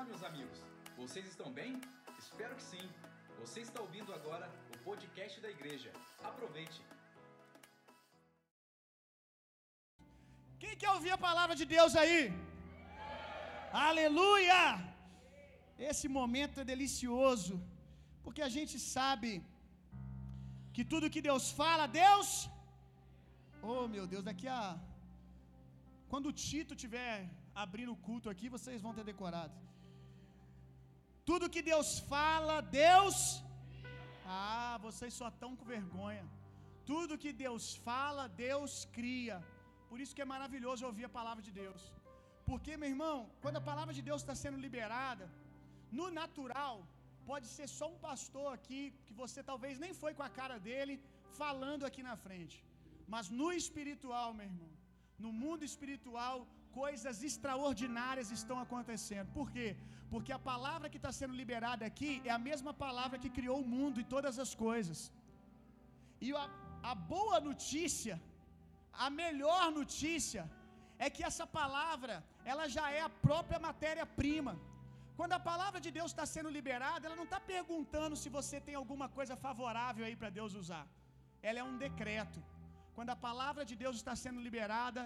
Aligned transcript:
Olá, 0.00 0.08
meus 0.12 0.22
amigos. 0.28 0.58
Vocês 1.00 1.24
estão 1.30 1.48
bem? 1.56 1.72
Espero 2.22 2.52
que 2.58 2.64
sim. 2.68 2.84
Você 3.40 3.58
está 3.64 3.78
ouvindo 3.86 4.10
agora 4.18 4.46
o 4.74 4.76
podcast 4.86 5.34
da 5.44 5.50
igreja. 5.56 5.90
Aproveite. 6.28 6.78
Quem 10.62 10.74
quer 10.82 10.90
ouvir 10.94 11.12
a 11.16 11.20
palavra 11.26 11.54
de 11.60 11.66
Deus 11.74 11.94
aí? 12.02 12.18
Aleluia! 13.88 14.62
Esse 15.90 16.08
momento 16.18 16.60
é 16.62 16.70
delicioso, 16.72 17.56
porque 18.24 18.44
a 18.48 18.52
gente 18.56 18.76
sabe 18.94 19.30
que 20.76 20.84
tudo 20.92 21.14
que 21.16 21.26
Deus 21.30 21.48
fala, 21.62 21.94
Deus. 22.02 22.28
Oh, 23.70 23.82
meu 23.96 24.06
Deus, 24.14 24.24
daqui 24.30 24.48
a 24.60 24.62
quando 26.12 26.30
o 26.30 26.36
Tito 26.44 26.76
tiver 26.84 27.16
abrindo 27.64 27.92
o 27.96 28.02
culto 28.08 28.30
aqui, 28.34 28.48
vocês 28.56 28.80
vão 28.86 28.94
ter 29.00 29.06
decorado. 29.12 29.56
Tudo 31.30 31.52
que 31.54 31.62
Deus 31.72 31.88
fala, 32.12 32.54
Deus. 32.84 33.16
Ah, 34.36 34.76
vocês 34.84 35.12
só 35.18 35.26
estão 35.32 35.50
com 35.58 35.72
vergonha. 35.76 36.24
Tudo 36.90 37.20
que 37.24 37.32
Deus 37.42 37.64
fala, 37.88 38.22
Deus 38.46 38.72
cria. 38.96 39.36
Por 39.90 39.98
isso 40.02 40.14
que 40.16 40.24
é 40.24 40.32
maravilhoso 40.32 40.88
ouvir 40.88 41.04
a 41.08 41.16
palavra 41.18 41.42
de 41.48 41.52
Deus. 41.60 41.82
Porque, 42.48 42.72
meu 42.80 42.90
irmão, 42.94 43.16
quando 43.42 43.60
a 43.60 43.68
palavra 43.70 43.94
de 43.98 44.02
Deus 44.08 44.20
está 44.22 44.36
sendo 44.42 44.64
liberada, 44.66 45.26
no 45.98 46.08
natural, 46.20 46.76
pode 47.30 47.46
ser 47.56 47.68
só 47.78 47.88
um 47.94 48.00
pastor 48.08 48.48
aqui, 48.58 48.82
que 49.06 49.14
você 49.22 49.40
talvez 49.52 49.78
nem 49.84 49.94
foi 50.02 50.12
com 50.18 50.26
a 50.28 50.34
cara 50.40 50.58
dele, 50.68 50.96
falando 51.42 51.86
aqui 51.90 52.04
na 52.10 52.16
frente. 52.26 52.58
Mas 53.14 53.28
no 53.40 53.50
espiritual, 53.62 54.28
meu 54.40 54.48
irmão, 54.50 54.72
no 55.24 55.32
mundo 55.44 55.64
espiritual, 55.72 56.36
coisas 56.80 57.16
extraordinárias 57.30 58.28
estão 58.38 58.58
acontecendo. 58.64 59.28
Por 59.38 59.48
quê? 59.54 59.68
Porque 60.12 60.32
a 60.36 60.44
palavra 60.52 60.90
que 60.92 61.00
está 61.00 61.12
sendo 61.20 61.34
liberada 61.40 61.84
aqui 61.90 62.12
é 62.30 62.32
a 62.36 62.44
mesma 62.50 62.72
palavra 62.84 63.20
que 63.22 63.34
criou 63.38 63.58
o 63.60 63.70
mundo 63.74 64.00
e 64.00 64.10
todas 64.14 64.38
as 64.44 64.52
coisas. 64.66 65.00
E 66.26 66.30
a, 66.44 66.46
a 66.92 66.94
boa 67.14 67.38
notícia, 67.48 68.16
a 69.06 69.08
melhor 69.22 69.64
notícia, 69.80 70.42
é 71.04 71.08
que 71.14 71.22
essa 71.28 71.46
palavra, 71.60 72.14
ela 72.52 72.66
já 72.76 72.86
é 72.98 73.02
a 73.08 73.14
própria 73.26 73.60
matéria-prima. 73.68 74.54
Quando 75.18 75.34
a 75.38 75.46
palavra 75.50 75.78
de 75.84 75.90
Deus 75.96 76.10
está 76.12 76.26
sendo 76.34 76.50
liberada, 76.58 77.04
ela 77.06 77.18
não 77.20 77.28
está 77.28 77.40
perguntando 77.54 78.20
se 78.22 78.28
você 78.36 78.56
tem 78.66 78.76
alguma 78.82 79.08
coisa 79.16 79.34
favorável 79.46 80.04
aí 80.06 80.16
para 80.20 80.36
Deus 80.38 80.54
usar. 80.62 80.84
Ela 81.48 81.60
é 81.62 81.64
um 81.70 81.78
decreto. 81.86 82.40
Quando 82.96 83.10
a 83.16 83.22
palavra 83.28 83.64
de 83.70 83.76
Deus 83.82 83.96
está 84.00 84.14
sendo 84.24 84.40
liberada, 84.46 85.02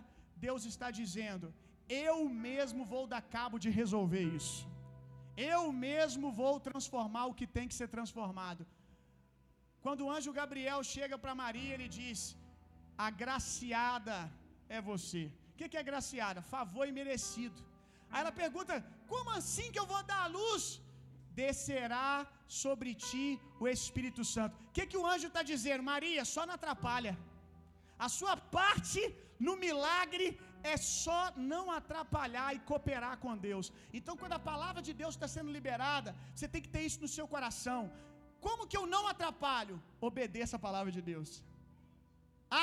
Deus 0.46 0.62
está 0.72 0.88
dizendo: 1.00 1.46
Eu 2.06 2.16
mesmo 2.46 2.82
vou 2.92 3.04
dar 3.12 3.22
cabo 3.36 3.58
de 3.64 3.70
resolver 3.80 4.24
isso. 4.38 4.60
Eu 5.52 5.62
mesmo 5.86 6.28
vou 6.40 6.54
transformar 6.68 7.24
o 7.26 7.36
que 7.38 7.46
tem 7.56 7.68
que 7.70 7.78
ser 7.80 7.88
transformado. 7.96 8.64
Quando 9.84 10.02
o 10.04 10.10
anjo 10.16 10.38
Gabriel 10.40 10.80
chega 10.94 11.16
para 11.22 11.40
Maria, 11.44 11.74
ele 11.76 11.88
diz: 11.98 12.20
Agraciada 13.08 14.18
é 14.76 14.80
você. 14.90 15.24
O 15.50 15.56
que, 15.58 15.68
que 15.70 15.78
é 15.78 15.84
agraciada? 15.86 16.48
Favor 16.54 16.84
imerecido. 16.92 17.60
Aí 18.10 18.20
ela 18.22 18.34
pergunta: 18.42 18.74
Como 19.12 19.36
assim 19.40 19.68
que 19.72 19.80
eu 19.82 19.90
vou 19.92 20.02
dar 20.12 20.22
a 20.24 20.32
luz? 20.38 20.64
Descerá 21.42 22.08
sobre 22.62 22.90
ti 23.06 23.26
o 23.62 23.66
Espírito 23.76 24.22
Santo. 24.34 24.54
O 24.56 24.72
que, 24.76 24.84
que 24.90 25.00
o 25.00 25.06
anjo 25.12 25.28
está 25.30 25.42
dizendo? 25.52 25.88
Maria, 25.92 26.24
só 26.34 26.42
não 26.46 26.54
atrapalha. 26.58 27.14
A 28.06 28.08
sua 28.18 28.34
parte 28.58 29.00
no 29.46 29.54
milagre 29.64 30.26
é 30.72 30.76
só 31.02 31.22
não 31.52 31.64
atrapalhar 31.78 32.48
e 32.56 32.62
cooperar 32.70 33.14
com 33.24 33.32
Deus. 33.48 33.66
Então, 33.98 34.14
quando 34.20 34.36
a 34.38 34.46
palavra 34.50 34.82
de 34.88 34.92
Deus 35.00 35.14
está 35.14 35.28
sendo 35.36 35.54
liberada, 35.56 36.10
você 36.34 36.46
tem 36.52 36.62
que 36.64 36.72
ter 36.74 36.84
isso 36.88 37.00
no 37.04 37.10
seu 37.16 37.26
coração. 37.34 37.80
Como 38.46 38.68
que 38.70 38.78
eu 38.80 38.86
não 38.94 39.02
atrapalho? 39.12 39.76
Obedeça 40.08 40.54
a 40.56 40.64
palavra 40.68 40.92
de 40.96 41.02
Deus. 41.10 41.30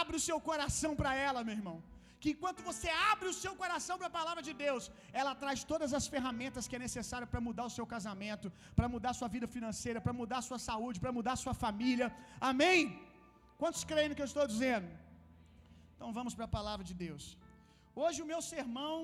Abre 0.02 0.16
o 0.20 0.26
seu 0.28 0.38
coração 0.50 0.92
para 1.00 1.12
ela, 1.28 1.46
meu 1.48 1.56
irmão. 1.60 1.78
Que 2.22 2.32
enquanto 2.34 2.66
você 2.70 2.90
abre 3.12 3.28
o 3.30 3.38
seu 3.44 3.54
coração 3.62 3.96
para 4.00 4.10
a 4.10 4.18
palavra 4.18 4.42
de 4.48 4.54
Deus, 4.66 4.84
ela 5.22 5.34
traz 5.44 5.60
todas 5.72 5.92
as 6.00 6.06
ferramentas 6.14 6.68
que 6.68 6.78
é 6.80 6.82
necessário 6.88 7.28
para 7.32 7.42
mudar 7.48 7.66
o 7.70 7.74
seu 7.78 7.86
casamento, 7.94 8.52
para 8.80 8.92
mudar 8.96 9.12
a 9.12 9.20
sua 9.20 9.30
vida 9.36 9.48
financeira, 9.56 10.04
para 10.06 10.18
mudar 10.22 10.40
a 10.40 10.48
sua 10.50 10.60
saúde, 10.70 11.02
para 11.04 11.16
mudar 11.18 11.34
a 11.38 11.44
sua 11.46 11.56
família. 11.64 12.10
Amém? 12.52 12.82
Quantos 13.62 13.84
creem 13.92 14.10
no 14.10 14.18
que 14.18 14.26
eu 14.26 14.32
estou 14.34 14.46
dizendo? 14.54 14.88
Então 16.02 16.16
vamos 16.20 16.34
para 16.38 16.46
a 16.48 16.56
palavra 16.56 16.84
de 16.90 16.94
Deus. 17.02 17.24
Hoje 18.04 18.20
o 18.24 18.28
meu 18.30 18.40
sermão 18.52 18.96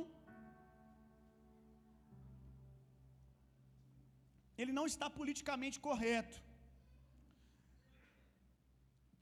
ele 4.61 4.73
não 4.77 4.85
está 4.91 5.07
politicamente 5.17 5.77
correto. 5.87 6.37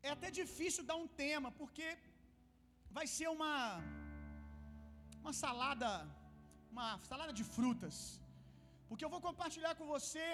É 0.07 0.11
até 0.15 0.29
difícil 0.39 0.87
dar 0.91 0.97
um 1.03 1.09
tema, 1.23 1.51
porque 1.59 1.89
vai 2.97 3.05
ser 3.17 3.27
uma 3.35 3.53
uma 5.21 5.35
salada, 5.43 5.91
uma 6.73 6.89
salada 7.11 7.35
de 7.41 7.45
frutas. 7.57 7.97
Porque 8.87 9.05
eu 9.05 9.13
vou 9.17 9.23
compartilhar 9.29 9.75
com 9.81 9.93
você 9.95 10.27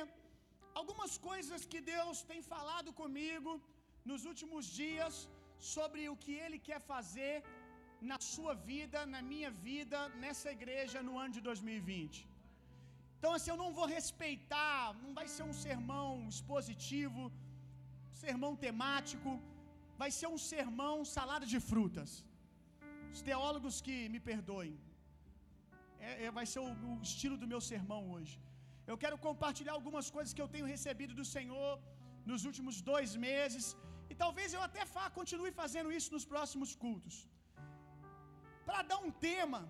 algumas 0.82 1.14
coisas 1.30 1.70
que 1.74 1.82
Deus 1.94 2.26
tem 2.32 2.42
falado 2.56 2.92
comigo 3.04 3.52
nos 4.12 4.24
últimos 4.34 4.66
dias 4.82 5.16
sobre 5.74 6.02
o 6.14 6.16
que 6.24 6.34
ele 6.44 6.60
quer 6.68 6.80
fazer 6.92 7.36
na 8.10 8.18
sua 8.34 8.54
vida, 8.72 9.00
na 9.14 9.22
minha 9.32 9.52
vida, 9.68 9.98
nessa 10.24 10.50
igreja 10.58 11.00
no 11.08 11.16
ano 11.24 11.34
de 11.38 11.42
2020. 11.50 12.28
Então, 13.18 13.32
assim, 13.36 13.52
eu 13.54 13.60
não 13.64 13.72
vou 13.78 13.88
respeitar, 13.98 14.94
não 15.04 15.14
vai 15.20 15.28
ser 15.34 15.44
um 15.50 15.56
sermão 15.66 16.12
expositivo, 16.34 17.24
sermão 18.24 18.54
temático, 18.66 19.32
vai 20.02 20.10
ser 20.20 20.28
um 20.36 20.40
sermão 20.52 20.96
salada 21.16 21.46
de 21.54 21.60
frutas. 21.70 22.12
Os 23.14 23.22
teólogos 23.30 23.76
que 23.86 23.96
me 24.14 24.22
perdoem. 24.30 24.74
É, 26.08 26.12
é, 26.26 26.32
vai 26.38 26.46
ser 26.52 26.62
o, 26.68 26.70
o 26.92 27.02
estilo 27.10 27.38
do 27.42 27.50
meu 27.54 27.62
sermão 27.72 28.02
hoje. 28.16 28.36
Eu 28.92 28.98
quero 29.04 29.18
compartilhar 29.28 29.74
algumas 29.80 30.08
coisas 30.16 30.34
que 30.36 30.44
eu 30.44 30.52
tenho 30.54 30.72
recebido 30.76 31.14
do 31.20 31.26
Senhor 31.36 31.72
nos 32.32 32.44
últimos 32.50 32.76
dois 32.92 33.12
meses. 33.28 33.66
E 34.12 34.16
talvez 34.24 34.50
eu 34.56 34.64
até 34.70 34.84
fa 34.94 35.06
continue 35.20 35.52
fazendo 35.62 35.90
isso 35.98 36.10
nos 36.16 36.26
próximos 36.32 36.72
cultos. 36.84 37.16
Para 38.70 38.82
dar 38.90 39.00
um 39.08 39.14
tema, 39.28 39.62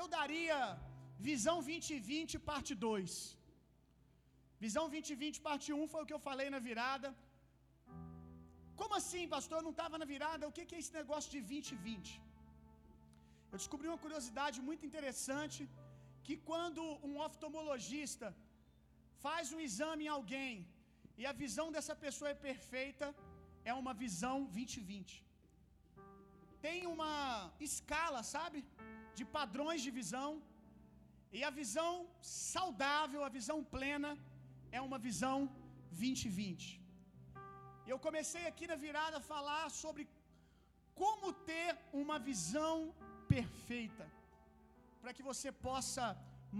eu 0.00 0.06
daria 0.16 0.58
Visão 1.28 1.56
2020, 1.70 2.38
parte 2.50 2.72
2. 2.86 3.12
Visão 4.64 4.84
2020, 4.94 5.38
parte 5.48 5.68
1 5.80 5.90
foi 5.92 6.00
o 6.02 6.08
que 6.08 6.16
eu 6.16 6.22
falei 6.28 6.48
na 6.54 6.60
virada. 6.68 7.08
Como 8.80 8.94
assim, 9.00 9.24
pastor? 9.34 9.56
Eu 9.58 9.66
não 9.68 9.74
estava 9.76 9.96
na 10.02 10.08
virada. 10.14 10.48
O 10.48 10.52
que 10.56 10.74
é 10.76 10.80
esse 10.82 10.94
negócio 11.00 11.30
de 11.34 11.40
2020? 11.40 12.10
Eu 13.52 13.58
descobri 13.62 13.88
uma 13.90 14.02
curiosidade 14.04 14.58
muito 14.68 14.84
interessante 14.88 15.60
que 16.26 16.36
quando 16.50 16.82
um 17.08 17.16
oftalmologista 17.26 18.28
faz 19.24 19.52
um 19.56 19.62
exame 19.68 20.04
em 20.06 20.12
alguém 20.18 20.54
e 21.20 21.26
a 21.30 21.34
visão 21.44 21.66
dessa 21.74 21.94
pessoa 22.04 22.30
é 22.34 22.44
perfeita, 22.48 23.08
é 23.70 23.74
uma 23.82 23.94
visão 24.04 24.36
2020. 24.58 25.12
Tem 26.66 26.78
uma 26.94 27.14
escala, 27.68 28.20
sabe? 28.34 28.58
De 29.18 29.24
padrões 29.38 29.80
de 29.86 29.92
visão. 30.00 30.30
E 31.36 31.40
a 31.48 31.52
visão 31.60 31.92
saudável, 32.52 33.20
a 33.24 33.32
visão 33.38 33.58
plena, 33.74 34.10
é 34.78 34.80
uma 34.88 34.98
visão 35.08 35.38
2020. 35.90 36.64
Eu 37.92 37.98
comecei 38.06 38.42
aqui 38.50 38.66
na 38.72 38.78
virada 38.86 39.16
a 39.18 39.28
falar 39.34 39.64
sobre 39.82 40.02
como 41.00 41.32
ter 41.50 41.70
uma 42.02 42.16
visão 42.30 42.74
perfeita, 43.34 44.06
para 45.02 45.14
que 45.16 45.26
você 45.30 45.50
possa 45.68 46.04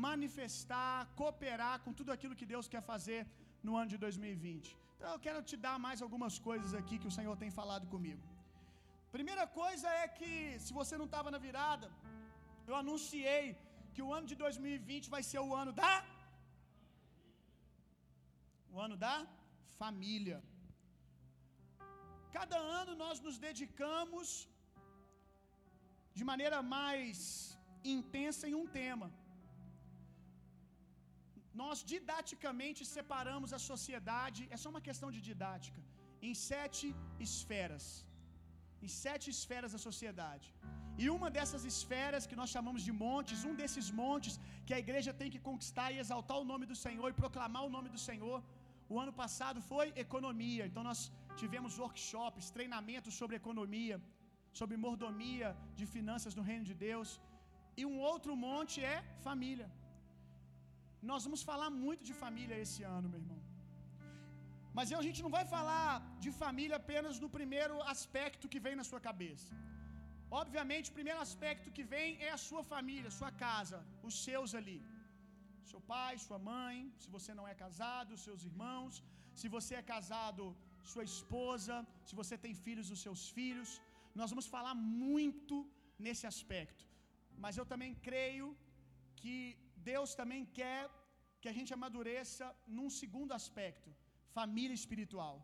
manifestar, 0.07 0.97
cooperar 1.21 1.77
com 1.85 1.93
tudo 1.99 2.13
aquilo 2.15 2.39
que 2.41 2.51
Deus 2.55 2.69
quer 2.73 2.83
fazer 2.93 3.21
no 3.67 3.75
ano 3.81 3.91
de 3.95 3.99
2020. 4.07 4.77
Então 5.01 5.13
eu 5.17 5.21
quero 5.27 5.41
te 5.51 5.57
dar 5.67 5.77
mais 5.85 5.99
algumas 6.05 6.35
coisas 6.47 6.71
aqui 6.79 6.97
que 7.03 7.11
o 7.11 7.15
Senhor 7.17 7.35
tem 7.43 7.51
falado 7.59 7.85
comigo. 7.93 8.25
Primeira 9.15 9.45
coisa 9.61 9.89
é 10.01 10.07
que, 10.19 10.33
se 10.65 10.73
você 10.79 10.95
não 11.01 11.07
estava 11.11 11.31
na 11.35 11.39
virada, 11.45 11.87
eu 12.69 12.75
anunciei 12.81 13.45
que 13.95 14.03
o 14.07 14.11
ano 14.17 14.27
de 14.33 14.37
2020 14.43 15.09
vai 15.15 15.23
ser 15.31 15.41
o 15.47 15.55
ano 15.63 15.73
da 15.81 15.95
o 18.75 18.79
ano 18.87 18.99
da 19.07 19.17
família. 19.81 20.39
Cada 22.37 22.59
ano 22.81 22.93
nós 23.05 23.25
nos 23.27 23.39
dedicamos 23.49 24.29
de 26.19 26.27
maneira 26.33 26.61
mais 26.77 27.19
intensa 27.97 28.45
em 28.51 28.57
um 28.63 28.69
tema. 28.81 29.09
Nós 31.63 31.79
didaticamente 31.93 32.83
separamos 32.97 33.51
a 33.59 33.61
sociedade, 33.71 34.43
é 34.55 34.59
só 34.63 34.69
uma 34.73 34.85
questão 34.89 35.11
de 35.15 35.21
didática, 35.29 35.81
em 36.29 36.35
sete 36.51 36.87
esferas. 37.27 37.87
Em 38.85 38.91
sete 39.03 39.27
esferas 39.35 39.73
da 39.75 39.81
sociedade. 39.89 40.47
E 41.03 41.07
uma 41.17 41.29
dessas 41.37 41.63
esferas 41.73 42.27
que 42.31 42.39
nós 42.41 42.51
chamamos 42.55 42.83
de 42.87 42.93
montes, 43.05 43.45
um 43.51 43.55
desses 43.61 43.89
montes 44.03 44.35
que 44.67 44.75
a 44.77 44.83
igreja 44.85 45.13
tem 45.21 45.31
que 45.35 45.43
conquistar 45.49 45.89
e 45.91 46.01
exaltar 46.05 46.39
o 46.43 46.49
nome 46.53 46.67
do 46.71 46.77
Senhor 46.85 47.09
e 47.11 47.21
proclamar 47.23 47.63
o 47.67 47.73
nome 47.77 47.91
do 47.95 48.01
Senhor, 48.09 48.39
o 48.93 48.99
ano 49.05 49.13
passado 49.23 49.59
foi 49.73 49.87
economia. 50.05 50.65
Então 50.69 50.85
nós 50.91 51.01
tivemos 51.43 51.79
workshops, 51.85 52.51
treinamentos 52.57 53.15
sobre 53.21 53.37
economia, 53.43 53.99
sobre 54.61 54.77
mordomia 54.87 55.51
de 55.81 55.87
finanças 55.97 56.35
no 56.39 56.47
reino 56.51 56.67
de 56.71 56.77
Deus. 56.89 57.11
E 57.81 57.85
um 57.93 57.99
outro 58.13 58.35
monte 58.47 58.79
é 58.95 58.99
família. 59.29 59.69
Nós 61.11 61.25
vamos 61.27 61.43
falar 61.51 61.71
muito 61.85 62.03
de 62.09 62.15
família 62.25 62.57
esse 62.65 62.83
ano, 62.97 63.09
meu 63.13 63.21
irmão. 63.23 63.41
Mas 64.77 64.93
a 64.99 65.03
gente 65.07 65.23
não 65.25 65.33
vai 65.37 65.45
falar 65.55 65.93
de 66.25 66.31
família 66.43 66.77
apenas 66.83 67.15
no 67.23 67.29
primeiro 67.39 67.77
aspecto 67.95 68.51
que 68.53 68.61
vem 68.67 68.77
na 68.81 68.87
sua 68.91 69.01
cabeça. 69.09 69.53
Obviamente, 70.43 70.91
o 70.91 70.97
primeiro 70.99 71.21
aspecto 71.27 71.73
que 71.77 71.85
vem 71.95 72.11
é 72.27 72.31
a 72.37 72.41
sua 72.49 72.63
família, 72.73 73.17
sua 73.21 73.31
casa, 73.47 73.79
os 74.09 74.17
seus 74.27 74.55
ali. 74.61 74.81
Seu 75.71 75.81
pai, 75.93 76.13
sua 76.27 76.39
mãe, 76.53 76.77
se 77.03 77.09
você 77.17 77.33
não 77.39 77.47
é 77.53 77.55
casado, 77.65 78.21
seus 78.27 78.45
irmãos, 78.51 79.03
se 79.41 79.49
você 79.57 79.75
é 79.81 79.85
casado, 79.95 80.45
sua 80.93 81.05
esposa, 81.13 81.75
se 82.09 82.15
você 82.21 82.37
tem 82.45 82.55
filhos, 82.67 82.93
os 82.95 83.03
seus 83.07 83.23
filhos. 83.39 83.71
Nós 84.21 84.31
vamos 84.33 84.49
falar 84.55 84.75
muito 84.75 85.57
nesse 86.07 86.27
aspecto. 86.33 86.85
Mas 87.45 87.57
eu 87.61 87.67
também 87.73 87.93
creio 88.09 88.49
que 89.21 89.37
Deus 89.93 90.11
também 90.21 90.43
quer 90.59 90.81
que 91.41 91.51
a 91.51 91.57
gente 91.59 91.73
amadureça 91.77 92.47
num 92.77 92.91
segundo 93.01 93.33
aspecto, 93.41 93.91
família 94.39 94.77
espiritual. 94.81 95.37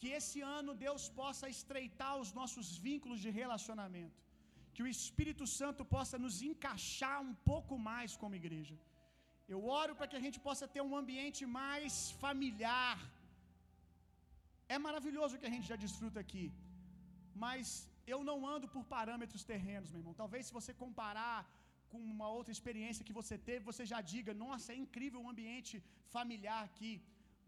Que 0.00 0.08
esse 0.18 0.40
ano 0.58 0.72
Deus 0.86 1.04
possa 1.20 1.46
estreitar 1.56 2.12
os 2.22 2.30
nossos 2.38 2.68
vínculos 2.88 3.20
de 3.24 3.30
relacionamento. 3.40 4.20
Que 4.74 4.84
o 4.84 4.90
Espírito 4.96 5.44
Santo 5.58 5.82
possa 5.94 6.16
nos 6.24 6.36
encaixar 6.50 7.18
um 7.28 7.34
pouco 7.50 7.74
mais 7.90 8.16
como 8.22 8.40
igreja. 8.42 8.76
Eu 9.54 9.60
oro 9.80 9.92
para 9.98 10.08
que 10.10 10.18
a 10.18 10.24
gente 10.24 10.38
possa 10.46 10.66
ter 10.74 10.82
um 10.88 10.94
ambiente 11.00 11.42
mais 11.60 11.94
familiar. 12.22 12.98
É 14.74 14.78
maravilhoso 14.86 15.34
o 15.34 15.40
que 15.40 15.50
a 15.50 15.54
gente 15.56 15.68
já 15.72 15.78
desfruta 15.84 16.20
aqui. 16.24 16.46
Mas 17.44 17.66
eu 18.12 18.18
não 18.30 18.38
ando 18.54 18.66
por 18.74 18.82
parâmetros 18.96 19.44
terrenos, 19.52 19.90
meu 19.92 20.00
irmão. 20.00 20.20
Talvez 20.22 20.42
se 20.46 20.56
você 20.58 20.72
comparar 20.84 21.38
com 21.90 22.00
uma 22.14 22.28
outra 22.38 22.52
experiência 22.56 23.06
que 23.08 23.18
você 23.20 23.36
teve, 23.48 23.70
você 23.72 23.84
já 23.92 24.00
diga: 24.12 24.32
"Nossa, 24.44 24.68
é 24.74 24.76
incrível 24.84 25.20
o 25.22 25.30
ambiente 25.34 25.74
familiar 26.16 26.60
aqui". 26.68 26.92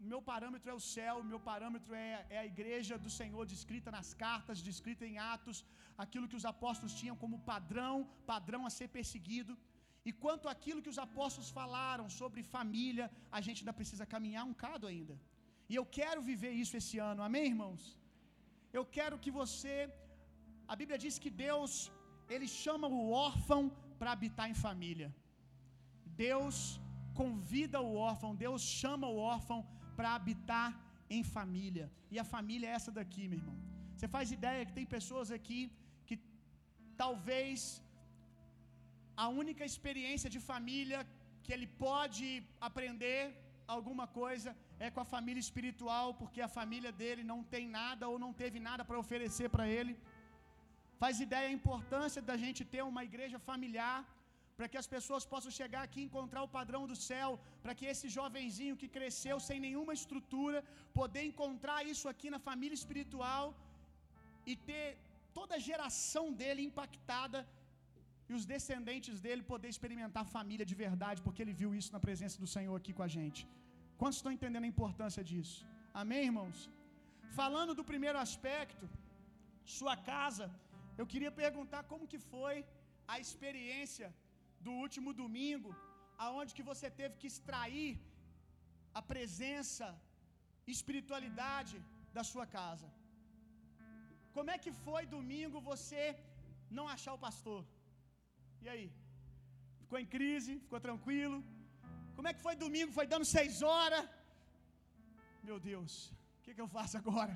O 0.03 0.05
meu 0.11 0.19
parâmetro 0.29 0.69
é 0.73 0.75
o 0.79 0.85
céu, 0.95 1.15
meu 1.31 1.39
parâmetro 1.47 1.93
é, 2.03 2.11
é 2.35 2.37
a 2.41 2.45
igreja 2.51 2.95
do 3.05 3.09
Senhor, 3.19 3.43
descrita 3.53 3.89
nas 3.95 4.09
cartas, 4.21 4.61
descrita 4.69 5.03
em 5.09 5.17
Atos, 5.33 5.57
aquilo 6.03 6.29
que 6.31 6.39
os 6.39 6.45
apóstolos 6.51 6.93
tinham 6.99 7.17
como 7.23 7.43
padrão, 7.51 7.95
padrão 8.33 8.61
a 8.69 8.71
ser 8.77 8.87
perseguido. 8.97 9.53
E 10.07 10.11
quanto 10.23 10.51
àquilo 10.53 10.83
que 10.83 10.93
os 10.93 11.01
apóstolos 11.07 11.49
falaram 11.59 12.05
sobre 12.19 12.49
família, 12.55 13.07
a 13.37 13.41
gente 13.45 13.59
ainda 13.61 13.79
precisa 13.79 14.05
caminhar 14.13 14.45
um 14.51 14.55
cado 14.63 14.87
ainda. 14.91 15.15
E 15.71 15.75
eu 15.79 15.85
quero 15.99 16.21
viver 16.29 16.53
isso 16.61 16.77
esse 16.81 16.97
ano, 17.09 17.21
amém, 17.27 17.47
irmãos? 17.53 17.81
Eu 18.77 18.85
quero 18.97 19.21
que 19.23 19.31
você. 19.41 19.75
A 20.71 20.75
Bíblia 20.81 20.97
diz 21.03 21.15
que 21.23 21.31
Deus, 21.47 21.71
Ele 22.33 22.47
chama 22.63 22.87
o 22.87 23.11
órfão 23.27 23.61
para 23.99 24.11
habitar 24.15 24.47
em 24.51 24.57
família. 24.65 25.09
Deus 26.25 26.55
convida 27.21 27.79
o 27.89 27.93
órfão, 28.09 28.31
Deus 28.45 28.61
chama 28.81 29.07
o 29.15 29.19
órfão 29.33 29.59
para 29.97 30.09
habitar 30.17 30.69
em 31.17 31.23
família. 31.35 31.87
E 32.13 32.17
a 32.23 32.27
família 32.33 32.67
é 32.69 32.75
essa 32.79 32.91
daqui, 32.99 33.23
meu 33.31 33.39
irmão. 33.41 33.57
Você 33.93 34.07
faz 34.15 34.27
ideia 34.37 34.65
que 34.67 34.77
tem 34.79 34.87
pessoas 34.97 35.29
aqui 35.37 35.61
que 36.07 36.17
talvez 37.03 37.59
a 39.23 39.27
única 39.41 39.63
experiência 39.71 40.29
de 40.35 40.39
família 40.51 40.99
que 41.43 41.53
ele 41.55 41.67
pode 41.85 42.27
aprender 42.67 43.21
alguma 43.75 44.05
coisa 44.19 44.49
é 44.85 44.87
com 44.93 45.01
a 45.03 45.11
família 45.15 45.43
espiritual, 45.47 46.07
porque 46.19 46.41
a 46.45 46.51
família 46.59 46.91
dele 47.01 47.23
não 47.31 47.39
tem 47.53 47.65
nada 47.79 48.07
ou 48.11 48.17
não 48.23 48.31
teve 48.41 48.59
nada 48.69 48.83
para 48.89 49.01
oferecer 49.03 49.47
para 49.55 49.65
ele. 49.77 49.93
Faz 51.01 51.15
ideia 51.25 51.47
a 51.49 51.57
importância 51.59 52.21
da 52.29 52.35
gente 52.43 52.61
ter 52.73 52.83
uma 52.91 53.03
igreja 53.09 53.37
familiar, 53.49 53.99
para 54.57 54.67
que 54.71 54.79
as 54.81 54.87
pessoas 54.93 55.23
possam 55.33 55.51
chegar 55.59 55.81
aqui 55.87 55.99
e 56.01 56.07
encontrar 56.07 56.41
o 56.45 56.53
padrão 56.57 56.81
do 56.91 56.97
céu, 57.09 57.29
para 57.63 57.75
que 57.77 57.85
esse 57.91 58.07
jovenzinho 58.17 58.79
que 58.81 58.89
cresceu 58.95 59.37
sem 59.49 59.59
nenhuma 59.65 59.93
estrutura, 59.99 60.59
poder 61.01 61.23
encontrar 61.29 61.79
isso 61.93 62.07
aqui 62.11 62.29
na 62.35 62.41
família 62.47 62.77
espiritual 62.81 63.45
e 64.51 64.55
ter 64.69 64.87
toda 65.37 65.53
a 65.57 65.63
geração 65.69 66.25
dele 66.41 66.61
impactada 66.69 67.39
e 68.29 68.33
os 68.37 68.45
descendentes 68.53 69.15
dele 69.25 69.43
poder 69.53 69.69
experimentar 69.75 70.31
família 70.37 70.65
de 70.71 70.75
verdade, 70.85 71.23
porque 71.25 71.41
ele 71.43 71.55
viu 71.61 71.71
isso 71.79 71.93
na 71.95 72.01
presença 72.07 72.37
do 72.43 72.49
Senhor 72.55 72.75
aqui 72.81 72.93
com 72.97 73.05
a 73.07 73.11
gente. 73.17 73.41
Quantos 74.01 74.19
estão 74.19 74.33
entendendo 74.37 74.67
a 74.67 74.73
importância 74.75 75.23
disso? 75.31 75.59
Amém, 76.01 76.23
irmãos? 76.29 76.57
Falando 77.39 77.73
do 77.79 77.85
primeiro 77.91 78.19
aspecto, 78.27 78.85
sua 79.77 79.95
casa, 80.11 80.45
eu 80.99 81.05
queria 81.11 81.31
perguntar 81.43 81.81
como 81.91 82.09
que 82.11 82.19
foi 82.33 82.55
a 83.13 83.15
experiência 83.23 84.07
do 84.65 84.71
último 84.83 85.11
domingo, 85.21 85.69
aonde 86.25 86.55
que 86.57 86.65
você 86.71 86.87
teve 86.99 87.13
que 87.21 87.29
extrair 87.33 87.91
a 88.99 89.01
presença, 89.11 89.87
espiritualidade 90.75 91.75
da 92.17 92.23
sua 92.31 92.45
casa. 92.57 92.87
Como 94.35 94.51
é 94.55 94.57
que 94.63 94.71
foi 94.85 95.03
domingo 95.17 95.67
você 95.71 96.03
não 96.77 96.85
achar 96.95 97.13
o 97.15 97.23
pastor? 97.27 97.61
E 98.63 98.67
aí? 98.73 98.87
Ficou 99.81 99.99
em 100.03 100.09
crise? 100.15 100.53
Ficou 100.65 100.81
tranquilo? 100.87 101.37
Como 102.17 102.27
é 102.29 102.33
que 102.35 102.45
foi 102.47 102.55
domingo? 102.65 102.97
Foi 102.99 103.07
dando 103.13 103.27
seis 103.37 103.61
horas? 103.69 104.03
Meu 105.49 105.59
Deus, 105.71 105.93
o 106.37 106.41
que, 106.43 106.53
que 106.55 106.63
eu 106.65 106.71
faço 106.77 106.97
agora? 107.01 107.35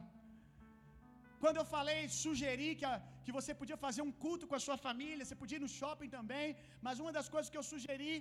Quando 1.43 1.59
eu 1.59 1.65
falei, 1.75 1.99
sugeri 2.23 2.67
que, 2.79 2.85
a, 2.89 2.93
que 3.25 3.31
você 3.37 3.51
podia 3.61 3.77
fazer 3.85 4.01
um 4.07 4.13
culto 4.23 4.47
com 4.49 4.57
a 4.57 4.63
sua 4.65 4.77
família, 4.85 5.23
você 5.25 5.37
podia 5.41 5.57
ir 5.59 5.63
no 5.65 5.71
shopping 5.77 6.09
também, 6.17 6.47
mas 6.85 7.01
uma 7.03 7.11
das 7.17 7.27
coisas 7.33 7.49
que 7.51 7.59
eu 7.59 7.65
sugeri 7.71 8.13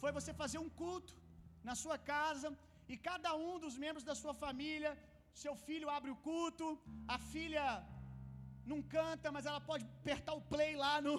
foi 0.00 0.10
você 0.18 0.32
fazer 0.42 0.58
um 0.64 0.70
culto 0.82 1.12
na 1.68 1.74
sua 1.82 1.96
casa 2.12 2.48
e 2.92 2.96
cada 3.08 3.30
um 3.44 3.54
dos 3.64 3.76
membros 3.84 4.04
da 4.10 4.16
sua 4.22 4.34
família, 4.44 4.90
seu 5.44 5.54
filho 5.68 5.88
abre 5.96 6.10
o 6.14 6.20
culto, 6.28 6.66
a 7.14 7.18
filha 7.32 7.66
não 8.72 8.80
canta, 8.96 9.32
mas 9.36 9.46
ela 9.50 9.62
pode 9.70 9.84
apertar 10.00 10.34
o 10.40 10.46
play 10.52 10.72
lá 10.84 10.94
no, 11.06 11.16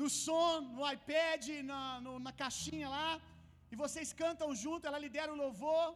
no 0.00 0.08
som, 0.24 0.52
no 0.76 0.84
iPad, 0.94 1.46
na, 1.72 1.82
no, 2.06 2.14
na 2.26 2.32
caixinha 2.42 2.88
lá, 2.96 3.10
e 3.72 3.76
vocês 3.84 4.12
cantam 4.22 4.50
junto, 4.62 4.86
ela 4.86 5.04
lidera 5.06 5.32
o 5.34 5.40
louvor. 5.44 5.86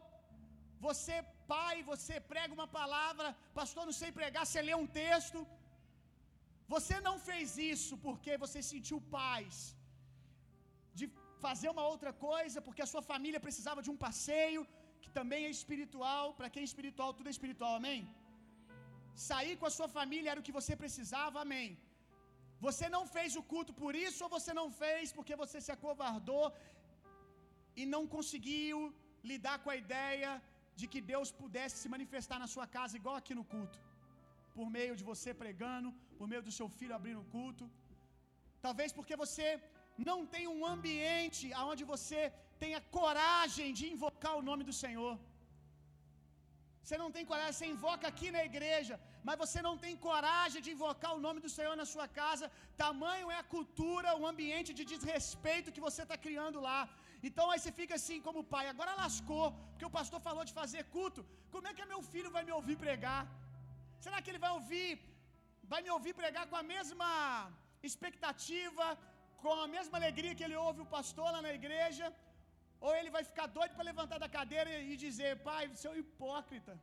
Você, 0.86 1.16
pai, 1.52 1.74
você 1.92 2.14
prega 2.32 2.56
uma 2.58 2.68
palavra, 2.78 3.26
pastor, 3.58 3.84
não 3.90 3.96
sei 4.00 4.10
pregar, 4.20 4.44
você 4.46 4.62
lê 4.68 4.74
um 4.82 4.88
texto. 5.02 5.40
Você 6.74 6.96
não 7.06 7.16
fez 7.28 7.48
isso 7.74 7.94
porque 8.06 8.32
você 8.44 8.60
sentiu 8.72 8.98
paz 9.18 9.54
de 10.98 11.06
fazer 11.44 11.68
uma 11.74 11.84
outra 11.92 12.12
coisa, 12.28 12.58
porque 12.66 12.84
a 12.84 12.90
sua 12.92 13.02
família 13.12 13.44
precisava 13.46 13.80
de 13.86 13.90
um 13.94 13.98
passeio, 14.06 14.62
que 15.02 15.10
também 15.18 15.40
é 15.48 15.56
espiritual. 15.58 16.26
Para 16.38 16.50
quem 16.52 16.62
é 16.64 16.70
espiritual, 16.72 17.10
tudo 17.18 17.30
é 17.30 17.34
espiritual, 17.36 17.74
amém? 17.80 18.00
Sair 19.30 19.56
com 19.60 19.66
a 19.70 19.76
sua 19.78 19.88
família 19.98 20.30
era 20.32 20.40
o 20.42 20.46
que 20.46 20.58
você 20.60 20.74
precisava, 20.84 21.38
amém? 21.46 21.68
Você 22.66 22.86
não 22.96 23.04
fez 23.14 23.30
o 23.40 23.42
culto 23.52 23.72
por 23.82 23.92
isso 24.06 24.20
ou 24.24 24.30
você 24.36 24.52
não 24.60 24.68
fez 24.82 25.12
porque 25.16 25.34
você 25.42 25.58
se 25.66 25.72
acovardou 25.76 26.46
e 27.80 27.84
não 27.94 28.02
conseguiu 28.16 28.78
lidar 29.30 29.56
com 29.62 29.70
a 29.74 29.80
ideia 29.84 30.30
de 30.80 30.86
que 30.92 31.00
Deus 31.12 31.28
pudesse 31.42 31.76
se 31.82 31.88
manifestar 31.94 32.38
na 32.42 32.48
sua 32.54 32.66
casa 32.76 32.98
igual 33.00 33.16
aqui 33.20 33.34
no 33.40 33.46
culto, 33.54 33.78
por 34.56 34.68
meio 34.78 34.94
de 34.98 35.04
você 35.10 35.30
pregando, 35.42 35.90
por 36.18 36.26
meio 36.32 36.42
do 36.48 36.56
seu 36.58 36.68
filho 36.78 36.96
abrindo 36.98 37.22
o 37.22 37.30
culto. 37.36 37.64
Talvez 38.66 38.90
porque 38.98 39.16
você 39.24 39.48
não 40.08 40.18
tem 40.34 40.44
um 40.56 40.64
ambiente 40.74 41.44
onde 41.70 41.84
você 41.92 42.20
tenha 42.62 42.80
coragem 42.98 43.68
de 43.78 43.84
invocar 43.94 44.34
o 44.40 44.44
nome 44.50 44.64
do 44.68 44.74
Senhor. 44.82 45.14
Você 46.84 46.96
não 47.02 47.10
tem 47.14 47.24
coragem, 47.30 47.54
você 47.56 47.68
invoca 47.74 48.06
aqui 48.12 48.28
na 48.36 48.42
igreja, 48.50 48.94
mas 49.26 49.40
você 49.42 49.60
não 49.66 49.76
tem 49.84 49.94
coragem 50.08 50.60
de 50.64 50.70
invocar 50.74 51.12
o 51.14 51.22
nome 51.26 51.40
do 51.44 51.50
Senhor 51.56 51.74
na 51.80 51.86
sua 51.92 52.06
casa. 52.20 52.50
Tamanho 52.82 53.30
é 53.34 53.38
a 53.38 53.48
cultura, 53.54 54.16
o 54.22 54.26
ambiente 54.32 54.70
de 54.78 54.84
desrespeito 54.92 55.72
que 55.76 55.86
você 55.88 56.02
está 56.06 56.16
criando 56.26 56.60
lá. 56.68 56.80
Então 57.28 57.44
aí 57.50 57.58
você 57.60 57.72
fica 57.80 57.94
assim 58.00 58.18
como 58.26 58.48
pai, 58.54 58.64
agora 58.68 59.00
lascou, 59.02 59.46
porque 59.70 59.88
o 59.88 59.94
pastor 59.98 60.20
falou 60.28 60.44
de 60.48 60.56
fazer 60.60 60.82
culto. 60.96 61.20
Como 61.54 61.68
é 61.68 61.74
que 61.76 61.90
meu 61.92 62.00
filho 62.12 62.30
vai 62.36 62.42
me 62.48 62.54
ouvir 62.58 62.76
pregar? 62.84 63.22
Será 64.04 64.18
que 64.22 64.30
ele 64.30 64.44
vai 64.46 64.52
ouvir, 64.58 64.88
vai 65.72 65.80
me 65.86 65.90
ouvir 65.96 66.14
pregar 66.22 66.44
com 66.50 66.58
a 66.62 66.66
mesma 66.74 67.10
expectativa, 67.88 68.86
com 69.44 69.54
a 69.64 69.68
mesma 69.76 69.96
alegria 70.00 70.36
que 70.38 70.46
ele 70.46 70.58
ouve 70.66 70.82
o 70.82 70.90
pastor 70.96 71.28
lá 71.36 71.40
na 71.46 71.54
igreja? 71.60 72.08
Ou 72.86 72.92
ele 72.98 73.14
vai 73.16 73.24
ficar 73.30 73.46
doido 73.58 73.74
para 73.76 73.90
levantar 73.90 74.18
da 74.24 74.30
cadeira 74.38 74.70
e 74.90 74.96
dizer: 75.06 75.30
Pai, 75.48 75.62
você 75.68 75.86
é 75.88 75.92
um 75.94 76.00
hipócrita. 76.02 76.74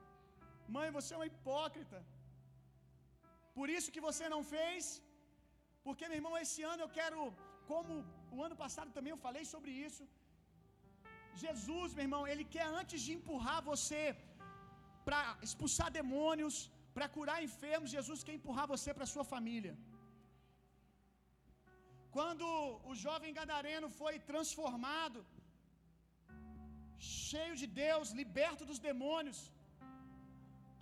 Mãe, 0.76 0.90
você 0.98 1.10
é 1.14 1.20
uma 1.20 1.30
hipócrita. 1.32 2.00
Por 3.58 3.68
isso 3.78 3.94
que 3.96 4.06
você 4.10 4.26
não 4.36 4.44
fez, 4.56 4.84
Porque, 5.86 6.08
meu 6.08 6.18
irmão, 6.20 6.34
esse 6.44 6.62
ano 6.72 6.82
eu 6.84 6.90
quero, 6.98 7.20
como 7.70 7.94
o 8.36 8.44
ano 8.48 8.56
passado 8.64 8.90
também 8.98 9.14
eu 9.14 9.22
falei 9.28 9.44
sobre 9.54 9.72
isso. 9.86 10.04
Jesus, 11.46 11.94
meu 11.94 12.06
irmão, 12.08 12.24
ele 12.32 12.46
quer 12.56 12.68
antes 12.82 13.00
de 13.06 13.12
empurrar 13.18 13.60
você 13.72 14.04
para 15.06 15.20
expulsar 15.48 15.90
demônios, 16.00 16.56
para 16.96 17.08
curar 17.16 17.38
enfermos, 17.48 17.96
Jesus 17.98 18.24
quer 18.26 18.36
empurrar 18.40 18.68
você 18.74 18.90
para 18.98 19.12
sua 19.14 19.26
família. 19.34 19.74
Quando 22.16 22.46
o 22.92 22.94
jovem 23.06 23.38
gadareno 23.40 23.90
foi 24.00 24.16
transformado, 24.32 25.20
cheio 27.30 27.56
de 27.62 27.68
Deus, 27.84 28.16
liberto 28.22 28.64
dos 28.72 28.80
demônios, 28.90 29.40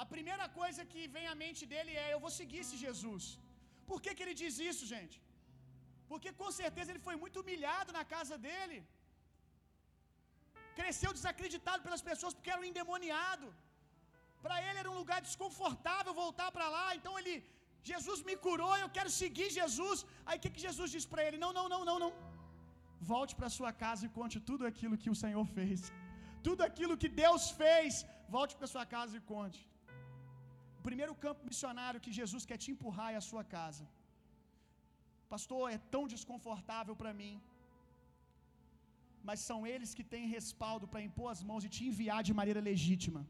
a 0.04 0.06
primeira 0.14 0.46
coisa 0.60 0.82
que 0.92 1.02
vem 1.16 1.26
à 1.34 1.36
mente 1.44 1.64
dele 1.72 1.94
é: 2.04 2.08
Eu 2.14 2.22
vou 2.26 2.34
seguir 2.40 2.60
esse 2.64 2.78
Jesus. 2.86 3.26
Por 3.90 4.00
que, 4.04 4.14
que 4.16 4.24
ele 4.26 4.40
diz 4.44 4.56
isso, 4.72 4.84
gente? 4.94 5.18
Porque 6.12 6.32
com 6.42 6.52
certeza 6.62 6.90
ele 6.92 7.06
foi 7.08 7.16
muito 7.24 7.40
humilhado 7.42 7.92
na 7.98 8.04
casa 8.16 8.36
dele, 8.48 8.78
cresceu 10.80 11.12
desacreditado 11.18 11.82
pelas 11.86 12.04
pessoas 12.10 12.34
porque 12.38 12.54
era 12.54 12.62
um 12.64 12.70
endemoniado. 12.72 13.48
Para 14.46 14.58
ele 14.66 14.80
era 14.84 14.92
um 14.94 15.00
lugar 15.02 15.20
desconfortável 15.30 16.14
voltar 16.26 16.50
para 16.56 16.68
lá, 16.76 16.88
então 17.00 17.14
ele 17.20 17.36
Jesus 17.92 18.20
me 18.28 18.36
curou, 18.46 18.74
eu 18.78 18.90
quero 18.98 19.12
seguir 19.22 19.50
Jesus. 19.60 20.00
Aí 20.28 20.38
o 20.38 20.42
que, 20.44 20.52
que 20.56 20.66
Jesus 20.68 20.90
diz 20.96 21.06
para 21.12 21.24
ele? 21.26 21.38
Não, 21.46 21.52
não, 21.58 21.68
não, 21.74 21.82
não, 21.90 21.98
não. 22.04 22.12
Volte 23.14 23.34
para 23.40 23.56
sua 23.58 23.72
casa 23.84 24.02
e 24.06 24.14
conte 24.20 24.38
tudo 24.50 24.64
aquilo 24.72 25.00
que 25.04 25.12
o 25.14 25.20
Senhor 25.24 25.46
fez. 25.58 25.82
Tudo 26.48 26.62
aquilo 26.70 27.00
que 27.02 27.10
Deus 27.24 27.44
fez, 27.62 28.06
volte 28.36 28.56
para 28.58 28.74
sua 28.74 28.86
casa 28.96 29.14
e 29.20 29.26
conte. 29.34 29.62
O 30.80 30.84
primeiro 30.90 31.14
campo 31.24 31.48
missionário 31.52 32.04
que 32.06 32.18
Jesus 32.20 32.44
quer 32.50 32.60
te 32.64 32.70
empurrar 32.74 33.10
é 33.14 33.18
a 33.22 33.28
sua 33.32 33.44
casa. 33.56 33.86
Pastor, 35.34 35.64
é 35.76 35.80
tão 35.94 36.04
desconfortável 36.14 36.96
para 37.02 37.14
mim. 37.22 37.34
Mas 39.28 39.40
são 39.50 39.60
eles 39.74 39.92
que 39.98 40.06
têm 40.14 40.26
respaldo 40.38 40.88
para 40.92 41.06
impor 41.08 41.30
as 41.36 41.42
mãos 41.50 41.66
e 41.68 41.74
te 41.76 41.82
enviar 41.90 42.22
de 42.28 42.34
maneira 42.40 42.62
legítima. 42.72 43.22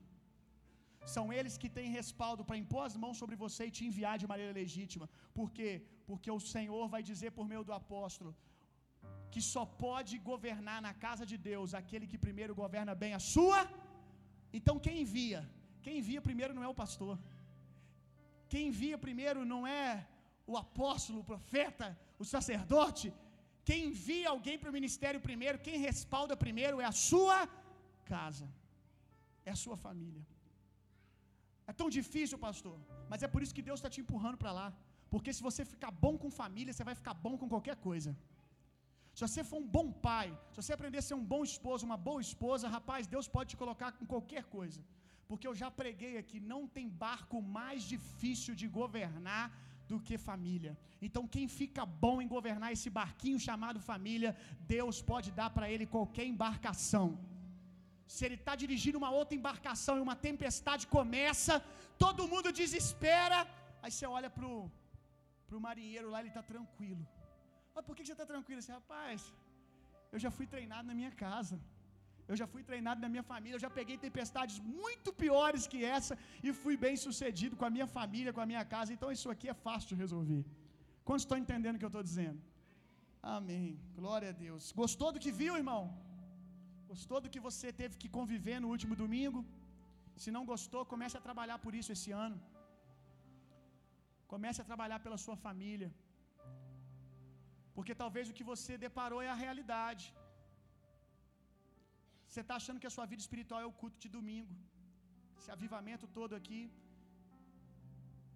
São 1.16 1.26
eles 1.38 1.56
que 1.62 1.70
têm 1.78 1.90
respaldo 2.00 2.44
para 2.48 2.62
impor 2.64 2.84
as 2.90 2.96
mãos 3.04 3.18
sobre 3.22 3.36
você 3.44 3.62
e 3.68 3.76
te 3.78 3.84
enviar 3.90 4.16
de 4.22 4.28
maneira 4.32 4.54
legítima. 4.62 5.06
Por 5.38 5.48
quê? 5.58 5.72
Porque 6.10 6.30
o 6.38 6.44
Senhor 6.54 6.86
vai 6.94 7.02
dizer 7.12 7.32
por 7.38 7.48
meio 7.52 7.64
do 7.70 7.74
apóstolo 7.82 8.34
que 9.34 9.42
só 9.54 9.64
pode 9.86 10.14
governar 10.32 10.80
na 10.86 10.94
casa 11.06 11.24
de 11.32 11.38
Deus 11.50 11.74
aquele 11.80 12.10
que 12.12 12.24
primeiro 12.28 12.54
governa 12.64 12.94
bem 13.04 13.14
a 13.20 13.22
sua. 13.34 13.60
Então 14.58 14.76
quem 14.86 14.96
envia? 15.04 15.42
Quem 15.84 15.98
envia 16.02 16.22
primeiro 16.30 16.54
não 16.58 16.64
é 16.68 16.70
o 16.72 16.80
pastor. 16.84 17.16
Quem 18.52 18.64
envia 18.70 18.98
primeiro 19.08 19.42
não 19.54 19.62
é 19.82 19.88
o 20.52 20.56
apóstolo, 20.66 21.20
o 21.22 21.30
profeta, 21.32 21.88
o 22.22 22.26
sacerdote. 22.36 23.08
Quem 23.70 23.80
envia 23.90 24.28
alguém 24.34 24.58
para 24.60 24.72
o 24.72 24.76
ministério 24.78 25.20
primeiro, 25.28 25.64
quem 25.66 25.78
respalda 25.88 26.42
primeiro 26.46 26.78
é 26.84 26.88
a 26.92 26.96
sua 27.10 27.38
casa, 28.12 28.46
é 29.50 29.52
a 29.56 29.60
sua 29.64 29.78
família. 29.86 30.24
É 31.70 31.74
tão 31.80 31.90
difícil, 31.98 32.38
pastor, 32.48 32.78
mas 33.12 33.24
é 33.26 33.30
por 33.34 33.42
isso 33.44 33.56
que 33.58 33.66
Deus 33.68 33.80
está 33.80 33.92
te 33.96 34.02
empurrando 34.04 34.40
para 34.44 34.54
lá. 34.60 34.68
Porque 35.12 35.32
se 35.38 35.44
você 35.48 35.62
ficar 35.74 35.92
bom 36.06 36.16
com 36.22 36.38
família, 36.42 36.74
você 36.74 36.86
vai 36.90 36.96
ficar 37.02 37.16
bom 37.26 37.36
com 37.42 37.48
qualquer 37.54 37.76
coisa. 37.88 38.12
Se 39.16 39.22
você 39.28 39.44
for 39.50 39.60
um 39.64 39.70
bom 39.78 39.88
pai, 40.08 40.28
se 40.52 40.58
você 40.62 40.74
aprender 40.74 41.00
a 41.02 41.08
ser 41.10 41.18
um 41.22 41.28
bom 41.34 41.44
esposo, 41.52 41.88
uma 41.90 42.00
boa 42.10 42.22
esposa, 42.28 42.74
rapaz, 42.78 43.12
Deus 43.16 43.28
pode 43.36 43.50
te 43.52 43.60
colocar 43.64 43.92
com 43.98 44.06
qualquer 44.14 44.44
coisa. 44.58 44.82
Porque 45.30 45.48
eu 45.50 45.56
já 45.62 45.70
preguei 45.82 46.14
aqui, 46.22 46.40
não 46.54 46.62
tem 46.76 46.88
barco 47.06 47.40
mais 47.60 47.84
difícil 47.96 48.56
de 48.62 48.68
governar 48.82 49.46
do 49.90 49.98
que 50.08 50.16
família. 50.30 50.74
Então, 51.08 51.24
quem 51.36 51.46
fica 51.60 51.84
bom 52.04 52.16
em 52.24 52.30
governar 52.36 52.70
esse 52.76 52.90
barquinho 53.00 53.40
chamado 53.48 53.88
família, 53.92 54.32
Deus 54.76 54.98
pode 55.12 55.30
dar 55.40 55.50
para 55.56 55.70
ele 55.74 55.86
qualquer 55.96 56.26
embarcação. 56.34 57.08
Se 58.14 58.22
ele 58.26 58.38
está 58.42 58.54
dirigindo 58.64 59.00
uma 59.02 59.12
outra 59.20 59.36
embarcação 59.40 59.96
e 59.98 60.06
uma 60.08 60.18
tempestade 60.28 60.86
começa, 60.98 61.56
todo 62.04 62.30
mundo 62.34 62.58
desespera. 62.62 63.40
Aí 63.84 63.92
você 63.92 64.06
olha 64.18 64.30
para 64.36 64.46
o 64.48 65.66
marinheiro 65.68 66.10
lá, 66.14 66.20
ele 66.22 66.34
está 66.34 66.44
tranquilo. 66.54 67.04
Mas 67.74 67.86
por 67.86 67.96
que 67.96 68.06
você 68.06 68.16
está 68.18 68.28
tranquilo? 68.34 68.62
Você, 68.62 68.72
rapaz, 68.80 69.22
eu 70.14 70.20
já 70.26 70.32
fui 70.38 70.48
treinado 70.56 70.88
na 70.90 70.96
minha 71.00 71.12
casa. 71.26 71.58
Eu 72.30 72.36
já 72.42 72.48
fui 72.54 72.64
treinado 72.70 73.00
na 73.04 73.10
minha 73.14 73.24
família, 73.32 73.56
eu 73.58 73.64
já 73.66 73.72
peguei 73.78 73.96
tempestades 74.08 74.58
muito 74.82 75.10
piores 75.22 75.64
que 75.72 75.80
essa 75.98 76.14
e 76.48 76.52
fui 76.62 76.76
bem 76.86 76.96
sucedido 77.06 77.56
com 77.60 77.66
a 77.70 77.72
minha 77.76 77.88
família, 77.98 78.34
com 78.38 78.44
a 78.46 78.50
minha 78.52 78.64
casa. 78.74 78.94
Então 78.96 79.10
isso 79.16 79.30
aqui 79.34 79.48
é 79.54 79.56
fácil 79.68 79.90
de 79.92 79.98
resolver. 80.04 80.44
Quantos 81.08 81.26
estão 81.26 81.40
entendendo 81.44 81.76
o 81.78 81.82
que 81.82 81.88
eu 81.90 81.94
estou 81.94 82.06
dizendo? 82.10 82.40
Amém. 83.38 83.68
Glória 84.00 84.30
a 84.34 84.36
Deus. 84.46 84.66
Gostou 84.82 85.10
do 85.16 85.22
que 85.24 85.32
viu, 85.42 85.56
irmão? 85.64 85.84
Gostou 86.92 87.20
do 87.24 87.32
que 87.34 87.42
você 87.48 87.68
teve 87.82 87.96
que 88.02 88.10
conviver 88.18 88.58
no 88.64 88.70
último 88.76 88.96
domingo? 89.04 89.42
Se 90.24 90.30
não 90.36 90.44
gostou, 90.52 90.84
comece 90.94 91.18
a 91.20 91.26
trabalhar 91.28 91.58
por 91.66 91.74
isso 91.80 91.92
esse 91.96 92.12
ano. 92.26 92.38
Comece 94.34 94.60
a 94.62 94.70
trabalhar 94.72 95.00
pela 95.06 95.20
sua 95.26 95.38
família. 95.48 95.90
Porque 97.76 97.96
talvez 98.04 98.26
o 98.30 98.38
que 98.38 98.50
você 98.54 98.74
deparou 98.88 99.22
é 99.28 99.30
a 99.34 99.42
realidade. 99.46 100.06
Você 102.30 102.42
está 102.44 102.56
achando 102.60 102.82
que 102.82 102.90
a 102.90 102.96
sua 102.96 103.06
vida 103.12 103.22
espiritual 103.26 103.60
é 103.66 103.70
o 103.70 103.78
culto 103.82 103.98
de 104.04 104.10
domingo, 104.18 104.54
esse 105.40 105.52
avivamento 105.58 106.06
todo 106.18 106.34
aqui. 106.40 106.62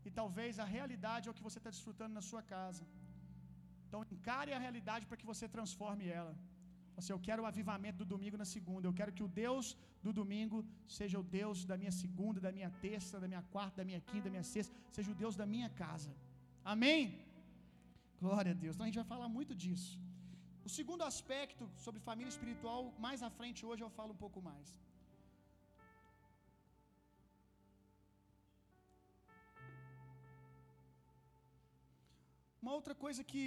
E 0.07 0.11
talvez 0.19 0.53
a 0.63 0.67
realidade 0.77 1.27
é 1.27 1.31
o 1.31 1.37
que 1.37 1.45
você 1.47 1.59
está 1.61 1.71
desfrutando 1.75 2.13
na 2.19 2.23
sua 2.29 2.41
casa. 2.55 2.83
Então 3.85 4.01
encare 4.15 4.51
a 4.57 4.63
realidade 4.65 5.05
para 5.09 5.19
que 5.19 5.29
você 5.31 5.47
transforme 5.55 6.07
ela. 6.19 6.33
Você, 6.95 7.11
eu 7.15 7.19
quero 7.27 7.43
o 7.43 7.49
avivamento 7.51 7.97
do 8.01 8.07
domingo 8.13 8.37
na 8.41 8.47
segunda. 8.53 8.87
Eu 8.87 8.95
quero 8.99 9.11
que 9.17 9.25
o 9.27 9.31
Deus 9.43 9.67
do 10.05 10.11
domingo 10.19 10.57
seja 10.97 11.17
o 11.21 11.25
Deus 11.37 11.57
da 11.71 11.77
minha 11.81 11.93
segunda, 12.01 12.39
da 12.47 12.51
minha 12.57 12.71
terça, 12.85 13.19
da 13.23 13.27
minha 13.33 13.43
quarta, 13.53 13.77
da 13.81 13.85
minha 13.89 14.01
quinta, 14.09 14.25
da 14.29 14.33
minha 14.37 14.47
sexta, 14.55 14.73
seja 14.97 15.11
o 15.13 15.17
Deus 15.23 15.35
da 15.41 15.45
minha 15.53 15.69
casa. 15.83 16.11
Amém? 16.73 17.01
Glória 18.23 18.51
a 18.55 18.57
Deus. 18.63 18.73
Então 18.75 18.85
a 18.85 18.89
gente 18.89 19.01
vai 19.03 19.09
falar 19.13 19.29
muito 19.37 19.55
disso. 19.63 19.93
O 20.67 20.69
segundo 20.77 21.03
aspecto 21.11 21.63
sobre 21.85 22.05
família 22.09 22.33
espiritual, 22.35 22.81
mais 23.05 23.21
à 23.27 23.29
frente 23.37 23.65
hoje 23.69 23.83
eu 23.85 23.91
falo 23.97 24.11
um 24.15 24.21
pouco 24.25 24.41
mais. 24.49 24.67
Uma 32.63 32.73
outra 32.79 32.95
coisa 33.03 33.21
que 33.31 33.45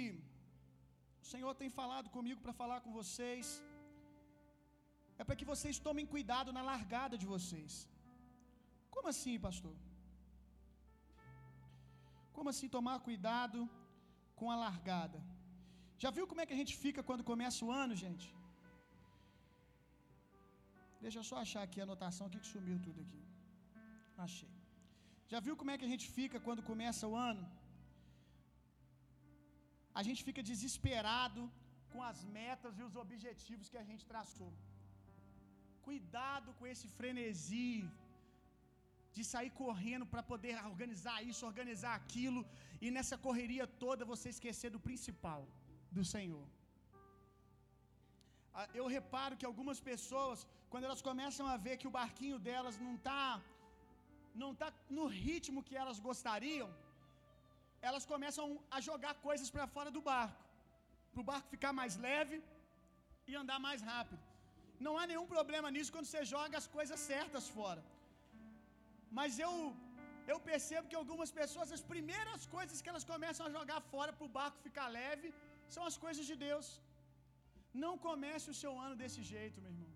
o 1.23 1.27
Senhor 1.31 1.53
tem 1.61 1.69
falado 1.79 2.09
comigo 2.17 2.39
para 2.43 2.59
falar 2.61 2.79
com 2.83 2.91
vocês 2.99 3.47
é 5.19 5.23
para 5.27 5.37
que 5.39 5.49
vocês 5.53 5.79
tomem 5.87 6.05
cuidado 6.13 6.53
na 6.57 6.63
largada 6.71 7.17
de 7.21 7.27
vocês. 7.35 7.73
Como 8.95 9.07
assim, 9.13 9.35
pastor? 9.47 9.75
Como 12.35 12.51
assim 12.53 12.69
tomar 12.77 12.99
cuidado 13.07 13.59
com 14.39 14.51
a 14.55 14.59
largada? 14.65 15.19
Já 16.03 16.09
viu 16.17 16.25
como 16.29 16.41
é 16.41 16.45
que 16.47 16.55
a 16.57 16.61
gente 16.61 16.73
fica 16.83 17.01
quando 17.09 17.23
começa 17.31 17.59
o 17.67 17.71
ano, 17.83 17.95
gente? 18.03 18.27
Deixa 21.03 21.17
eu 21.19 21.25
só 21.29 21.37
achar 21.45 21.63
aqui 21.67 21.79
a 21.81 21.85
anotação 21.87 22.25
aqui 22.27 22.39
que 22.43 22.53
sumiu 22.55 22.77
tudo 22.87 22.99
aqui. 23.05 23.21
Achei. 24.25 24.51
Já 25.31 25.39
viu 25.45 25.55
como 25.59 25.71
é 25.71 25.77
que 25.79 25.87
a 25.87 25.93
gente 25.93 26.07
fica 26.17 26.37
quando 26.47 26.67
começa 26.71 27.03
o 27.11 27.15
ano? 27.29 27.43
A 29.99 30.03
gente 30.07 30.21
fica 30.27 30.41
desesperado 30.51 31.41
com 31.91 32.01
as 32.09 32.19
metas 32.37 32.73
e 32.79 32.83
os 32.87 32.95
objetivos 33.03 33.69
que 33.71 33.79
a 33.83 33.87
gente 33.89 34.03
traçou. 34.13 34.51
Cuidado 35.87 36.49
com 36.57 36.65
esse 36.73 36.87
frenesi 36.97 37.75
de 39.15 39.23
sair 39.33 39.51
correndo 39.61 40.05
para 40.13 40.23
poder 40.31 40.55
organizar 40.71 41.19
isso, 41.29 41.49
organizar 41.51 41.93
aquilo, 42.01 42.41
e 42.85 42.89
nessa 42.95 43.17
correria 43.27 43.65
toda 43.85 44.09
você 44.13 44.27
esquecer 44.35 44.69
do 44.75 44.81
principal 44.89 45.41
do 45.95 46.03
Senhor. 46.13 46.45
Ah, 48.59 48.67
eu 48.79 48.85
reparo 48.97 49.37
que 49.39 49.47
algumas 49.51 49.79
pessoas, 49.91 50.47
quando 50.71 50.85
elas 50.87 51.01
começam 51.09 51.45
a 51.53 51.57
ver 51.65 51.75
que 51.81 51.89
o 51.89 51.95
barquinho 51.99 52.39
delas 52.47 52.77
não 52.85 52.95
está 52.99 53.21
não 54.41 54.49
tá 54.61 54.67
no 54.97 55.05
ritmo 55.21 55.65
que 55.67 55.75
elas 55.81 55.99
gostariam, 56.07 56.67
elas 57.87 58.05
começam 58.11 58.45
a 58.75 58.79
jogar 58.87 59.13
coisas 59.27 59.49
para 59.55 59.65
fora 59.75 59.91
do 59.95 60.01
barco, 60.09 60.43
para 61.11 61.21
o 61.23 61.27
barco 61.31 61.53
ficar 61.55 61.73
mais 61.79 61.95
leve 62.07 62.37
e 63.29 63.35
andar 63.41 63.59
mais 63.67 63.81
rápido. 63.91 64.23
Não 64.85 64.93
há 64.99 65.05
nenhum 65.11 65.27
problema 65.35 65.69
nisso 65.75 65.93
quando 65.95 66.09
você 66.09 66.23
joga 66.35 66.55
as 66.61 66.67
coisas 66.77 66.99
certas 67.11 67.47
fora. 67.57 67.83
Mas 69.19 69.39
eu 69.45 69.53
eu 70.31 70.37
percebo 70.47 70.89
que 70.89 70.97
algumas 71.01 71.29
pessoas 71.39 71.75
as 71.77 71.83
primeiras 71.93 72.41
coisas 72.55 72.81
que 72.81 72.89
elas 72.91 73.05
começam 73.11 73.43
a 73.45 73.53
jogar 73.57 73.79
fora 73.93 74.11
para 74.17 74.27
o 74.27 74.33
barco 74.39 74.65
ficar 74.67 74.87
leve 75.01 75.29
são 75.75 75.83
as 75.89 75.97
coisas 76.05 76.25
de 76.31 76.35
Deus. 76.47 76.67
Não 77.83 77.93
comece 78.07 78.47
o 78.53 78.57
seu 78.61 78.73
ano 78.85 78.95
desse 79.01 79.21
jeito, 79.33 79.61
meu 79.63 79.71
irmão. 79.75 79.93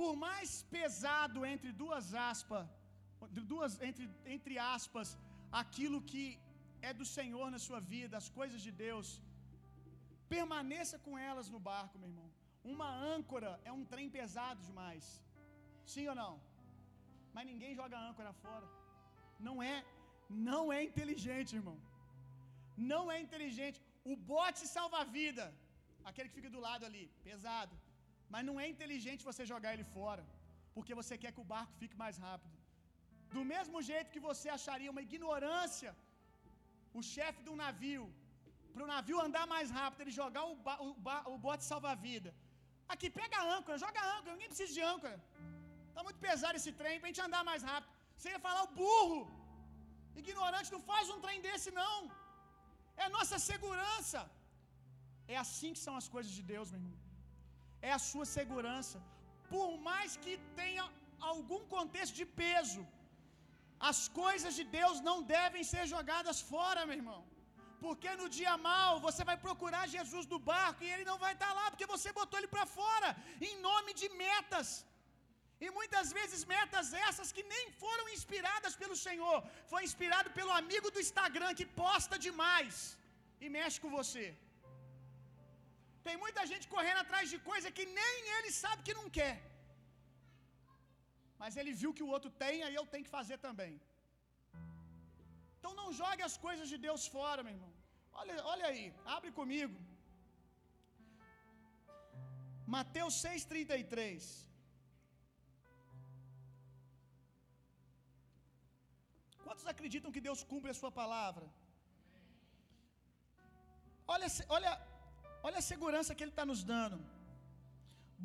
Por 0.00 0.12
mais 0.24 0.50
pesado 0.76 1.38
entre 1.52 1.70
duas 1.82 2.06
aspas, 2.30 2.66
duas 3.52 3.74
entre, 3.88 4.06
entre 4.36 4.56
aspas, 4.76 5.08
aquilo 5.62 6.00
que 6.10 6.24
é 6.88 6.92
do 7.00 7.06
Senhor 7.16 7.46
na 7.54 7.60
sua 7.66 7.80
vida, 7.92 8.14
as 8.22 8.28
coisas 8.38 8.60
de 8.66 8.72
Deus, 8.86 9.08
permaneça 10.34 10.96
com 11.04 11.14
elas 11.30 11.48
no 11.54 11.60
barco, 11.70 11.98
meu 12.00 12.10
irmão. 12.12 12.28
Uma 12.74 12.88
âncora 13.14 13.50
é 13.68 13.72
um 13.78 13.84
trem 13.92 14.08
pesado 14.16 14.60
demais. 14.68 15.04
Sim 15.92 16.06
ou 16.12 16.16
não? 16.22 16.32
Mas 17.34 17.46
ninguém 17.50 17.72
joga 17.80 18.04
âncora 18.10 18.32
fora. 18.44 18.68
Não 19.46 19.56
é, 19.72 19.76
não 20.50 20.64
é 20.76 20.80
inteligente, 20.90 21.58
irmão. 21.60 21.78
Não 22.92 23.02
é 23.14 23.16
inteligente. 23.26 23.78
O 24.12 24.16
bote 24.32 24.62
salva-vida, 24.76 25.44
aquele 26.08 26.28
que 26.28 26.38
fica 26.38 26.52
do 26.56 26.62
lado 26.68 26.84
ali, 26.88 27.04
pesado. 27.28 27.74
Mas 28.32 28.46
não 28.48 28.56
é 28.62 28.66
inteligente 28.74 29.28
você 29.30 29.42
jogar 29.52 29.72
ele 29.74 29.86
fora, 29.96 30.24
porque 30.74 30.98
você 31.00 31.14
quer 31.22 31.32
que 31.34 31.44
o 31.44 31.50
barco 31.54 31.78
fique 31.82 31.96
mais 32.04 32.16
rápido. 32.26 32.56
Do 33.36 33.44
mesmo 33.54 33.78
jeito 33.90 34.12
que 34.14 34.26
você 34.30 34.48
acharia 34.58 34.92
uma 34.94 35.04
ignorância 35.08 35.92
o 36.98 37.02
chefe 37.14 37.40
do 37.48 37.54
navio, 37.62 38.04
para 38.72 38.84
o 38.84 38.90
navio 38.94 39.18
andar 39.26 39.44
mais 39.54 39.68
rápido, 39.78 40.00
ele 40.02 40.14
jogar 40.22 40.44
o, 40.52 40.56
ba, 40.66 40.74
o, 40.86 40.90
ba, 41.06 41.16
o 41.32 41.36
bote 41.46 41.64
salva-vida. 41.70 42.30
Aqui, 42.92 43.08
pega 43.20 43.36
a 43.40 43.46
âncora, 43.56 43.82
joga 43.84 44.00
a 44.04 44.08
âncora, 44.16 44.34
ninguém 44.34 44.52
precisa 44.52 44.72
de 44.78 44.82
âncora. 44.94 45.16
Está 45.88 46.02
muito 46.06 46.20
pesado 46.26 46.56
esse 46.60 46.72
trem 46.80 46.96
para 46.98 47.08
a 47.08 47.12
gente 47.12 47.24
andar 47.26 47.42
mais 47.50 47.62
rápido. 47.70 47.92
Você 48.16 48.28
ia 48.34 48.42
falar 48.46 48.62
o 48.66 48.72
burro. 48.80 49.20
Ignorante 50.22 50.72
não 50.74 50.82
faz 50.90 51.06
um 51.14 51.20
trem 51.24 51.40
desse, 51.46 51.70
não. 51.80 51.98
É 53.04 53.08
nossa 53.16 53.38
segurança. 53.50 54.20
É 55.34 55.36
assim 55.44 55.70
que 55.74 55.82
são 55.86 55.94
as 56.00 56.08
coisas 56.14 56.32
de 56.38 56.44
Deus, 56.52 56.70
meu 56.72 56.80
irmão. 56.80 56.98
É 57.88 57.92
a 57.98 58.02
sua 58.10 58.26
segurança. 58.36 58.98
Por 59.54 59.70
mais 59.88 60.10
que 60.24 60.34
tenha 60.60 60.84
algum 61.32 61.62
contexto 61.76 62.14
de 62.20 62.26
peso, 62.42 62.82
as 63.90 64.00
coisas 64.22 64.52
de 64.58 64.64
Deus 64.78 64.96
não 65.08 65.18
devem 65.36 65.64
ser 65.72 65.84
jogadas 65.94 66.40
fora, 66.52 66.86
meu 66.88 66.98
irmão. 67.02 67.22
Porque 67.84 68.10
no 68.20 68.28
dia 68.36 68.54
mal 68.70 68.92
você 69.06 69.22
vai 69.30 69.36
procurar 69.46 69.92
Jesus 69.96 70.24
do 70.32 70.38
barco 70.52 70.82
e 70.84 70.90
ele 70.92 71.04
não 71.10 71.18
vai 71.24 71.32
estar 71.36 71.52
lá, 71.58 71.66
porque 71.70 71.92
você 71.94 72.10
botou 72.20 72.38
ele 72.38 72.52
para 72.54 72.66
fora, 72.78 73.08
em 73.48 73.54
nome 73.68 73.92
de 74.00 74.08
metas. 74.24 74.68
E 75.64 75.68
muitas 75.78 76.08
vezes 76.16 76.40
metas 76.54 76.88
essas 77.08 77.28
que 77.36 77.44
nem 77.54 77.64
foram 77.82 78.06
inspiradas 78.16 78.74
pelo 78.82 78.96
Senhor, 79.06 79.38
foi 79.70 79.80
inspirado 79.88 80.30
pelo 80.38 80.52
amigo 80.62 80.90
do 80.94 81.02
Instagram 81.06 81.52
que 81.60 81.66
posta 81.84 82.16
demais 82.26 82.74
e 83.44 83.48
mexe 83.56 83.80
com 83.84 83.90
você. 83.98 84.26
Tem 86.06 86.16
muita 86.24 86.42
gente 86.50 86.66
correndo 86.74 87.00
atrás 87.04 87.26
de 87.32 87.38
coisa 87.50 87.74
que 87.76 87.86
nem 88.00 88.16
ele 88.36 88.50
sabe 88.62 88.84
que 88.86 88.98
não 89.00 89.08
quer. 89.18 89.36
Mas 91.40 91.56
ele 91.60 91.72
viu 91.80 91.92
que 91.96 92.06
o 92.06 92.12
outro 92.16 92.30
tem, 92.42 92.56
aí 92.66 92.76
eu 92.80 92.86
tenho 92.92 93.06
que 93.06 93.16
fazer 93.18 93.38
também. 93.48 93.72
Então 95.56 95.72
não 95.80 95.88
jogue 96.00 96.22
as 96.28 96.36
coisas 96.46 96.68
de 96.72 96.78
Deus 96.86 97.04
fora, 97.16 97.42
meu 97.46 97.54
irmão. 97.56 97.72
Olha, 98.20 98.34
olha 98.52 98.66
aí, 98.72 98.84
abre 99.16 99.30
comigo. 99.40 99.76
Mateus 102.76 103.14
6,33. 103.24 104.45
Quantos 109.46 109.66
acreditam 109.72 110.12
que 110.14 110.24
Deus 110.26 110.40
cumpre 110.52 110.70
a 110.72 110.78
sua 110.80 110.90
palavra? 111.00 111.46
Olha, 114.14 114.28
olha, 114.56 114.72
olha 115.46 115.58
a 115.60 115.68
segurança 115.72 116.14
que 116.14 116.24
Ele 116.24 116.34
está 116.34 116.46
nos 116.50 116.62
dando. 116.72 116.98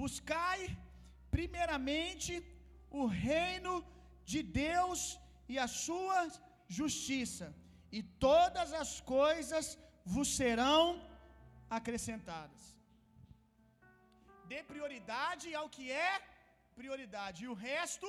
Buscai 0.01 0.59
primeiramente 1.35 2.33
o 3.01 3.05
reino 3.29 3.73
de 4.31 4.41
Deus 4.63 4.99
e 5.53 5.57
a 5.65 5.67
sua 5.85 6.19
justiça, 6.79 7.47
e 7.97 8.01
todas 8.27 8.69
as 8.81 8.91
coisas 9.15 9.65
vos 10.13 10.29
serão 10.39 10.83
acrescentadas. 11.79 12.61
Dê 14.51 14.59
prioridade 14.71 15.47
ao 15.61 15.67
que 15.75 15.85
é 16.09 16.13
prioridade, 16.79 17.43
e 17.43 17.51
o 17.53 17.59
resto, 17.72 18.07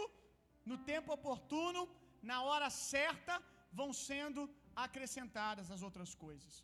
no 0.71 0.79
tempo 0.93 1.11
oportuno, 1.19 1.83
na 2.31 2.39
hora 2.49 2.69
certa, 2.93 3.35
vão 3.81 3.91
sendo 4.09 4.43
acrescentadas 4.85 5.71
as 5.75 5.83
outras 5.89 6.13
coisas. 6.25 6.55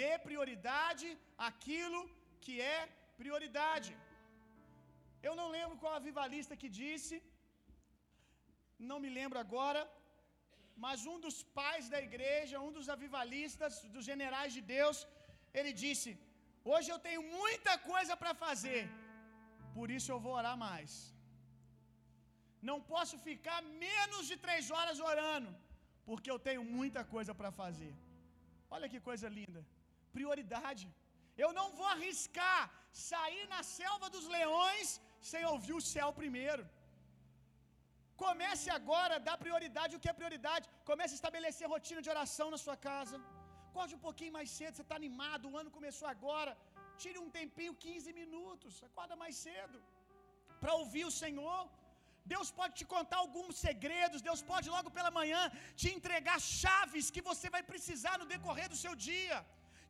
Dê 0.00 0.12
prioridade 0.28 1.08
àquilo 1.48 2.00
que 2.44 2.54
é 2.74 2.80
prioridade. 3.20 3.92
Eu 5.26 5.34
não 5.40 5.48
lembro 5.56 5.80
qual 5.82 5.94
avivalista 5.94 6.60
que 6.62 6.70
disse, 6.82 7.16
não 8.90 8.98
me 9.04 9.10
lembro 9.18 9.38
agora, 9.44 9.82
mas 10.84 11.06
um 11.12 11.18
dos 11.24 11.36
pais 11.58 11.84
da 11.92 12.00
igreja, 12.08 12.64
um 12.66 12.72
dos 12.76 12.88
avivalistas, 12.94 13.74
dos 13.94 14.04
generais 14.10 14.52
de 14.56 14.62
Deus, 14.76 14.98
ele 15.58 15.72
disse: 15.84 16.10
Hoje 16.72 16.88
eu 16.92 17.00
tenho 17.06 17.22
muita 17.38 17.74
coisa 17.92 18.14
para 18.22 18.34
fazer, 18.46 18.82
por 19.76 19.88
isso 19.96 20.10
eu 20.12 20.20
vou 20.24 20.34
orar 20.40 20.56
mais. 20.68 20.92
Não 22.70 22.78
posso 22.92 23.16
ficar 23.28 23.60
menos 23.86 24.24
de 24.30 24.36
três 24.44 24.70
horas 24.76 25.00
orando, 25.10 25.50
porque 26.08 26.30
eu 26.30 26.38
tenho 26.48 26.64
muita 26.76 27.02
coisa 27.14 27.34
para 27.40 27.50
fazer. 27.62 27.92
Olha 28.74 28.88
que 28.92 29.00
coisa 29.08 29.28
linda. 29.40 29.60
Prioridade. 30.16 30.86
Eu 31.44 31.50
não 31.58 31.66
vou 31.78 31.88
arriscar 31.94 32.62
sair 33.10 33.44
na 33.54 33.62
selva 33.78 34.08
dos 34.14 34.26
leões 34.36 34.88
sem 35.30 35.44
ouvir 35.52 35.74
o 35.78 35.86
céu 35.94 36.08
primeiro. 36.20 36.64
Comece 38.24 38.68
agora 38.78 39.14
a 39.16 39.24
dar 39.28 39.36
prioridade 39.44 39.96
o 39.96 40.02
que 40.02 40.10
é 40.12 40.20
prioridade. 40.20 40.66
Comece 40.90 41.12
a 41.14 41.20
estabelecer 41.20 41.72
rotina 41.74 42.00
de 42.04 42.12
oração 42.14 42.48
na 42.54 42.60
sua 42.64 42.76
casa. 42.88 43.16
Acorde 43.68 43.96
um 43.98 44.04
pouquinho 44.08 44.36
mais 44.36 44.50
cedo, 44.58 44.74
você 44.76 44.84
está 44.86 44.96
animado, 45.02 45.50
o 45.50 45.56
ano 45.62 45.70
começou 45.78 46.08
agora. 46.14 46.52
Tire 47.02 47.18
um 47.24 47.30
tempinho, 47.38 47.80
15 47.86 48.12
minutos. 48.20 48.82
Acorda 48.88 49.14
mais 49.22 49.36
cedo. 49.46 49.78
Para 50.62 50.76
ouvir 50.82 51.04
o 51.10 51.16
Senhor. 51.22 51.60
Deus 52.34 52.48
pode 52.58 52.74
te 52.78 52.86
contar 52.94 53.18
alguns 53.24 53.54
segredos, 53.66 54.26
Deus 54.28 54.42
pode 54.52 54.68
logo 54.76 54.90
pela 54.96 55.12
manhã 55.18 55.42
te 55.80 55.88
entregar 55.96 56.38
chaves 56.62 57.10
que 57.16 57.26
você 57.30 57.48
vai 57.56 57.62
precisar 57.72 58.16
no 58.18 58.30
decorrer 58.34 58.68
do 58.72 58.80
seu 58.84 58.94
dia 59.08 59.38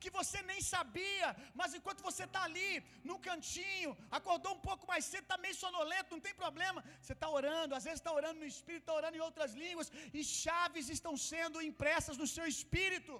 que 0.02 0.10
você 0.18 0.38
nem 0.50 0.60
sabia, 0.74 1.28
mas 1.58 1.74
enquanto 1.78 2.02
você 2.08 2.24
está 2.28 2.42
ali, 2.48 2.72
no 3.08 3.16
cantinho, 3.26 3.90
acordou 4.18 4.52
um 4.56 4.62
pouco 4.68 4.84
mais 4.90 5.04
cedo, 5.10 5.24
está 5.26 5.38
meio 5.44 5.56
sonolento, 5.62 6.14
não 6.14 6.24
tem 6.26 6.34
problema, 6.44 6.84
você 7.00 7.14
está 7.16 7.28
orando, 7.38 7.74
às 7.78 7.84
vezes 7.88 8.00
está 8.00 8.12
orando 8.20 8.40
no 8.42 8.50
espírito, 8.54 8.84
está 8.84 8.96
orando 9.00 9.16
em 9.18 9.24
outras 9.28 9.54
línguas, 9.62 9.90
e 10.18 10.22
chaves 10.42 10.88
estão 10.96 11.14
sendo 11.30 11.64
impressas 11.70 12.18
no 12.22 12.28
seu 12.36 12.46
espírito, 12.54 13.14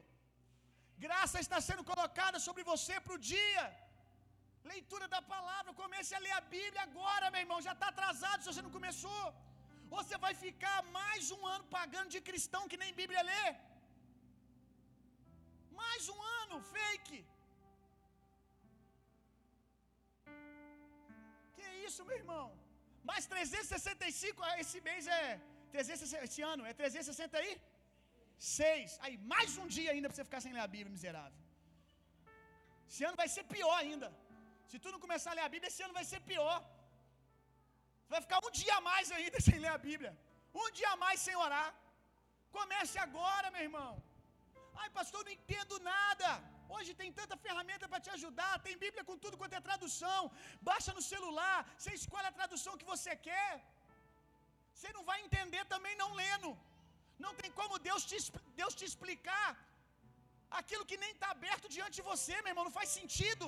graça 1.07 1.40
está 1.46 1.61
sendo 1.68 1.85
colocada 1.92 2.38
sobre 2.46 2.62
você 2.72 2.94
para 3.07 3.16
o 3.16 3.24
dia. 3.35 3.64
Leitura 4.72 5.07
da 5.14 5.20
palavra, 5.35 5.79
comece 5.81 6.12
a 6.16 6.22
ler 6.24 6.35
a 6.38 6.44
Bíblia 6.57 6.83
agora, 6.88 7.31
meu 7.35 7.42
irmão. 7.44 7.59
Já 7.68 7.74
está 7.76 7.88
atrasado 7.90 8.40
se 8.42 8.50
você 8.50 8.64
não 8.66 8.74
começou. 8.79 9.24
Ou 9.94 9.98
você 10.02 10.16
vai 10.24 10.35
ficar 10.44 10.79
mais 10.98 11.24
um 11.37 11.42
ano 11.55 11.64
pagando 11.79 12.11
de 12.14 12.20
cristão 12.29 12.62
que 12.70 12.81
nem 12.83 12.98
Bíblia 13.00 13.22
lê. 13.31 13.44
Mais 15.81 16.02
um 16.14 16.20
ano, 16.40 16.57
fake. 16.74 17.18
Que 21.57 21.66
isso, 21.87 22.05
meu 22.09 22.18
irmão? 22.22 22.46
Mais 23.11 23.24
365, 23.33 24.42
ah, 24.48 24.55
esse 24.62 24.79
mês 24.88 25.07
é 25.20 25.24
360, 25.72 26.24
esse 26.29 26.42
ano 26.52 26.62
é 26.70 26.72
360 26.83 27.38
aí? 27.40 27.52
Seis. 28.61 28.92
Aí, 29.05 29.14
mais 29.33 29.50
um 29.62 29.66
dia 29.76 29.90
ainda 29.92 30.09
para 30.09 30.16
você 30.16 30.29
ficar 30.29 30.40
sem 30.44 30.55
ler 30.57 30.64
a 30.68 30.72
Bíblia, 30.76 30.96
miserável. 30.98 31.38
Esse 32.90 33.05
ano 33.09 33.16
vai 33.22 33.29
ser 33.35 33.44
pior 33.55 33.76
ainda. 33.85 34.09
Se 34.70 34.79
tu 34.83 34.90
não 34.94 35.00
começar 35.05 35.31
a 35.33 35.37
ler 35.38 35.46
a 35.48 35.52
Bíblia, 35.55 35.70
esse 35.72 35.83
ano 35.87 35.98
vai 35.98 36.07
ser 36.12 36.20
pior. 36.31 36.57
Vai 38.12 38.20
ficar 38.24 38.38
um 38.48 38.52
dia 38.61 38.74
a 38.79 38.83
mais 38.90 39.07
ainda 39.18 39.40
sem 39.48 39.59
ler 39.64 39.72
a 39.76 39.83
Bíblia. 39.88 40.12
Um 40.62 40.68
dia 40.79 40.90
a 40.94 41.00
mais 41.05 41.20
sem 41.26 41.37
orar. 41.46 41.70
Comece 42.57 42.98
agora, 43.07 43.46
meu 43.55 43.64
irmão. 43.68 43.90
Ai, 44.83 44.88
pastor, 44.98 45.20
não 45.26 45.35
entendo 45.38 45.74
nada. 45.94 46.29
Hoje 46.74 46.90
tem 47.00 47.11
tanta 47.18 47.37
ferramenta 47.44 47.87
para 47.90 48.02
te 48.05 48.11
ajudar. 48.16 48.52
Tem 48.66 48.83
Bíblia 48.85 49.05
com 49.09 49.16
tudo 49.24 49.38
quanto 49.40 49.57
é 49.59 49.68
tradução. 49.68 50.20
Baixa 50.70 50.92
no 50.98 51.05
celular. 51.12 51.59
Você 51.79 51.92
escolhe 52.00 52.29
a 52.31 52.37
tradução 52.40 52.79
que 52.81 52.90
você 52.94 53.12
quer. 53.29 53.52
Você 54.74 54.90
não 54.96 55.05
vai 55.11 55.18
entender 55.26 55.62
também 55.74 55.94
não 56.02 56.11
lendo. 56.22 56.50
Não 57.24 57.33
tem 57.40 57.50
como 57.61 57.83
Deus 57.88 58.02
te, 58.11 58.18
Deus 58.61 58.74
te 58.79 58.85
explicar 58.90 59.48
aquilo 60.61 60.88
que 60.90 60.98
nem 61.05 61.12
está 61.14 61.29
aberto 61.37 61.66
diante 61.76 61.96
de 62.00 62.09
você, 62.11 62.35
meu 62.40 62.52
irmão. 62.52 62.66
Não 62.68 62.79
faz 62.81 62.90
sentido. 62.98 63.46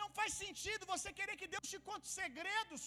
Não 0.00 0.08
faz 0.18 0.30
sentido 0.42 0.90
você 0.94 1.08
querer 1.18 1.36
que 1.40 1.48
Deus 1.54 1.68
te 1.72 1.80
conte 1.88 2.06
segredos 2.20 2.82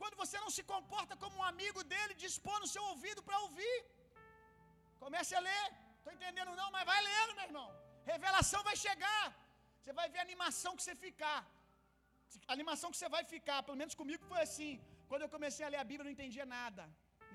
quando 0.00 0.16
você 0.22 0.36
não 0.44 0.50
se 0.56 0.62
comporta 0.72 1.14
como 1.22 1.36
um 1.40 1.46
amigo 1.52 1.80
dele, 1.92 2.22
dispor 2.24 2.56
no 2.62 2.70
seu 2.74 2.82
ouvido 2.92 3.20
para 3.28 3.38
ouvir. 3.46 3.76
Comece 5.02 5.34
a 5.38 5.42
ler. 5.48 5.66
Estou 5.98 6.12
entendendo 6.16 6.52
não, 6.60 6.68
mas 6.74 6.84
vai 6.90 7.00
lendo, 7.10 7.36
meu 7.38 7.46
irmão. 7.50 7.68
Revelação 8.12 8.60
vai 8.68 8.76
chegar. 8.86 9.24
Você 9.80 9.92
vai 9.98 10.06
ver 10.12 10.20
a 10.20 10.26
animação 10.28 10.72
que 10.76 10.84
você 10.84 10.94
ficar. 11.06 11.40
A 12.50 12.52
animação 12.56 12.90
que 12.92 12.98
você 13.00 13.10
vai 13.16 13.22
ficar, 13.34 13.58
pelo 13.66 13.80
menos 13.82 13.94
comigo 14.00 14.24
foi 14.32 14.40
assim. 14.46 14.72
Quando 15.10 15.24
eu 15.24 15.32
comecei 15.36 15.64
a 15.66 15.70
ler 15.74 15.80
a 15.82 15.88
Bíblia, 15.90 16.04
eu 16.04 16.08
não 16.08 16.16
entendia 16.16 16.46
nada. 16.58 16.84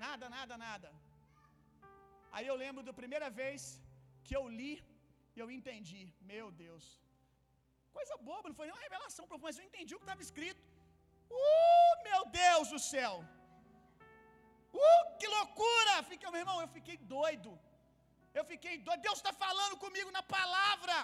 Nada, 0.06 0.28
nada, 0.36 0.56
nada. 0.66 0.88
Aí 2.36 2.46
eu 2.50 2.56
lembro 2.64 2.82
da 2.88 2.94
primeira 3.00 3.28
vez 3.40 3.62
que 4.26 4.34
eu 4.38 4.44
li 4.58 4.74
e 5.34 5.40
eu 5.42 5.48
entendi. 5.58 6.04
Meu 6.32 6.46
Deus. 6.64 6.84
Coisa 7.98 8.14
boba, 8.28 8.48
não 8.48 8.58
foi 8.58 8.66
nem 8.66 8.74
uma 8.74 8.86
revelação 8.86 9.24
profunda, 9.28 9.48
mas 9.50 9.58
eu 9.60 9.66
entendi 9.68 9.92
o 9.94 10.00
que 10.00 10.06
estava 10.08 10.26
escrito. 10.28 10.62
Uh, 11.42 11.94
meu 12.08 12.20
Deus 12.42 12.68
do 12.74 12.80
céu! 12.92 13.14
Uh, 14.82 15.04
que 15.20 15.28
loucura! 15.36 15.94
Fiquei, 16.10 16.30
meu 16.34 16.42
irmão, 16.44 16.58
eu 16.64 16.70
fiquei 16.76 16.96
doido. 17.16 17.50
Eu 18.38 18.44
fiquei 18.52 18.74
doido. 18.86 19.06
Deus 19.08 19.18
está 19.20 19.32
falando 19.44 19.76
comigo 19.84 20.10
na 20.18 20.24
palavra. 20.36 20.96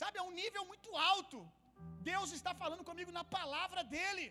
Sabe, 0.00 0.18
é 0.18 0.24
um 0.28 0.36
nível 0.42 0.64
muito 0.72 0.90
alto. 1.12 1.38
Deus 2.10 2.28
está 2.38 2.52
falando 2.62 2.84
comigo 2.90 3.12
na 3.18 3.24
palavra 3.38 3.82
dele. 3.94 4.26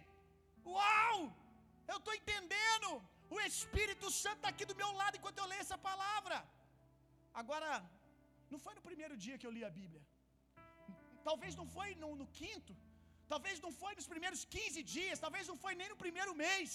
Uau! 0.65 1.17
Eu 1.91 1.97
estou 1.99 2.13
entendendo. 2.19 2.89
O 3.36 3.39
Espírito 3.49 4.07
Santo 4.23 4.39
está 4.39 4.49
aqui 4.53 4.65
do 4.71 4.79
meu 4.81 4.91
lado 5.01 5.17
enquanto 5.17 5.39
eu 5.41 5.49
leio 5.51 5.65
essa 5.65 5.77
palavra. 5.89 6.38
Agora, 7.41 7.69
não 8.51 8.60
foi 8.63 8.73
no 8.77 8.84
primeiro 8.89 9.15
dia 9.25 9.38
que 9.39 9.47
eu 9.47 9.55
li 9.57 9.63
a 9.69 9.75
Bíblia. 9.81 10.01
Talvez 11.29 11.53
não 11.60 11.67
foi 11.75 11.89
no, 12.03 12.10
no 12.21 12.27
quinto. 12.39 12.73
Talvez 13.34 13.57
não 13.65 13.71
foi 13.81 13.93
nos 13.99 14.07
primeiros 14.13 14.41
15 14.55 14.84
dias. 14.95 15.23
Talvez 15.25 15.45
não 15.51 15.57
foi 15.63 15.73
nem 15.81 15.89
no 15.93 15.99
primeiro 16.03 16.34
mês. 16.45 16.71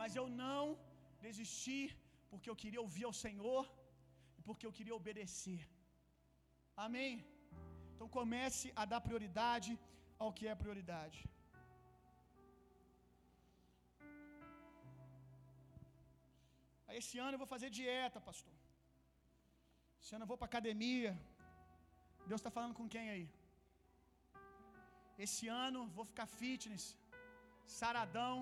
Mas 0.00 0.16
eu 0.20 0.26
não 0.42 0.64
desisti 1.26 1.82
porque 2.30 2.50
eu 2.50 2.58
queria 2.62 2.84
ouvir 2.86 3.04
ao 3.08 3.16
Senhor 3.24 3.64
e 4.38 4.42
porque 4.48 4.66
eu 4.68 4.74
queria 4.78 4.96
obedecer. 5.00 5.62
Amém? 6.86 7.12
Então 7.92 8.08
comece 8.18 8.68
a 8.82 8.84
dar 8.92 9.00
prioridade 9.08 9.72
ao 10.22 10.32
que 10.36 10.46
é 10.52 10.54
prioridade. 10.64 11.18
Esse 17.00 17.16
ano 17.24 17.34
eu 17.34 17.42
vou 17.42 17.50
fazer 17.54 17.68
dieta, 17.78 18.18
pastor. 18.28 18.56
Esse 20.00 20.12
ano 20.14 20.24
eu 20.24 20.30
vou 20.32 20.38
para 20.40 20.50
academia. 20.52 21.10
Deus 22.30 22.40
está 22.40 22.52
falando 22.56 22.76
com 22.78 22.88
quem 22.94 23.06
aí? 23.14 23.26
Esse 25.24 25.46
ano 25.64 25.80
vou 25.96 26.04
ficar 26.10 26.26
fitness, 26.40 26.84
saradão. 27.80 28.36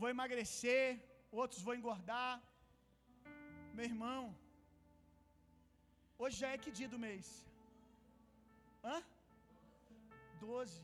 Vou 0.00 0.08
emagrecer, 0.14 0.86
outros 1.40 1.62
vão 1.66 1.74
engordar. 1.78 2.32
Meu 3.76 3.86
irmão, 3.92 4.22
hoje 6.22 6.36
já 6.42 6.50
é 6.54 6.62
que 6.62 6.76
dia 6.78 6.90
do 6.94 7.02
mês? 7.06 7.26
Hã? 8.84 8.98
Doze. 10.44 10.82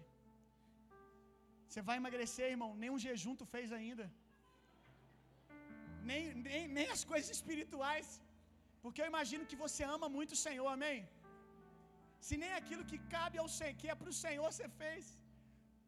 Você 1.68 1.82
vai 1.88 1.96
emagrecer, 2.00 2.46
irmão? 2.54 2.70
Nenhum 2.82 2.98
jejum 3.06 3.34
tu 3.40 3.46
fez 3.54 3.70
ainda. 3.78 4.04
Nem, 6.10 6.22
nem, 6.46 6.62
nem 6.76 6.86
as 6.94 7.02
coisas 7.10 7.30
espirituais. 7.36 8.08
Porque 8.84 9.00
eu 9.02 9.10
imagino 9.12 9.48
que 9.50 9.58
você 9.64 9.82
ama 9.96 10.08
muito 10.16 10.32
o 10.36 10.42
Senhor, 10.46 10.68
amém? 10.76 10.98
Se 12.26 12.36
nem 12.42 12.52
aquilo 12.60 12.84
que 12.90 12.98
cabe 13.16 13.36
ao 13.42 13.48
Senhor, 13.56 13.78
que 13.80 13.90
é 13.92 13.96
para 14.00 14.12
o 14.12 14.18
Senhor, 14.24 14.46
você 14.50 14.68
fez. 14.80 15.04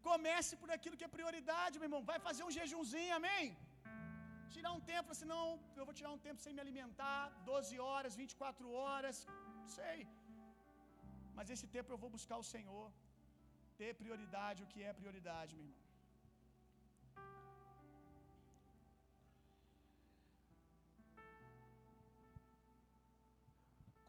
Comece 0.08 0.52
por 0.60 0.70
aquilo 0.76 0.98
que 0.98 1.06
é 1.08 1.16
prioridade, 1.16 1.78
meu 1.78 1.88
irmão. 1.88 2.02
Vai 2.12 2.18
fazer 2.28 2.44
um 2.48 2.54
jejumzinho, 2.58 3.14
amém? 3.20 3.46
Tirar 4.54 4.72
um 4.76 4.84
tempo, 4.92 5.18
senão 5.22 5.42
eu 5.78 5.84
vou 5.88 5.94
tirar 5.98 6.12
um 6.16 6.22
tempo 6.26 6.40
sem 6.44 6.54
me 6.56 6.62
alimentar, 6.64 7.22
12 7.50 7.74
horas, 7.88 8.18
24 8.22 8.70
horas, 8.82 9.16
não 9.58 9.68
sei. 9.78 9.98
Mas 11.36 11.50
esse 11.54 11.66
tempo 11.76 11.92
eu 11.92 12.00
vou 12.04 12.10
buscar 12.16 12.38
o 12.44 12.48
Senhor. 12.54 12.86
Ter 13.80 13.90
prioridade, 14.02 14.64
o 14.64 14.70
que 14.72 14.80
é 14.88 14.92
prioridade, 15.00 15.52
meu 15.58 15.66
irmão. 15.66 15.87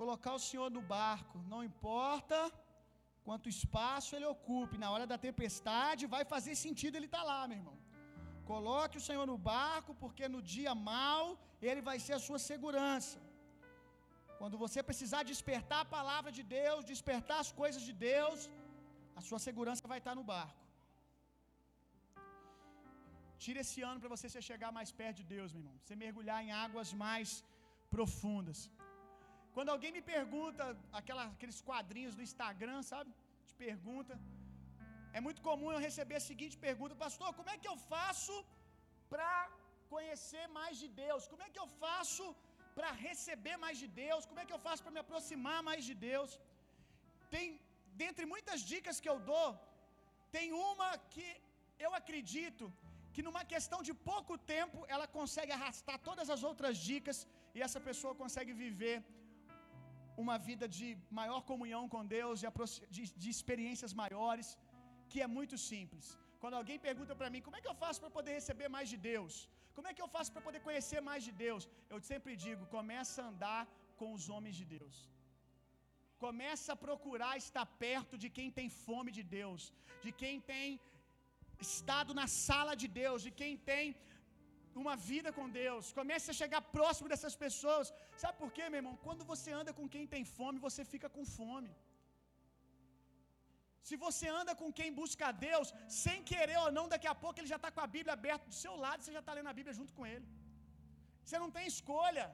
Colocar 0.01 0.33
o 0.38 0.43
Senhor 0.47 0.69
no 0.77 0.81
barco, 0.97 1.38
não 1.51 1.62
importa 1.69 2.38
quanto 3.27 3.53
espaço 3.55 4.12
ele 4.15 4.27
ocupe, 4.35 4.81
na 4.83 4.89
hora 4.93 5.05
da 5.12 5.17
tempestade 5.27 6.12
vai 6.15 6.23
fazer 6.33 6.53
sentido 6.65 6.95
ele 6.97 7.09
estar 7.09 7.23
tá 7.23 7.29
lá, 7.31 7.39
meu 7.49 7.57
irmão. 7.62 7.77
Coloque 8.51 8.99
o 8.99 9.05
Senhor 9.07 9.25
no 9.31 9.38
barco, 9.53 9.91
porque 10.03 10.25
no 10.35 10.41
dia 10.53 10.73
mal 10.91 11.23
ele 11.69 11.81
vai 11.89 11.97
ser 12.05 12.13
a 12.17 12.23
sua 12.27 12.39
segurança. 12.49 13.17
Quando 14.39 14.57
você 14.63 14.79
precisar 14.89 15.21
despertar 15.31 15.81
a 15.83 15.91
palavra 15.97 16.31
de 16.38 16.43
Deus, 16.57 16.89
despertar 16.93 17.39
as 17.45 17.51
coisas 17.62 17.83
de 17.89 17.93
Deus, 18.09 18.49
a 19.19 19.23
sua 19.29 19.39
segurança 19.47 19.91
vai 19.93 19.99
estar 20.01 20.15
no 20.19 20.25
barco. 20.33 20.59
Tire 23.43 23.59
esse 23.65 23.81
ano 23.89 23.99
para 24.01 24.13
você 24.15 24.27
chegar 24.51 24.71
mais 24.77 24.91
perto 25.01 25.17
de 25.21 25.27
Deus, 25.35 25.49
meu 25.53 25.62
irmão. 25.63 25.77
Você 25.81 25.95
mergulhar 26.05 26.39
em 26.45 26.53
águas 26.65 26.89
mais 27.05 27.29
profundas. 27.95 28.59
Quando 29.59 29.71
alguém 29.73 29.91
me 29.95 30.01
pergunta, 30.15 30.65
aquela, 30.99 31.23
aqueles 31.35 31.57
quadrinhos 31.69 32.13
do 32.17 32.21
Instagram, 32.27 32.77
sabe? 32.91 33.09
Te 33.47 33.55
pergunta. 33.63 34.13
É 35.17 35.19
muito 35.25 35.41
comum 35.47 35.69
eu 35.73 35.81
receber 35.85 36.17
a 36.19 36.25
seguinte 36.27 36.55
pergunta: 36.67 37.01
Pastor, 37.03 37.29
como 37.39 37.49
é 37.53 37.57
que 37.61 37.69
eu 37.71 37.75
faço 37.93 38.35
para 39.13 39.31
conhecer 39.93 40.45
mais 40.59 40.75
de 40.83 40.87
Deus? 41.01 41.27
Como 41.31 41.43
é 41.45 41.49
que 41.53 41.61
eu 41.63 41.67
faço 41.83 42.25
para 42.77 42.91
receber 43.07 43.57
mais 43.65 43.77
de 43.81 43.89
Deus? 44.03 44.29
Como 44.29 44.39
é 44.43 44.47
que 44.47 44.55
eu 44.57 44.61
faço 44.67 44.83
para 44.85 44.95
me 44.97 45.03
aproximar 45.05 45.59
mais 45.69 45.83
de 45.89 45.95
Deus? 46.07 46.39
Tem, 47.35 47.45
dentre 48.05 48.25
muitas 48.33 48.61
dicas 48.73 49.01
que 49.03 49.11
eu 49.13 49.19
dou, 49.33 49.47
tem 50.37 50.47
uma 50.69 50.89
que 51.13 51.29
eu 51.85 51.93
acredito 52.01 52.65
que 53.13 53.27
numa 53.27 53.45
questão 53.53 53.81
de 53.91 53.95
pouco 54.11 54.33
tempo 54.55 54.79
ela 54.95 55.09
consegue 55.19 55.53
arrastar 55.59 55.99
todas 56.09 56.29
as 56.37 56.43
outras 56.51 56.77
dicas 56.91 57.19
e 57.55 57.61
essa 57.67 57.81
pessoa 57.91 58.19
consegue 58.25 58.53
viver 58.65 58.97
uma 60.23 60.38
vida 60.47 60.65
de 60.77 60.88
maior 61.19 61.41
comunhão 61.51 61.84
com 61.93 62.01
Deus, 62.17 62.39
de, 62.95 63.03
de 63.23 63.29
experiências 63.36 63.93
maiores, 64.01 64.47
que 65.12 65.21
é 65.25 65.29
muito 65.38 65.55
simples. 65.69 66.08
Quando 66.41 66.58
alguém 66.60 66.79
pergunta 66.89 67.13
para 67.19 67.32
mim, 67.34 67.41
como 67.45 67.58
é 67.58 67.62
que 67.63 67.71
eu 67.71 67.79
faço 67.84 68.01
para 68.03 68.15
poder 68.17 68.34
receber 68.39 68.67
mais 68.75 68.88
de 68.93 68.97
Deus? 69.12 69.34
Como 69.75 69.88
é 69.89 69.93
que 69.95 70.03
eu 70.05 70.12
faço 70.15 70.32
para 70.34 70.45
poder 70.47 70.62
conhecer 70.67 71.01
mais 71.10 71.23
de 71.27 71.34
Deus? 71.45 71.63
Eu 71.93 71.99
sempre 72.12 72.34
digo, 72.45 72.71
começa 72.77 73.17
a 73.21 73.29
andar 73.32 73.62
com 73.99 74.10
os 74.17 74.25
homens 74.34 74.55
de 74.62 74.65
Deus. 74.75 74.97
Começa 76.25 76.69
a 76.73 76.82
procurar 76.88 77.34
estar 77.45 77.65
perto 77.86 78.15
de 78.23 78.29
quem 78.38 78.49
tem 78.58 78.69
fome 78.86 79.12
de 79.17 79.23
Deus, 79.38 79.62
de 80.05 80.12
quem 80.21 80.36
tem 80.51 80.67
estado 81.67 82.12
na 82.19 82.27
sala 82.47 82.73
de 82.82 82.88
Deus, 83.01 83.19
de 83.27 83.32
quem 83.41 83.53
tem 83.71 83.86
uma 84.83 84.95
vida 85.09 85.29
com 85.37 85.45
Deus. 85.61 85.91
Comece 85.99 86.27
a 86.31 86.39
chegar 86.41 86.61
próximo 86.77 87.09
dessas 87.11 87.35
pessoas. 87.43 87.87
Sabe 88.23 88.35
por 88.41 88.49
quê, 88.57 88.65
meu 88.67 88.79
irmão? 88.81 88.95
Quando 89.05 89.23
você 89.31 89.51
anda 89.61 89.73
com 89.79 89.87
quem 89.95 90.05
tem 90.13 90.25
fome, 90.37 90.65
você 90.67 90.83
fica 90.93 91.09
com 91.15 91.25
fome. 91.37 91.71
Se 93.87 93.95
você 94.05 94.27
anda 94.39 94.53
com 94.61 94.69
quem 94.79 94.89
busca 94.99 95.23
a 95.29 95.35
Deus, 95.47 95.67
sem 96.01 96.17
querer 96.31 96.57
ou 96.63 96.71
não, 96.77 96.85
daqui 96.93 97.07
a 97.13 97.17
pouco 97.23 97.37
ele 97.39 97.51
já 97.53 97.59
está 97.59 97.71
com 97.75 97.83
a 97.85 97.91
Bíblia 97.95 98.13
aberta 98.17 98.45
do 98.51 98.57
seu 98.63 98.75
lado, 98.85 99.01
você 99.01 99.13
já 99.17 99.23
está 99.23 99.33
lendo 99.37 99.51
a 99.53 99.57
Bíblia 99.59 99.77
junto 99.79 99.93
com 99.97 100.05
ele. 100.13 100.27
Você 101.23 101.39
não 101.43 101.51
tem 101.55 101.65
escolha. 101.73 102.25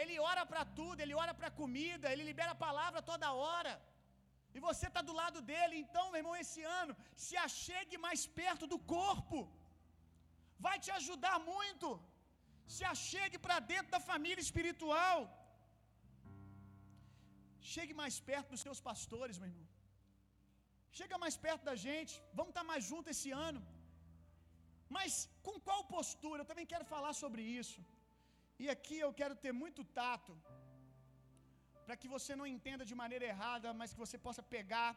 Ele 0.00 0.16
ora 0.30 0.42
para 0.50 0.64
tudo, 0.80 1.00
ele 1.04 1.14
ora 1.22 1.32
para 1.38 1.56
comida, 1.62 2.10
ele 2.12 2.28
libera 2.30 2.52
a 2.54 2.62
palavra 2.66 3.00
toda 3.10 3.36
hora. 3.44 3.72
E 4.56 4.60
você 4.68 4.86
está 4.90 5.00
do 5.08 5.14
lado 5.20 5.38
dele. 5.50 5.76
Então, 5.84 6.04
meu 6.10 6.20
irmão, 6.22 6.36
esse 6.44 6.62
ano, 6.80 6.94
se 7.24 7.34
achegue 7.46 7.96
mais 8.06 8.22
perto 8.40 8.66
do 8.72 8.78
corpo 8.96 9.38
vai 10.66 10.76
te 10.84 10.90
ajudar 10.98 11.36
muito. 11.52 11.88
Se 12.74 12.84
achegue 12.94 13.38
para 13.44 13.58
dentro 13.72 13.90
da 13.96 14.00
família 14.10 14.42
espiritual. 14.46 15.18
Chegue 17.74 17.94
mais 18.02 18.16
perto 18.30 18.50
dos 18.52 18.64
seus 18.66 18.80
pastores, 18.88 19.38
meu 19.40 19.50
irmão. 19.52 19.68
Chega 20.98 21.16
mais 21.24 21.36
perto 21.46 21.64
da 21.70 21.76
gente. 21.86 22.14
Vamos 22.38 22.52
estar 22.52 22.66
mais 22.72 22.82
juntos 22.90 23.12
esse 23.14 23.30
ano. 23.48 23.60
Mas 24.96 25.12
com 25.46 25.56
qual 25.66 25.82
postura? 25.96 26.40
Eu 26.42 26.50
também 26.50 26.68
quero 26.72 26.86
falar 26.94 27.12
sobre 27.22 27.42
isso. 27.60 27.80
E 28.62 28.66
aqui 28.74 28.96
eu 29.06 29.12
quero 29.20 29.36
ter 29.44 29.52
muito 29.62 29.82
tato. 30.00 30.32
Para 31.84 31.98
que 32.00 32.08
você 32.16 32.32
não 32.40 32.48
entenda 32.54 32.84
de 32.90 32.96
maneira 33.02 33.26
errada, 33.32 33.68
mas 33.80 33.92
que 33.92 34.02
você 34.04 34.18
possa 34.26 34.42
pegar 34.56 34.90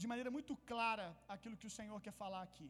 de 0.00 0.08
maneira 0.12 0.30
muito 0.36 0.54
clara 0.70 1.06
aquilo 1.34 1.58
que 1.60 1.68
o 1.70 1.76
Senhor 1.78 1.98
quer 2.06 2.14
falar 2.22 2.42
aqui. 2.48 2.68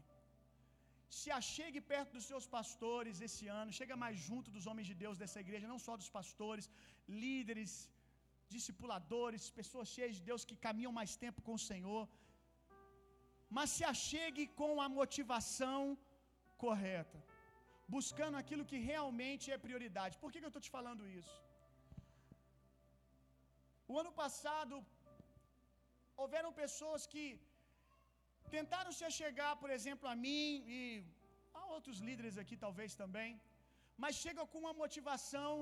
Se 1.19 1.29
achegue 1.39 1.81
perto 1.93 2.13
dos 2.17 2.27
seus 2.31 2.47
pastores 2.57 3.21
esse 3.27 3.47
ano, 3.61 3.77
chega 3.79 4.03
mais 4.05 4.17
junto 4.29 4.49
dos 4.57 4.67
homens 4.71 4.89
de 4.91 4.97
Deus 5.03 5.17
dessa 5.23 5.41
igreja, 5.45 5.73
não 5.73 5.81
só 5.87 5.95
dos 6.03 6.11
pastores, 6.19 6.67
líderes, 7.23 7.73
discipuladores, 8.55 9.51
pessoas 9.61 9.89
cheias 9.97 10.15
de 10.19 10.25
Deus 10.31 10.45
que 10.51 10.63
caminham 10.67 10.93
mais 11.01 11.15
tempo 11.25 11.43
com 11.47 11.55
o 11.59 11.65
Senhor. 11.71 12.05
Mas 13.57 13.69
se 13.77 13.85
achegue 13.95 14.45
com 14.61 14.73
a 14.85 14.89
motivação 15.01 15.83
correta, 16.65 17.19
buscando 17.97 18.39
aquilo 18.43 18.69
que 18.71 18.81
realmente 18.93 19.47
é 19.55 19.65
prioridade. 19.67 20.21
Por 20.23 20.31
que, 20.31 20.41
que 20.41 20.49
eu 20.49 20.55
estou 20.55 20.67
te 20.67 20.73
falando 20.79 21.11
isso? 21.21 21.37
O 23.93 23.97
ano 24.03 24.13
passado, 24.23 24.75
houveram 26.23 26.51
pessoas 26.63 27.03
que 27.13 27.25
tentaram 28.57 28.93
se 28.99 29.05
achegar, 29.11 29.53
por 29.63 29.71
exemplo, 29.77 30.07
a 30.13 30.17
mim 30.25 30.47
e 30.77 30.81
a 31.61 31.63
outros 31.77 31.99
líderes 32.09 32.37
aqui 32.43 32.57
talvez 32.65 32.95
também, 33.03 33.31
mas 34.03 34.21
chega 34.25 34.49
com 34.51 34.59
uma 34.65 34.75
motivação, 34.83 35.53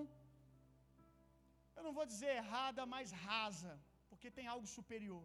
eu 1.77 1.83
não 1.87 1.94
vou 1.99 2.07
dizer 2.12 2.31
errada, 2.42 2.83
mas 2.94 3.16
rasa, 3.29 3.75
porque 4.11 4.37
tem 4.38 4.47
algo 4.55 4.68
superior. 4.77 5.25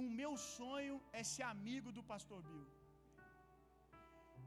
O 0.00 0.04
meu 0.20 0.32
sonho 0.56 0.96
é 1.20 1.22
ser 1.32 1.46
amigo 1.54 1.90
do 1.96 2.04
pastor 2.12 2.40
Bill. 2.48 2.66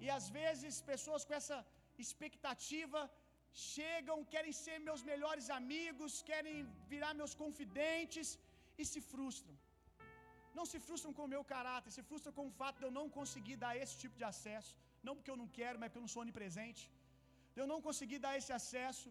E 0.03 0.07
às 0.17 0.27
vezes 0.37 0.75
pessoas 0.91 1.23
com 1.27 1.35
essa 1.39 1.57
expectativa 2.03 3.01
chegam, 3.73 4.17
querem 4.33 4.53
ser 4.63 4.77
meus 4.87 5.01
melhores 5.11 5.47
amigos, 5.59 6.21
querem 6.29 6.55
virar 6.93 7.11
meus 7.21 7.35
confidentes 7.43 8.29
e 8.81 8.85
se 8.91 9.01
frustram. 9.11 9.55
Não 10.57 10.65
se 10.71 10.79
frustram 10.85 11.13
com 11.17 11.25
o 11.25 11.33
meu 11.33 11.43
caráter, 11.53 11.91
se 11.97 12.03
frustram 12.09 12.33
com 12.37 12.45
o 12.47 12.55
fato 12.59 12.79
de 12.81 12.85
eu 12.87 12.93
não 12.99 13.05
conseguir 13.17 13.57
dar 13.63 13.73
esse 13.83 13.95
tipo 14.03 14.15
de 14.21 14.25
acesso. 14.31 14.73
Não 15.07 15.15
porque 15.17 15.31
eu 15.33 15.39
não 15.41 15.49
quero, 15.59 15.77
mas 15.79 15.87
porque 15.89 16.01
eu 16.01 16.07
não 16.07 16.13
sou 16.15 16.23
onipresente. 16.25 16.83
Eu 17.61 17.67
não 17.71 17.79
consegui 17.87 18.17
dar 18.25 18.33
esse 18.39 18.51
acesso. 18.59 19.09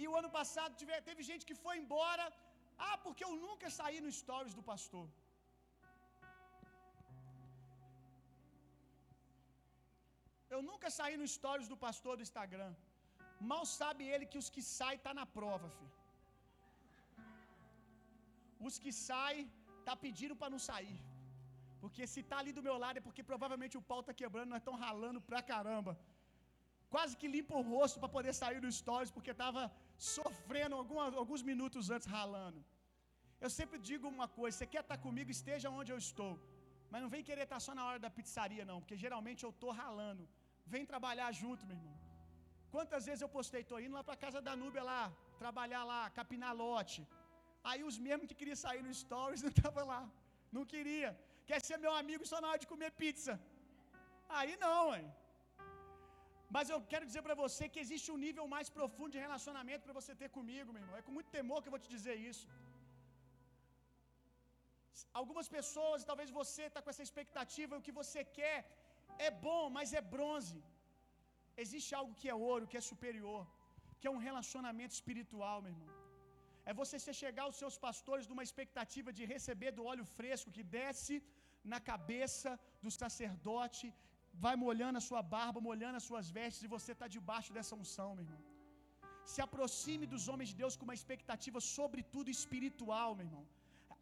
E 0.00 0.06
o 0.10 0.16
ano 0.20 0.30
passado 0.38 0.72
teve 1.10 1.22
gente 1.30 1.46
que 1.50 1.58
foi 1.64 1.76
embora. 1.82 2.24
Ah, 2.88 2.96
porque 3.04 3.24
eu 3.28 3.34
nunca 3.44 3.68
saí 3.78 4.00
no 4.06 4.10
stories 4.20 4.56
do 4.58 4.64
pastor. 4.72 5.06
Eu 10.54 10.60
nunca 10.70 10.88
saí 10.98 11.14
no 11.20 11.28
stories 11.36 11.68
do 11.72 11.78
pastor 11.86 12.14
do 12.16 12.26
Instagram. 12.28 12.72
Mal 13.52 13.64
sabe 13.78 14.02
ele 14.14 14.26
que 14.32 14.40
os 14.42 14.50
que 14.54 14.62
saem 14.76 15.04
tá 15.06 15.12
na 15.20 15.26
prova, 15.38 15.68
filho. 15.78 15.94
Os 18.68 18.78
que 18.82 18.92
saem 18.92 19.50
tá 19.86 19.94
pedindo 20.04 20.34
para 20.40 20.52
não 20.54 20.60
sair. 20.70 20.98
Porque 21.82 22.04
se 22.12 22.20
tá 22.30 22.38
ali 22.42 22.52
do 22.58 22.62
meu 22.68 22.76
lado 22.84 22.98
é 22.98 23.06
porque 23.06 23.22
provavelmente 23.30 23.76
o 23.80 23.86
pau 23.90 24.02
tá 24.08 24.12
quebrando, 24.20 24.50
nós 24.54 24.62
estamos 24.62 24.80
ralando 24.86 25.20
pra 25.28 25.40
caramba. 25.50 25.92
Quase 26.94 27.16
que 27.20 27.28
limpa 27.34 27.54
o 27.60 27.66
rosto 27.72 28.00
para 28.02 28.14
poder 28.16 28.32
sair 28.40 28.60
do 28.64 28.70
stories 28.80 29.12
porque 29.16 29.32
tava 29.44 29.62
sofrendo 30.14 30.74
algumas, 30.80 31.14
alguns 31.22 31.42
minutos 31.50 31.90
antes 31.94 32.08
ralando. 32.16 32.60
Eu 33.44 33.50
sempre 33.58 33.78
digo 33.90 34.06
uma 34.16 34.28
coisa: 34.38 34.56
você 34.56 34.66
quer 34.74 34.82
estar 34.84 34.96
tá 34.96 35.04
comigo, 35.06 35.30
esteja 35.38 35.74
onde 35.78 35.92
eu 35.94 35.98
estou. 36.06 36.32
Mas 36.90 37.02
não 37.02 37.10
vem 37.14 37.22
querer 37.28 37.44
estar 37.46 37.60
tá 37.60 37.66
só 37.66 37.74
na 37.78 37.84
hora 37.86 37.98
da 38.04 38.10
pizzaria, 38.18 38.64
não, 38.70 38.78
porque 38.80 38.96
geralmente 39.04 39.44
eu 39.46 39.52
tô 39.62 39.70
ralando. 39.82 40.24
Vem 40.74 40.84
trabalhar 40.92 41.30
junto, 41.40 41.66
meu 41.66 41.76
irmão. 41.78 41.96
Quantas 42.74 43.04
vezes 43.08 43.22
eu 43.24 43.30
postei, 43.36 43.62
tô 43.72 43.78
indo 43.84 43.96
lá 43.98 44.02
para 44.08 44.16
casa 44.24 44.40
da 44.46 44.54
Núbia 44.62 44.82
lá, 44.92 45.02
trabalhar 45.42 45.82
lá, 45.92 46.00
capinar 46.18 46.54
lote. 46.62 47.00
Aí 47.70 47.82
os 47.90 47.98
mesmos 48.06 48.28
que 48.30 48.38
queriam 48.40 48.58
sair 48.64 48.82
no 48.86 48.94
stories 49.02 49.42
não 49.46 49.52
estavam 49.54 49.84
lá. 49.92 50.02
Não 50.56 50.64
queria. 50.72 51.10
Quer 51.48 51.60
ser 51.68 51.78
meu 51.84 51.94
amigo 52.02 52.24
só 52.32 52.38
na 52.42 52.48
hora 52.50 52.62
de 52.64 52.72
comer 52.72 52.90
pizza. 53.02 53.34
Aí 54.38 54.52
não, 54.66 54.82
hein? 54.96 55.06
Mas 56.54 56.68
eu 56.72 56.78
quero 56.92 57.08
dizer 57.08 57.22
para 57.26 57.36
você 57.42 57.64
que 57.72 57.82
existe 57.84 58.08
um 58.14 58.20
nível 58.26 58.44
mais 58.54 58.68
profundo 58.76 59.14
de 59.14 59.24
relacionamento 59.26 59.84
para 59.86 59.98
você 60.00 60.12
ter 60.20 60.28
comigo, 60.38 60.72
meu 60.72 60.82
irmão. 60.82 60.98
É 61.00 61.06
com 61.06 61.16
muito 61.16 61.30
temor 61.38 61.60
que 61.60 61.68
eu 61.68 61.76
vou 61.76 61.82
te 61.84 61.90
dizer 61.96 62.16
isso. 62.30 62.46
Algumas 65.20 65.48
pessoas, 65.56 66.06
talvez 66.10 66.30
você 66.40 66.62
está 66.68 66.80
com 66.84 66.92
essa 66.92 67.06
expectativa, 67.08 67.78
o 67.78 67.84
que 67.86 67.98
você 68.00 68.22
quer 68.38 68.58
é 69.26 69.30
bom, 69.48 69.62
mas 69.76 69.92
é 69.98 70.02
bronze. 70.14 70.58
Existe 71.64 71.92
algo 72.00 72.18
que 72.20 72.28
é 72.34 72.38
ouro, 72.50 72.70
que 72.70 72.80
é 72.80 72.88
superior, 72.92 73.42
que 73.98 74.08
é 74.08 74.14
um 74.16 74.24
relacionamento 74.28 74.94
espiritual, 74.98 75.58
meu 75.66 75.72
irmão. 75.74 75.95
É 76.68 76.72
você 76.80 76.96
chegar 77.22 77.44
aos 77.46 77.58
seus 77.62 77.76
pastores 77.86 78.28
numa 78.30 78.44
expectativa 78.48 79.10
de 79.18 79.24
receber 79.34 79.70
do 79.78 79.84
óleo 79.92 80.06
fresco 80.18 80.54
que 80.56 80.64
desce 80.78 81.16
na 81.72 81.78
cabeça 81.90 82.50
do 82.84 82.90
sacerdote, 83.00 83.86
vai 84.44 84.54
molhando 84.64 84.98
a 85.00 85.06
sua 85.08 85.22
barba, 85.34 85.66
molhando 85.68 85.98
as 86.00 86.06
suas 86.10 86.26
vestes, 86.38 86.64
e 86.66 86.74
você 86.76 86.90
está 86.94 87.06
debaixo 87.16 87.52
dessa 87.56 87.76
unção, 87.82 88.10
meu 88.16 88.24
irmão. 88.26 88.42
Se 89.32 89.40
aproxime 89.46 90.06
dos 90.14 90.24
homens 90.30 90.50
de 90.50 90.56
Deus 90.62 90.76
com 90.78 90.86
uma 90.88 90.98
expectativa, 91.00 91.60
sobretudo 91.76 92.34
espiritual, 92.38 93.10
meu 93.18 93.26
irmão. 93.28 93.44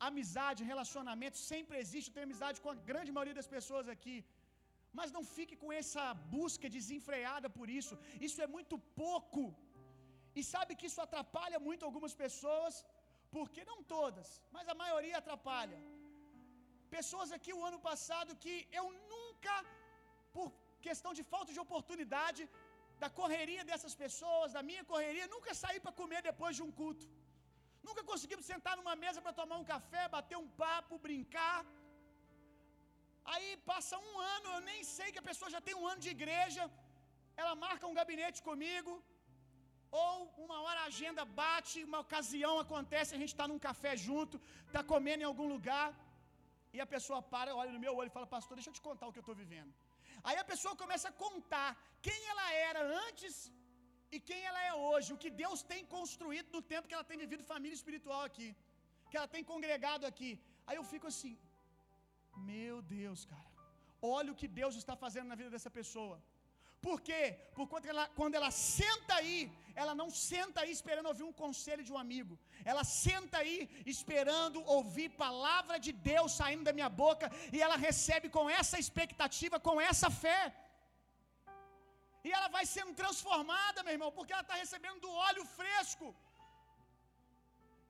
Amizade, 0.08 0.68
relacionamento 0.72 1.38
sempre 1.50 1.76
existe. 1.82 2.08
Eu 2.08 2.14
tenho 2.16 2.28
amizade 2.30 2.60
com 2.64 2.70
a 2.72 2.80
grande 2.90 3.12
maioria 3.16 3.38
das 3.40 3.50
pessoas 3.56 3.86
aqui. 3.94 4.16
Mas 4.98 5.14
não 5.16 5.24
fique 5.36 5.54
com 5.62 5.70
essa 5.80 6.02
busca 6.36 6.68
desenfreada 6.76 7.48
por 7.58 7.68
isso. 7.78 7.94
Isso 8.26 8.40
é 8.46 8.48
muito 8.56 8.76
pouco. 9.02 9.44
E 10.38 10.42
sabe 10.52 10.78
que 10.78 10.88
isso 10.90 11.02
atrapalha 11.06 11.58
muito 11.66 11.86
algumas 11.88 12.14
pessoas, 12.24 12.74
porque 13.36 13.62
não 13.70 13.78
todas, 13.94 14.28
mas 14.54 14.68
a 14.72 14.80
maioria 14.82 15.16
atrapalha. 15.22 15.78
Pessoas 16.96 17.30
aqui 17.36 17.52
o 17.58 17.64
ano 17.70 17.80
passado 17.88 18.38
que 18.44 18.54
eu 18.80 18.86
nunca, 19.14 19.54
por 20.36 20.48
questão 20.86 21.12
de 21.18 21.24
falta 21.32 21.50
de 21.56 21.60
oportunidade, 21.66 22.42
da 23.02 23.08
correria 23.20 23.62
dessas 23.70 23.94
pessoas, 24.02 24.54
da 24.56 24.62
minha 24.70 24.84
correria, 24.90 25.32
nunca 25.34 25.52
saí 25.62 25.78
para 25.84 25.98
comer 26.00 26.20
depois 26.30 26.54
de 26.58 26.64
um 26.66 26.72
culto. 26.80 27.06
Nunca 27.88 28.02
conseguimos 28.10 28.46
sentar 28.52 28.74
numa 28.80 28.94
mesa 29.04 29.22
para 29.24 29.38
tomar 29.40 29.56
um 29.62 29.68
café, 29.72 30.02
bater 30.18 30.38
um 30.44 30.50
papo, 30.62 31.02
brincar. 31.06 31.58
Aí 33.32 33.48
passa 33.70 33.96
um 34.06 34.14
ano, 34.36 34.48
eu 34.56 34.62
nem 34.70 34.80
sei 34.96 35.08
que 35.12 35.22
a 35.22 35.28
pessoa 35.30 35.50
já 35.56 35.60
tem 35.66 35.74
um 35.80 35.86
ano 35.90 36.02
de 36.06 36.10
igreja, 36.16 36.62
ela 37.42 37.54
marca 37.66 37.90
um 37.90 37.98
gabinete 38.00 38.40
comigo, 38.48 38.92
ou 40.02 40.16
uma 40.44 40.56
hora 40.64 40.80
a 40.82 40.90
agenda 40.92 41.22
bate, 41.40 41.84
uma 41.90 42.00
ocasião 42.06 42.52
acontece, 42.64 43.16
a 43.16 43.20
gente 43.22 43.34
está 43.34 43.46
num 43.50 43.60
café 43.68 43.92
junto, 44.06 44.36
está 44.68 44.82
comendo 44.92 45.22
em 45.22 45.30
algum 45.32 45.48
lugar, 45.54 45.88
e 46.74 46.80
a 46.84 46.88
pessoa 46.94 47.20
para, 47.34 47.50
olha 47.60 47.72
no 47.74 47.82
meu 47.84 47.92
olho 47.98 48.10
e 48.10 48.16
fala: 48.16 48.28
Pastor, 48.36 48.54
deixa 48.58 48.70
eu 48.70 48.78
te 48.78 48.84
contar 48.88 49.06
o 49.08 49.12
que 49.12 49.20
eu 49.20 49.26
estou 49.26 49.40
vivendo. 49.42 49.72
Aí 50.28 50.36
a 50.42 50.46
pessoa 50.52 50.74
começa 50.82 51.06
a 51.10 51.16
contar 51.24 51.68
quem 52.06 52.20
ela 52.32 52.46
era 52.70 52.82
antes 53.04 53.34
e 54.14 54.18
quem 54.28 54.40
ela 54.50 54.60
é 54.70 54.74
hoje, 54.88 55.14
o 55.14 55.20
que 55.22 55.30
Deus 55.42 55.62
tem 55.72 55.82
construído 55.96 56.50
no 56.56 56.62
tempo 56.72 56.88
que 56.88 56.96
ela 56.98 57.08
tem 57.10 57.18
vivido 57.24 57.50
família 57.54 57.78
espiritual 57.80 58.22
aqui, 58.30 58.48
que 59.10 59.16
ela 59.18 59.30
tem 59.34 59.44
congregado 59.52 60.04
aqui. 60.10 60.32
Aí 60.66 60.76
eu 60.80 60.86
fico 60.92 61.08
assim: 61.12 61.34
Meu 62.52 62.76
Deus, 62.98 63.22
cara, 63.32 63.50
olha 64.16 64.32
o 64.32 64.38
que 64.42 64.50
Deus 64.60 64.76
está 64.82 64.96
fazendo 65.04 65.30
na 65.32 65.38
vida 65.42 65.52
dessa 65.56 65.72
pessoa. 65.80 66.16
Por 66.86 66.98
quê? 67.06 67.22
Porque 67.56 67.88
ela, 67.92 68.04
quando 68.18 68.34
ela 68.38 68.50
senta 68.78 69.12
aí, 69.20 69.38
ela 69.82 69.94
não 70.00 70.08
senta 70.30 70.58
aí 70.62 70.72
esperando 70.78 71.10
ouvir 71.12 71.24
um 71.28 71.36
conselho 71.42 71.86
de 71.86 71.92
um 71.94 72.00
amigo. 72.04 72.34
Ela 72.70 72.84
senta 73.04 73.36
aí 73.42 73.56
esperando 73.94 74.58
ouvir 74.76 75.08
palavra 75.24 75.76
de 75.86 75.92
Deus 76.10 76.36
saindo 76.40 76.66
da 76.68 76.76
minha 76.78 76.90
boca 77.04 77.28
e 77.54 77.60
ela 77.66 77.78
recebe 77.86 78.28
com 78.36 78.44
essa 78.58 78.78
expectativa, 78.84 79.64
com 79.68 79.76
essa 79.90 80.10
fé. 80.24 80.42
E 82.26 82.30
ela 82.36 82.48
vai 82.56 82.64
sendo 82.74 82.92
transformada, 83.02 83.82
meu 83.86 83.94
irmão, 83.96 84.12
porque 84.18 84.34
ela 84.34 84.46
está 84.46 84.56
recebendo 84.64 85.00
do 85.06 85.12
óleo 85.28 85.44
fresco. 85.58 86.06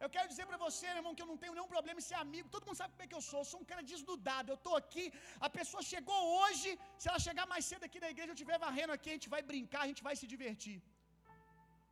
Eu 0.04 0.10
quero 0.14 0.28
dizer 0.32 0.46
para 0.48 0.58
você, 0.64 0.86
meu 0.88 1.00
irmão, 1.00 1.14
que 1.16 1.22
eu 1.24 1.30
não 1.30 1.38
tenho 1.42 1.54
nenhum 1.56 1.70
problema 1.74 1.98
em 2.00 2.06
ser 2.08 2.18
amigo. 2.24 2.52
Todo 2.54 2.66
mundo 2.66 2.80
sabe 2.80 2.92
como 2.94 3.04
é 3.06 3.10
que 3.10 3.18
eu 3.18 3.24
sou. 3.28 3.40
Eu 3.42 3.48
sou 3.50 3.60
um 3.62 3.68
cara 3.70 3.82
desnudado. 3.92 4.50
Eu 4.54 4.58
estou 4.60 4.74
aqui. 4.80 5.04
A 5.46 5.50
pessoa 5.58 5.82
chegou 5.92 6.18
hoje. 6.40 6.70
Se 7.02 7.08
ela 7.10 7.20
chegar 7.28 7.46
mais 7.52 7.64
cedo 7.70 7.84
aqui 7.88 8.00
na 8.04 8.10
igreja, 8.14 8.30
eu 8.32 8.38
estiver 8.38 8.58
varrendo 8.66 8.94
aqui, 8.96 9.10
a 9.12 9.16
gente 9.18 9.30
vai 9.36 9.42
brincar, 9.52 9.82
a 9.84 9.90
gente 9.92 10.04
vai 10.08 10.14
se 10.20 10.28
divertir. 10.34 10.78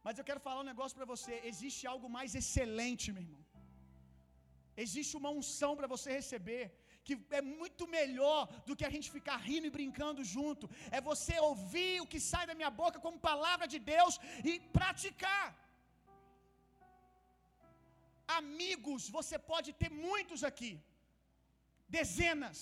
Mas 0.05 0.19
eu 0.19 0.27
quero 0.29 0.45
falar 0.47 0.61
um 0.65 0.71
negócio 0.73 0.97
para 0.99 1.11
você. 1.15 1.35
Existe 1.53 1.83
algo 1.95 2.09
mais 2.19 2.33
excelente, 2.43 3.07
meu 3.17 3.25
irmão. 3.27 3.43
Existe 4.85 5.15
uma 5.21 5.31
unção 5.39 5.73
para 5.79 5.89
você 5.95 6.11
receber 6.21 6.63
que 7.07 7.15
é 7.39 7.43
muito 7.61 7.85
melhor 7.97 8.41
do 8.67 8.77
que 8.79 8.87
a 8.89 8.93
gente 8.95 9.09
ficar 9.17 9.39
rindo 9.49 9.67
e 9.69 9.75
brincando 9.79 10.23
junto. 10.35 10.71
É 10.97 11.01
você 11.11 11.35
ouvir 11.51 11.95
o 12.01 12.09
que 12.13 12.21
sai 12.31 12.45
da 12.51 12.59
minha 12.61 12.73
boca 12.83 13.01
como 13.07 13.25
palavra 13.31 13.67
de 13.75 13.81
Deus 13.95 14.17
e 14.51 14.53
praticar. 14.79 15.47
Amigos, 18.41 19.03
você 19.19 19.37
pode 19.53 19.71
ter 19.81 19.91
muitos 20.09 20.43
aqui, 20.51 20.73
dezenas, 21.97 22.59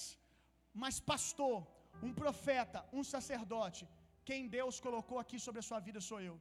mas 0.82 0.98
pastor, 1.12 1.58
um 2.06 2.12
profeta, 2.22 2.78
um 2.98 3.04
sacerdote, 3.14 3.82
quem 4.28 4.48
Deus 4.56 4.76
colocou 4.86 5.18
aqui 5.22 5.38
sobre 5.46 5.60
a 5.60 5.68
sua 5.68 5.80
vida 5.86 6.00
sou 6.08 6.20
eu. 6.28 6.36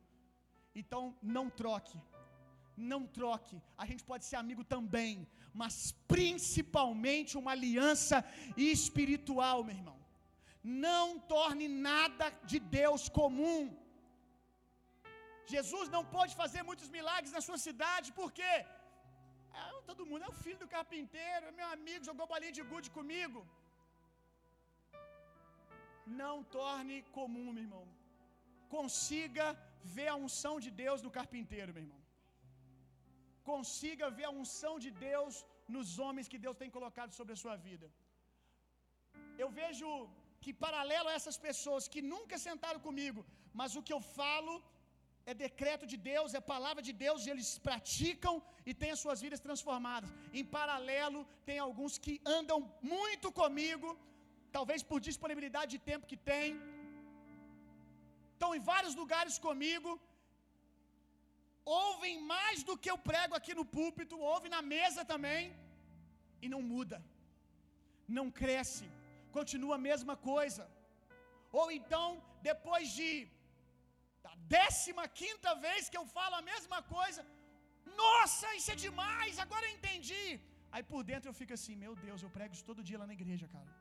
Então 0.81 1.01
não 1.35 1.45
troque, 1.61 1.97
não 2.91 3.01
troque. 3.17 3.57
A 3.83 3.85
gente 3.89 4.03
pode 4.09 4.25
ser 4.29 4.37
amigo 4.43 4.63
também, 4.75 5.13
mas 5.61 5.75
principalmente 6.15 7.37
uma 7.41 7.53
aliança 7.57 8.17
espiritual, 8.73 9.57
meu 9.67 9.77
irmão. 9.79 9.97
Não 10.87 11.05
torne 11.35 11.67
nada 11.89 12.25
de 12.51 12.59
Deus 12.79 13.03
comum. 13.19 13.61
Jesus 15.53 15.87
não 15.95 16.03
pode 16.15 16.33
fazer 16.41 16.61
muitos 16.69 16.89
milagres 16.97 17.31
na 17.37 17.41
sua 17.47 17.59
cidade, 17.67 18.13
por 18.19 18.29
quê? 18.39 18.53
Todo 19.89 20.07
mundo 20.09 20.23
é 20.27 20.31
o 20.33 20.39
filho 20.43 20.61
do 20.63 20.73
carpinteiro, 20.75 21.45
é 21.49 21.57
meu 21.59 21.69
amigo, 21.77 22.07
jogou 22.09 22.27
bolinha 22.31 22.55
de 22.57 22.63
gude 22.71 22.89
comigo. 22.97 23.39
Não 26.21 26.35
torne 26.57 26.97
comum, 27.17 27.47
meu 27.55 27.65
irmão. 27.67 27.85
Consiga 28.75 29.45
ver 29.95 30.07
a 30.11 30.19
unção 30.25 30.55
de 30.65 30.71
Deus 30.83 31.01
no 31.05 31.11
carpinteiro, 31.17 31.73
meu 31.75 31.83
irmão. 31.85 32.01
Consiga 33.51 34.15
ver 34.17 34.27
a 34.29 34.35
unção 34.41 34.73
de 34.85 34.91
Deus 35.07 35.35
nos 35.75 35.89
homens 36.05 36.29
que 36.31 36.41
Deus 36.45 36.59
tem 36.61 36.71
colocado 36.77 37.13
sobre 37.19 37.33
a 37.35 37.41
sua 37.43 37.55
vida. 37.67 37.87
Eu 39.43 39.49
vejo 39.61 39.87
que 40.43 40.51
paralelo 40.65 41.09
a 41.09 41.15
essas 41.19 41.37
pessoas 41.47 41.87
que 41.93 42.01
nunca 42.13 42.37
sentaram 42.47 42.81
comigo, 42.87 43.21
mas 43.59 43.75
o 43.79 43.83
que 43.87 43.95
eu 43.97 44.01
falo 44.19 44.53
é 45.31 45.33
decreto 45.47 45.85
de 45.91 45.97
Deus, 46.11 46.35
é 46.37 46.49
palavra 46.53 46.81
de 46.87 46.93
Deus, 47.03 47.19
e 47.25 47.31
eles 47.33 47.49
praticam 47.67 48.35
e 48.69 48.73
têm 48.81 48.91
as 48.95 49.01
suas 49.03 49.19
vidas 49.25 49.41
transformadas. 49.47 50.11
Em 50.39 50.45
paralelo, 50.57 51.21
tem 51.47 51.57
alguns 51.67 51.93
que 52.05 52.13
andam 52.37 52.59
muito 52.93 53.29
comigo, 53.41 53.89
talvez 54.57 54.81
por 54.89 54.99
disponibilidade 55.09 55.71
de 55.75 55.81
tempo 55.91 56.09
que 56.11 56.19
tem, 56.31 56.47
estão 58.33 58.51
em 58.57 58.63
vários 58.71 58.95
lugares 59.01 59.37
comigo, 59.47 59.89
ouvem 61.83 62.15
mais 62.33 62.59
do 62.67 62.75
que 62.81 62.91
eu 62.93 62.99
prego 63.11 63.33
aqui 63.39 63.53
no 63.59 63.65
púlpito, 63.77 64.23
ouvem 64.33 64.51
na 64.57 64.61
mesa 64.75 65.03
também, 65.13 65.43
e 66.43 66.49
não 66.53 66.61
muda, 66.73 66.99
não 68.19 68.27
cresce, 68.41 68.87
continua 69.37 69.75
a 69.77 69.85
mesma 69.89 70.15
coisa. 70.31 70.63
Ou 71.59 71.67
então, 71.79 72.07
depois 72.49 72.87
de 72.97 73.09
décima 74.57 75.03
quinta 75.21 75.51
vez 75.65 75.89
que 75.91 75.99
eu 76.01 76.05
falo 76.17 76.35
a 76.39 76.43
mesma 76.51 76.79
coisa, 76.95 77.21
nossa, 78.03 78.47
isso 78.59 78.71
é 78.75 78.77
demais, 78.85 79.39
agora 79.45 79.65
eu 79.67 79.75
entendi. 79.77 80.27
Aí 80.73 80.83
por 80.91 81.01
dentro 81.09 81.27
eu 81.29 81.37
fico 81.39 81.53
assim, 81.57 81.75
meu 81.85 81.93
Deus, 82.05 82.21
eu 82.25 82.31
prego 82.37 82.53
isso 82.55 82.69
todo 82.69 82.87
dia 82.89 83.01
lá 83.01 83.07
na 83.11 83.17
igreja, 83.19 83.47
cara. 83.55 83.71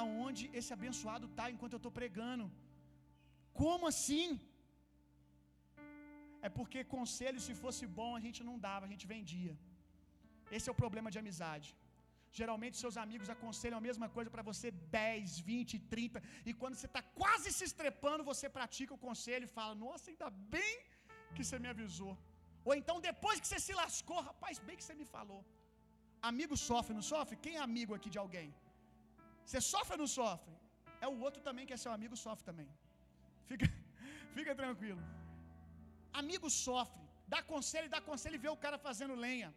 Aonde 0.00 0.44
esse 0.58 0.72
abençoado 0.76 1.26
tá 1.38 1.46
enquanto 1.54 1.74
eu 1.76 1.82
estou 1.82 1.94
pregando? 2.00 2.46
Como 3.60 3.86
assim? 3.92 4.28
É 6.46 6.48
porque 6.58 6.80
conselho, 6.96 7.40
se 7.46 7.54
fosse 7.62 7.84
bom, 8.00 8.10
a 8.18 8.22
gente 8.26 8.40
não 8.48 8.56
dava, 8.66 8.84
a 8.86 8.92
gente 8.92 9.06
vendia. 9.14 9.54
Esse 10.56 10.68
é 10.68 10.72
o 10.72 10.80
problema 10.82 11.10
de 11.14 11.20
amizade. 11.22 11.68
Geralmente 12.40 12.80
seus 12.82 12.96
amigos 13.04 13.28
aconselham 13.34 13.78
a 13.80 13.84
mesma 13.88 14.08
coisa 14.16 14.30
para 14.34 14.44
você 14.50 14.68
10, 15.00 15.38
20, 15.50 15.78
30, 15.94 16.22
e 16.48 16.52
quando 16.60 16.76
você 16.78 16.88
está 16.90 17.02
quase 17.20 17.50
se 17.58 17.64
estrepando, 17.70 18.28
você 18.32 18.48
pratica 18.58 18.92
o 18.96 19.02
conselho 19.08 19.46
e 19.48 19.54
fala: 19.58 19.74
Nossa, 19.86 20.06
ainda 20.10 20.30
bem 20.54 20.74
que 21.36 21.44
você 21.44 21.58
me 21.64 21.70
avisou. 21.74 22.14
Ou 22.68 22.74
então 22.80 22.96
depois 23.10 23.36
que 23.42 23.48
você 23.50 23.60
se 23.66 23.74
lascou, 23.82 24.20
rapaz, 24.30 24.56
bem 24.68 24.76
que 24.78 24.86
você 24.86 24.96
me 25.02 25.08
falou. 25.16 25.40
Amigo 26.30 26.54
sofre, 26.68 26.94
não 26.98 27.06
sofre? 27.12 27.42
Quem 27.44 27.54
é 27.58 27.62
amigo 27.68 27.92
aqui 27.98 28.10
de 28.14 28.20
alguém? 28.24 28.48
Você 29.46 29.60
sofre 29.72 29.94
ou 29.96 30.02
não 30.04 30.10
sofre? 30.20 30.54
É 31.04 31.08
o 31.14 31.18
outro 31.26 31.40
também 31.48 31.66
que 31.68 31.74
é 31.76 31.80
seu 31.84 31.92
amigo, 31.98 32.16
sofre 32.26 32.44
também. 32.50 32.68
Fica, 33.50 33.66
fica 34.36 34.54
tranquilo. 34.62 35.02
Amigo 36.20 36.48
sofre, 36.64 37.02
dá 37.34 37.40
conselho, 37.52 37.88
dá 37.96 38.00
conselho 38.10 38.36
e 38.38 38.44
vê 38.46 38.50
o 38.56 38.60
cara 38.64 38.78
fazendo 38.88 39.14
lenha. 39.26 39.50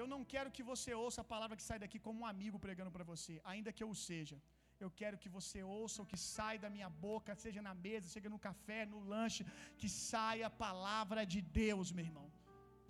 Eu 0.00 0.06
não 0.12 0.20
quero 0.32 0.50
que 0.56 0.64
você 0.70 0.90
ouça 1.04 1.20
a 1.22 1.30
palavra 1.32 1.58
que 1.58 1.66
sai 1.68 1.78
daqui 1.82 1.98
como 2.06 2.20
um 2.22 2.28
amigo 2.34 2.58
pregando 2.64 2.92
para 2.96 3.08
você, 3.12 3.34
ainda 3.52 3.74
que 3.76 3.84
eu 3.84 3.90
o 3.94 4.00
seja. 4.08 4.38
Eu 4.84 4.90
quero 5.00 5.18
que 5.22 5.30
você 5.36 5.60
ouça 5.78 5.98
o 6.02 6.08
que 6.10 6.18
sai 6.34 6.54
da 6.64 6.70
minha 6.76 6.90
boca, 7.06 7.38
seja 7.44 7.60
na 7.68 7.74
mesa, 7.86 8.12
seja 8.14 8.28
no 8.34 8.40
café, 8.46 8.80
no 8.92 9.00
lanche, 9.12 9.44
que 9.80 9.88
saia 9.88 10.46
a 10.48 10.56
palavra 10.66 11.22
de 11.34 11.40
Deus, 11.60 11.92
meu 11.98 12.06
irmão. 12.08 12.26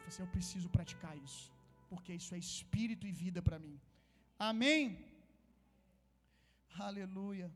Você, 0.07 0.21
eu 0.25 0.31
preciso 0.37 0.69
praticar 0.77 1.14
isso, 1.27 1.45
porque 1.90 2.12
isso 2.21 2.33
é 2.37 2.40
espírito 2.49 3.07
e 3.11 3.12
vida 3.25 3.42
para 3.49 3.61
mim. 3.66 3.77
Amém? 4.51 4.83
Aleluia. 6.88 7.49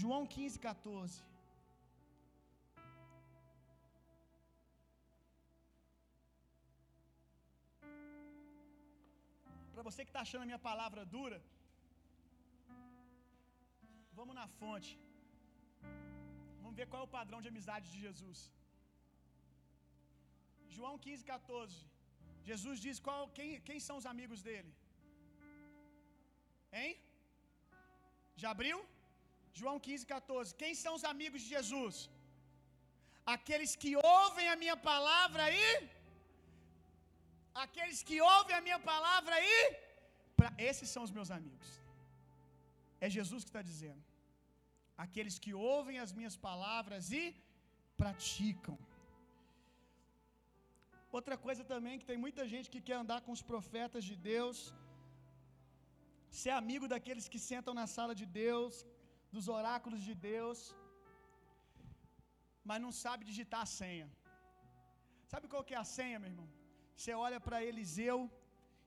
João 0.00 0.24
15, 0.34 0.58
14. 0.58 1.27
Para 9.78 9.88
você 9.88 10.02
que 10.04 10.12
está 10.12 10.22
achando 10.26 10.44
a 10.44 10.50
minha 10.50 10.64
palavra 10.70 11.02
dura, 11.16 11.36
vamos 14.18 14.34
na 14.38 14.46
fonte. 14.60 14.92
Vamos 16.62 16.76
ver 16.78 16.86
qual 16.90 17.02
é 17.02 17.06
o 17.06 17.14
padrão 17.18 17.38
de 17.44 17.50
amizade 17.50 17.86
de 17.92 18.00
Jesus. 18.06 18.40
João 20.76 20.94
15, 21.04 21.28
14. 21.32 21.76
Jesus 22.48 22.80
diz 22.86 22.98
qual, 23.06 23.22
quem, 23.36 23.48
quem 23.68 23.78
são 23.86 23.96
os 24.00 24.08
amigos 24.12 24.42
dele? 24.48 24.72
Hein? 26.80 26.92
Já 28.42 28.50
abriu? 28.56 28.80
João 29.60 29.78
15, 29.86 30.10
14. 30.14 30.56
Quem 30.64 30.74
são 30.82 30.94
os 30.98 31.06
amigos 31.12 31.40
de 31.44 31.50
Jesus? 31.56 31.96
Aqueles 33.36 33.74
que 33.84 33.92
ouvem 34.16 34.48
a 34.54 34.58
minha 34.64 34.78
palavra 34.90 35.46
e. 35.64 35.70
Aqueles 37.66 38.00
que 38.08 38.16
ouvem 38.34 38.54
a 38.56 38.64
minha 38.66 38.80
palavra 38.90 39.36
e. 39.54 39.58
Pra, 40.38 40.50
esses 40.70 40.88
são 40.94 41.02
os 41.06 41.14
meus 41.16 41.30
amigos. 41.38 41.68
É 43.04 43.08
Jesus 43.16 43.42
que 43.44 43.52
está 43.52 43.62
dizendo. 43.70 44.04
Aqueles 45.06 45.36
que 45.44 45.52
ouvem 45.72 45.96
as 46.04 46.12
minhas 46.18 46.36
palavras 46.48 47.10
e 47.20 47.24
praticam. 48.00 48.76
Outra 51.16 51.36
coisa 51.44 51.62
também 51.72 51.98
que 52.00 52.08
tem 52.10 52.18
muita 52.24 52.42
gente 52.52 52.70
que 52.74 52.82
quer 52.88 52.96
andar 53.02 53.20
com 53.26 53.32
os 53.36 53.44
profetas 53.50 54.04
de 54.08 54.16
Deus, 54.32 54.58
ser 56.40 56.52
amigo 56.60 56.86
daqueles 56.94 57.28
que 57.32 57.40
sentam 57.50 57.74
na 57.80 57.86
sala 57.96 58.14
de 58.20 58.26
Deus, 58.42 58.74
dos 59.36 59.48
oráculos 59.58 60.02
de 60.08 60.14
Deus, 60.30 60.60
mas 62.68 62.82
não 62.84 62.92
sabe 63.04 63.28
digitar 63.30 63.62
a 63.66 63.72
senha. 63.80 64.08
Sabe 65.32 65.48
qual 65.52 65.66
que 65.68 65.76
é 65.76 65.80
a 65.82 65.90
senha, 65.96 66.18
meu 66.22 66.30
irmão? 66.32 66.48
Você 66.98 67.12
olha 67.26 67.40
para 67.46 67.58
Eliseu 67.70 68.16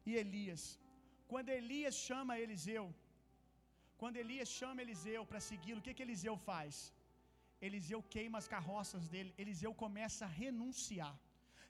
e 0.10 0.14
Elias. 0.22 0.64
Quando 1.32 1.50
Elias 1.60 1.96
chama 2.08 2.40
Eliseu, 2.46 2.86
quando 4.02 4.18
Elias 4.24 4.50
chama 4.60 4.84
Eliseu 4.86 5.22
para 5.30 5.40
segui-lo, 5.50 5.80
o 5.82 5.86
que, 5.86 5.94
que 5.98 6.06
Eliseu 6.08 6.36
faz? 6.50 6.76
Eliseu 7.68 8.00
queima 8.16 8.38
as 8.42 8.48
carroças 8.56 9.04
dele, 9.14 9.32
Eliseu 9.44 9.72
começa 9.84 10.22
a 10.28 10.34
renunciar. 10.42 11.16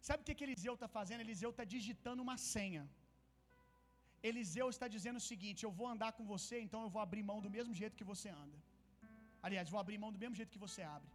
Sabe 0.07 0.21
o 0.21 0.27
que, 0.27 0.37
que 0.37 0.45
Eliseu 0.47 0.73
está 0.75 0.87
fazendo? 0.97 1.23
Eliseu 1.27 1.51
está 1.53 1.65
digitando 1.75 2.23
uma 2.27 2.37
senha. 2.53 2.83
Eliseu 4.29 4.67
está 4.73 4.87
dizendo 4.95 5.19
o 5.21 5.27
seguinte: 5.31 5.63
Eu 5.67 5.73
vou 5.79 5.87
andar 5.93 6.11
com 6.17 6.25
você, 6.33 6.55
então 6.65 6.81
eu 6.85 6.91
vou 6.95 7.01
abrir 7.07 7.23
mão 7.31 7.39
do 7.45 7.51
mesmo 7.57 7.73
jeito 7.81 7.99
que 8.01 8.09
você 8.13 8.29
anda. 8.43 8.59
Aliás, 9.47 9.69
vou 9.73 9.81
abrir 9.83 9.99
mão 10.03 10.11
do 10.15 10.21
mesmo 10.23 10.37
jeito 10.39 10.55
que 10.55 10.63
você 10.67 10.81
abre. 10.95 11.11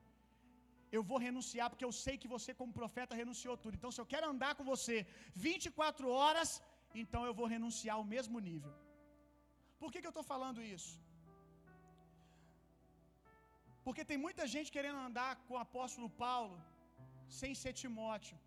Eu 0.96 1.02
vou 1.10 1.18
renunciar 1.26 1.68
porque 1.70 1.86
eu 1.88 1.94
sei 2.04 2.14
que 2.22 2.32
você, 2.34 2.50
como 2.60 2.78
profeta, 2.80 3.20
renunciou 3.22 3.56
tudo. 3.62 3.74
Então, 3.78 3.92
se 3.94 4.00
eu 4.02 4.08
quero 4.12 4.28
andar 4.32 4.52
com 4.58 4.64
você 4.72 4.96
24 5.48 6.08
horas, 6.18 6.50
então 7.02 7.22
eu 7.28 7.34
vou 7.40 7.48
renunciar 7.56 7.96
ao 7.96 8.06
mesmo 8.14 8.38
nível. 8.50 8.72
Por 9.80 9.90
que, 9.92 10.00
que 10.00 10.08
eu 10.10 10.14
estou 10.14 10.26
falando 10.32 10.60
isso? 10.76 10.92
Porque 13.86 14.04
tem 14.10 14.18
muita 14.26 14.44
gente 14.54 14.74
querendo 14.76 15.00
andar 15.08 15.30
com 15.46 15.54
o 15.54 15.64
apóstolo 15.66 16.08
Paulo 16.24 16.56
sem 17.40 17.52
ser 17.62 17.72
Timóteo, 17.80 18.38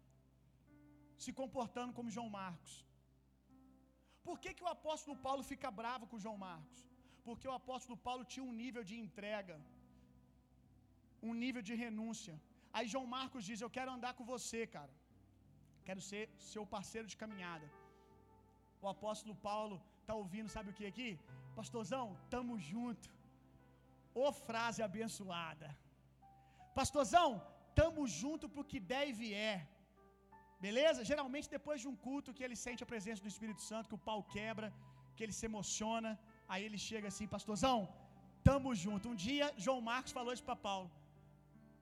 se 1.24 1.32
comportando 1.42 1.94
como 1.98 2.14
João 2.16 2.30
Marcos. 2.42 2.74
Por 4.28 4.38
que, 4.42 4.52
que 4.58 4.66
o 4.68 4.74
apóstolo 4.78 5.16
Paulo 5.28 5.44
fica 5.52 5.70
bravo 5.82 6.08
com 6.12 6.24
João 6.26 6.38
Marcos? 6.48 6.80
Porque 7.28 7.48
o 7.52 7.56
apóstolo 7.62 7.98
Paulo 8.08 8.24
tinha 8.32 8.46
um 8.50 8.58
nível 8.64 8.84
de 8.90 8.96
entrega, 9.04 9.56
um 11.28 11.34
nível 11.44 11.64
de 11.70 11.76
renúncia. 11.84 12.36
Aí 12.78 12.86
João 12.94 13.08
Marcos 13.18 13.44
diz: 13.50 13.60
Eu 13.62 13.72
quero 13.78 13.92
andar 13.98 14.14
com 14.18 14.26
você, 14.34 14.62
cara. 14.78 14.94
Quero 15.88 16.02
ser 16.10 16.24
seu 16.52 16.64
parceiro 16.76 17.08
de 17.12 17.18
caminhada. 17.22 17.68
O 18.84 18.88
apóstolo 18.96 19.36
Paulo 19.50 19.78
está 20.02 20.14
ouvindo, 20.22 20.54
sabe 20.56 20.70
o 20.72 20.78
que 20.78 20.86
aqui? 20.92 21.10
Pastorzão, 21.60 22.06
tamo 22.34 22.54
junto. 22.72 23.08
Ô 24.24 24.28
frase 24.48 24.82
abençoada. 24.90 25.70
Pastorzão, 26.80 27.30
tamo 27.80 28.02
junto 28.22 28.46
pro 28.54 28.68
que 28.72 28.80
der 28.92 29.04
e 29.12 29.16
vier. 29.24 29.60
Beleza? 30.66 31.08
Geralmente 31.12 31.54
depois 31.58 31.80
de 31.84 31.88
um 31.92 31.98
culto 32.06 32.34
que 32.38 32.44
ele 32.46 32.58
sente 32.66 32.84
a 32.86 32.92
presença 32.94 33.24
do 33.26 33.32
Espírito 33.34 33.62
Santo, 33.70 33.90
que 33.90 34.00
o 34.00 34.06
pau 34.10 34.22
quebra, 34.36 34.68
que 35.16 35.24
ele 35.26 35.36
se 35.40 35.46
emociona, 35.52 36.12
aí 36.52 36.64
ele 36.68 36.80
chega 36.90 37.08
assim, 37.12 37.28
pastorzão, 37.36 37.78
tamo 38.50 38.70
junto. 38.84 39.10
Um 39.12 39.20
dia 39.28 39.48
João 39.66 39.82
Marcos 39.92 40.16
falou 40.18 40.34
isso 40.38 40.48
para 40.50 40.64
Paulo. 40.70 40.90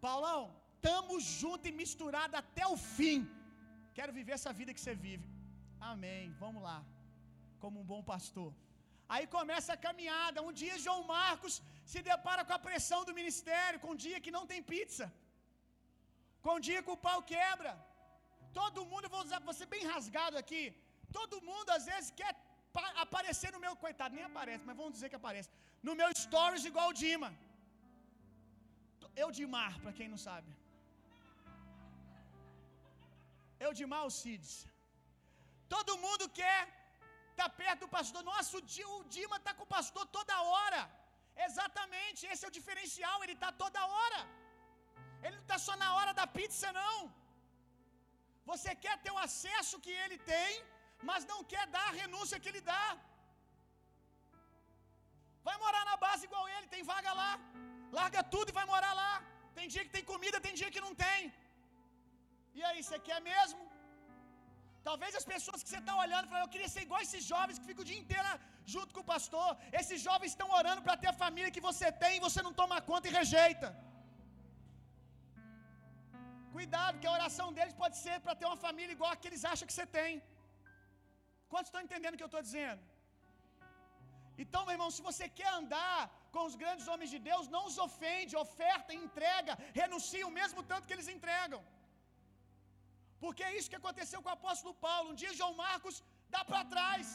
Paulão, 0.06 0.41
tamo 0.88 1.16
junto 1.38 1.68
e 1.70 1.78
misturado 1.82 2.36
até 2.41 2.66
o 2.74 2.78
fim. 2.95 3.20
Quero 3.98 4.14
viver 4.20 4.34
essa 4.38 4.54
vida 4.60 4.74
que 4.76 4.84
você 4.84 4.95
vive. 5.08 5.28
Amém. 5.91 6.24
Vamos 6.43 6.62
lá. 6.68 6.80
Como 7.64 7.76
um 7.82 7.89
bom 7.93 8.02
pastor. 8.14 8.50
Aí 9.14 9.26
começa 9.38 9.72
a 9.74 9.82
caminhada. 9.88 10.45
Um 10.48 10.54
dia 10.62 10.82
João 10.86 11.04
Marcos 11.16 11.54
se 11.91 12.02
depara 12.10 12.43
com 12.48 12.56
a 12.58 12.64
pressão 12.68 13.00
do 13.08 13.18
ministério, 13.20 13.82
com 13.84 13.91
um 13.93 14.02
dia 14.06 14.20
que 14.26 14.36
não 14.38 14.45
tem 14.52 14.62
pizza. 14.74 15.06
Com 16.45 16.56
um 16.58 16.64
dia 16.68 16.84
que 16.86 16.93
o 16.95 17.04
pau 17.08 17.20
quebra. 17.34 17.74
Todo 18.60 18.86
mundo, 18.91 19.14
vou 19.16 19.24
usar, 19.26 19.41
ser 19.62 19.70
bem 19.76 19.86
rasgado 19.93 20.38
aqui. 20.43 20.64
Todo 21.18 21.43
mundo 21.50 21.70
às 21.78 21.86
vezes 21.91 22.10
quer 22.20 22.32
aparecer 23.06 23.50
no 23.56 23.62
meu 23.66 23.74
coitado, 23.84 24.16
nem 24.18 24.26
aparece, 24.30 24.64
mas 24.68 24.78
vamos 24.82 24.93
dizer 24.95 25.10
que 25.12 25.20
aparece. 25.22 25.50
No 25.88 25.95
meu 26.00 26.10
stories 26.24 26.66
igual 26.72 26.89
o 26.89 26.98
Dima. 27.02 27.30
Eu 29.24 29.30
Dimar, 29.38 29.74
para 29.84 29.93
quem 29.97 30.09
não 30.13 30.22
sabe. 30.30 30.49
Eu 33.65 33.72
Dimar 33.80 34.03
o 34.09 34.15
Cids. 34.22 34.51
Todo 35.76 36.01
mundo 36.05 36.26
quer 36.41 36.59
Tá 37.39 37.47
perto 37.61 37.82
do 37.84 37.89
pastor. 37.97 38.22
Nossa, 38.30 38.51
o 38.57 39.03
Dima 39.15 39.38
tá 39.47 39.51
com 39.57 39.65
o 39.68 39.74
pastor 39.78 40.03
toda 40.18 40.41
hora. 40.53 40.82
Exatamente, 41.47 42.22
esse 42.32 42.43
é 42.45 42.49
o 42.49 42.55
diferencial, 42.59 43.18
ele 43.24 43.36
tá 43.43 43.49
toda 43.63 43.88
hora. 43.95 44.20
Ele 45.24 45.36
não 45.38 45.45
está 45.45 45.59
só 45.65 45.74
na 45.84 45.89
hora 45.97 46.13
da 46.20 46.26
pizza, 46.38 46.70
não. 46.82 46.95
Você 48.51 48.72
quer 48.84 48.95
ter 49.03 49.13
o 49.15 49.22
acesso 49.28 49.82
que 49.86 49.93
ele 50.03 50.18
tem, 50.34 50.51
mas 51.09 51.30
não 51.32 51.39
quer 51.51 51.65
dar 51.76 51.86
a 51.89 51.97
renúncia 52.01 52.41
que 52.41 52.49
ele 52.51 52.63
dá. 52.72 52.86
Vai 55.47 55.55
morar 55.65 55.84
na 55.91 55.97
base 56.05 56.26
igual 56.30 56.45
ele, 56.55 56.74
tem 56.76 56.89
vaga 56.93 57.13
lá. 57.22 57.32
Larga 57.99 58.24
tudo 58.36 58.49
e 58.49 58.57
vai 58.59 58.65
morar 58.74 58.93
você 62.88 63.00
quer 63.08 63.20
mesmo? 63.32 63.62
Talvez 64.90 65.14
as 65.20 65.26
pessoas 65.34 65.62
que 65.64 65.70
você 65.72 65.80
está 65.84 65.96
olhando 66.04 66.30
falam, 66.32 66.44
eu 66.46 66.54
queria 66.54 66.70
ser 66.74 66.84
igual 66.86 67.02
esses 67.06 67.24
jovens 67.32 67.58
que 67.60 67.70
ficam 67.70 67.84
o 67.86 67.90
dia 67.90 68.02
inteiro 68.04 68.28
junto 68.74 68.94
com 68.96 69.02
o 69.04 69.12
pastor. 69.16 69.50
Esses 69.80 70.00
jovens 70.08 70.32
estão 70.34 70.50
orando 70.60 70.82
para 70.86 70.96
ter 71.02 71.10
a 71.12 71.20
família 71.24 71.54
que 71.56 71.66
você 71.70 71.90
tem 72.04 72.14
e 72.16 72.26
você 72.28 72.42
não 72.48 72.54
toma 72.62 72.78
conta 72.92 73.08
e 73.10 73.18
rejeita. 73.20 73.70
Cuidado, 76.56 77.00
que 77.02 77.10
a 77.10 77.16
oração 77.20 77.48
deles 77.58 77.76
pode 77.82 77.98
ser 78.04 78.18
para 78.26 78.38
ter 78.40 78.48
uma 78.52 78.62
família 78.68 78.96
igual 78.98 79.12
a 79.14 79.20
que 79.22 79.30
eles 79.30 79.44
acham 79.52 79.68
que 79.70 79.78
você 79.78 79.88
tem. 79.98 80.12
Quantos 81.52 81.70
estão 81.70 81.84
entendendo 81.88 82.16
o 82.16 82.20
que 82.20 82.28
eu 82.28 82.34
estou 82.34 82.46
dizendo? 82.50 82.84
Então, 84.44 84.62
meu 84.66 84.76
irmão, 84.78 84.90
se 84.96 85.04
você 85.10 85.26
quer 85.40 85.52
andar 85.60 85.96
com 86.34 86.44
os 86.50 86.56
grandes 86.64 86.88
homens 86.92 87.12
de 87.14 87.20
Deus, 87.30 87.46
não 87.56 87.64
os 87.70 87.78
ofende, 87.88 88.42
oferta, 88.46 89.00
entrega, 89.04 89.54
renuncia 89.82 90.26
o 90.30 90.36
mesmo 90.40 90.62
tanto 90.72 90.88
que 90.88 90.96
eles 90.98 91.10
entregam. 91.16 91.62
Porque 93.24 93.43
é 93.47 93.55
isso 93.57 93.72
que 93.72 93.82
aconteceu 93.82 94.20
com 94.24 94.32
o 94.32 94.38
apóstolo 94.39 94.74
Paulo. 94.88 95.09
Um 95.11 95.20
dia 95.24 95.38
João 95.39 95.53
Marcos 95.65 95.97
dá 96.36 96.41
para 96.49 96.61
trás. 96.76 97.07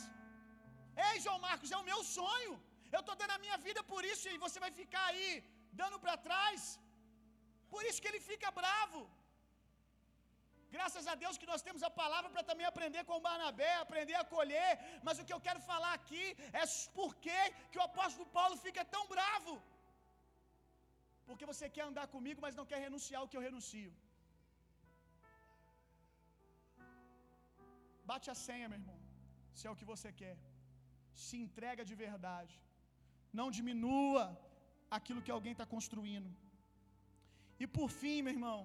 Ei, 1.09 1.17
João 1.25 1.41
Marcos, 1.49 1.73
é 1.77 1.79
o 1.81 1.89
meu 1.91 2.01
sonho. 2.19 2.53
Eu 2.95 3.01
estou 3.03 3.17
dando 3.21 3.35
a 3.37 3.43
minha 3.45 3.59
vida 3.67 3.83
por 3.93 4.03
isso 4.13 4.27
e 4.33 4.43
você 4.47 4.59
vai 4.65 4.73
ficar 4.81 5.05
aí 5.11 5.29
dando 5.81 5.99
para 6.05 6.17
trás. 6.29 6.63
Por 7.75 7.83
isso 7.89 8.01
que 8.03 8.11
ele 8.11 8.23
fica 8.31 8.57
bravo. 8.63 9.01
Graças 10.77 11.07
a 11.13 11.15
Deus 11.23 11.39
que 11.41 11.49
nós 11.51 11.65
temos 11.67 11.83
a 11.89 11.91
palavra 12.01 12.29
para 12.35 12.45
também 12.51 12.67
aprender 12.69 13.03
com 13.09 13.17
o 13.19 13.25
Barnabé, 13.27 13.73
aprender 13.77 14.17
a 14.21 14.29
colher. 14.35 14.71
Mas 15.07 15.19
o 15.21 15.25
que 15.27 15.35
eu 15.37 15.43
quero 15.47 15.61
falar 15.71 15.93
aqui 15.99 16.25
é 16.61 16.65
por 16.99 17.11
que, 17.25 17.41
o 17.81 17.87
apóstolo 17.91 18.27
Paulo 18.39 18.57
fica 18.67 18.85
tão 18.95 19.05
bravo. 19.15 19.55
Porque 21.27 21.51
você 21.51 21.67
quer 21.75 21.85
andar 21.91 22.07
comigo, 22.15 22.41
mas 22.45 22.59
não 22.61 22.67
quer 22.71 22.81
renunciar 22.87 23.21
ao 23.21 23.29
que 23.31 23.39
eu 23.39 23.47
renuncio. 23.49 23.91
Bate 28.13 28.29
a 28.35 28.39
senha, 28.47 28.69
meu 28.71 28.81
irmão. 28.83 28.99
Se 29.57 29.67
é 29.67 29.71
o 29.73 29.79
que 29.81 29.91
você 29.93 30.09
quer. 30.21 30.37
Se 31.25 31.37
entrega 31.45 31.83
de 31.91 31.95
verdade. 32.05 32.55
Não 33.41 33.49
diminua 33.59 34.25
aquilo 34.97 35.23
que 35.27 35.35
alguém 35.37 35.55
está 35.55 35.67
construindo. 35.75 36.31
E 37.63 37.67
por 37.77 37.89
fim, 38.01 38.17
meu 38.25 38.35
irmão, 38.37 38.59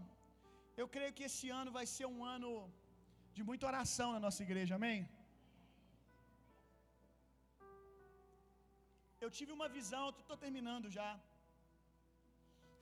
eu 0.82 0.88
creio 0.96 1.16
que 1.18 1.26
esse 1.30 1.48
ano 1.60 1.72
vai 1.78 1.86
ser 1.94 2.08
um 2.16 2.22
ano 2.36 2.52
de 3.36 3.44
muita 3.50 3.68
oração 3.72 4.10
na 4.16 4.22
nossa 4.26 4.42
igreja, 4.48 4.74
amém? 4.80 5.00
Eu 9.26 9.30
tive 9.38 9.52
uma 9.58 9.70
visão, 9.78 10.04
estou 10.10 10.38
terminando 10.46 10.90
já. 10.98 11.12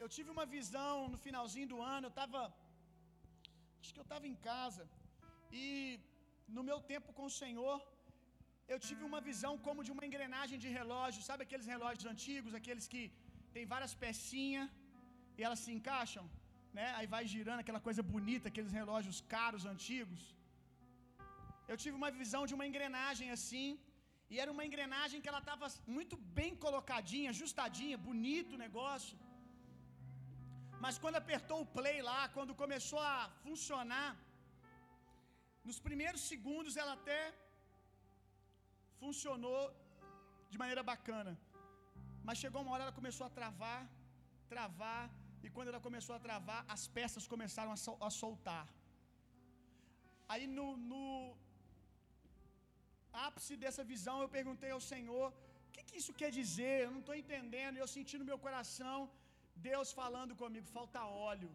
Eu 0.03 0.09
tive 0.15 0.29
uma 0.35 0.45
visão 0.55 0.93
no 1.13 1.19
finalzinho 1.25 1.69
do 1.73 1.79
ano, 1.95 2.05
eu 2.07 2.15
estava, 2.15 2.41
acho 3.81 3.93
que 3.93 4.01
eu 4.03 4.07
estava 4.09 4.27
em 4.31 4.37
casa, 4.49 4.83
e 5.63 5.65
no 6.57 6.63
meu 6.69 6.79
tempo 6.91 7.09
com 7.17 7.25
o 7.29 7.35
Senhor, 7.41 7.77
eu 8.73 8.77
tive 8.87 9.03
uma 9.09 9.21
visão 9.29 9.53
como 9.65 9.85
de 9.87 9.91
uma 9.95 10.05
engrenagem 10.09 10.57
de 10.63 10.69
relógio, 10.79 11.27
sabe 11.29 11.43
aqueles 11.45 11.67
relógios 11.73 12.07
antigos, 12.13 12.57
aqueles 12.59 12.87
que 12.93 13.03
tem 13.55 13.65
várias 13.73 13.93
pecinhas 14.03 14.69
e 15.37 15.43
elas 15.47 15.61
se 15.65 15.71
encaixam, 15.77 16.25
né? 16.77 16.87
Aí 16.97 17.07
vai 17.15 17.23
girando 17.33 17.61
aquela 17.63 17.81
coisa 17.87 18.03
bonita, 18.13 18.49
aqueles 18.51 18.73
relógios 18.81 19.19
caros 19.35 19.65
antigos. 19.73 20.21
Eu 21.71 21.77
tive 21.83 21.95
uma 22.01 22.11
visão 22.21 22.43
de 22.49 22.55
uma 22.57 22.67
engrenagem 22.69 23.29
assim, 23.37 23.69
e 24.31 24.39
era 24.43 24.51
uma 24.55 24.65
engrenagem 24.67 25.21
que 25.21 25.29
ela 25.31 25.41
estava 25.45 25.67
muito 25.97 26.15
bem 26.39 26.51
colocadinha, 26.65 27.33
ajustadinha, 27.35 28.03
bonito 28.09 28.53
o 28.55 28.63
negócio. 28.65 29.15
Mas 30.83 30.97
quando 31.03 31.21
apertou 31.23 31.59
o 31.61 31.69
play 31.77 31.99
lá, 32.11 32.21
quando 32.35 32.59
começou 32.63 33.01
a 33.13 33.17
funcionar, 33.43 34.09
nos 35.67 35.79
primeiros 35.87 36.23
segundos 36.31 36.75
ela 36.81 36.93
até 36.99 37.21
funcionou 39.01 39.61
de 40.51 40.57
maneira 40.63 40.83
bacana. 40.91 41.33
Mas 42.27 42.41
chegou 42.43 42.61
uma 42.61 42.73
hora 42.73 42.83
ela 42.85 42.99
começou 42.99 43.25
a 43.27 43.35
travar, 43.39 43.81
travar, 44.53 45.03
e 45.45 45.49
quando 45.55 45.69
ela 45.71 45.81
começou 45.87 46.13
a 46.15 46.21
travar, 46.27 46.61
as 46.75 46.83
peças 46.97 47.25
começaram 47.33 47.71
a, 47.75 47.79
sol, 47.85 47.97
a 48.07 48.09
soltar. 48.21 48.65
Aí 50.33 50.45
no, 50.57 50.67
no, 50.91 51.03
ápice 53.27 53.55
dessa 53.63 53.83
visão 53.91 54.15
eu 54.21 54.29
perguntei 54.37 54.71
ao 54.77 54.81
Senhor: 54.91 55.27
o 55.67 55.71
que, 55.73 55.83
que 55.87 55.97
isso 56.01 56.13
quer 56.21 56.31
dizer? 56.39 56.75
Eu 56.85 56.91
não 56.95 57.01
estou 57.03 57.15
entendendo. 57.23 57.77
Eu 57.77 57.89
senti 57.95 58.17
no 58.21 58.29
meu 58.31 58.39
coração 58.45 58.97
Deus 59.69 59.91
falando 60.01 60.35
comigo: 60.43 60.75
falta 60.79 61.03
óleo. 61.31 61.51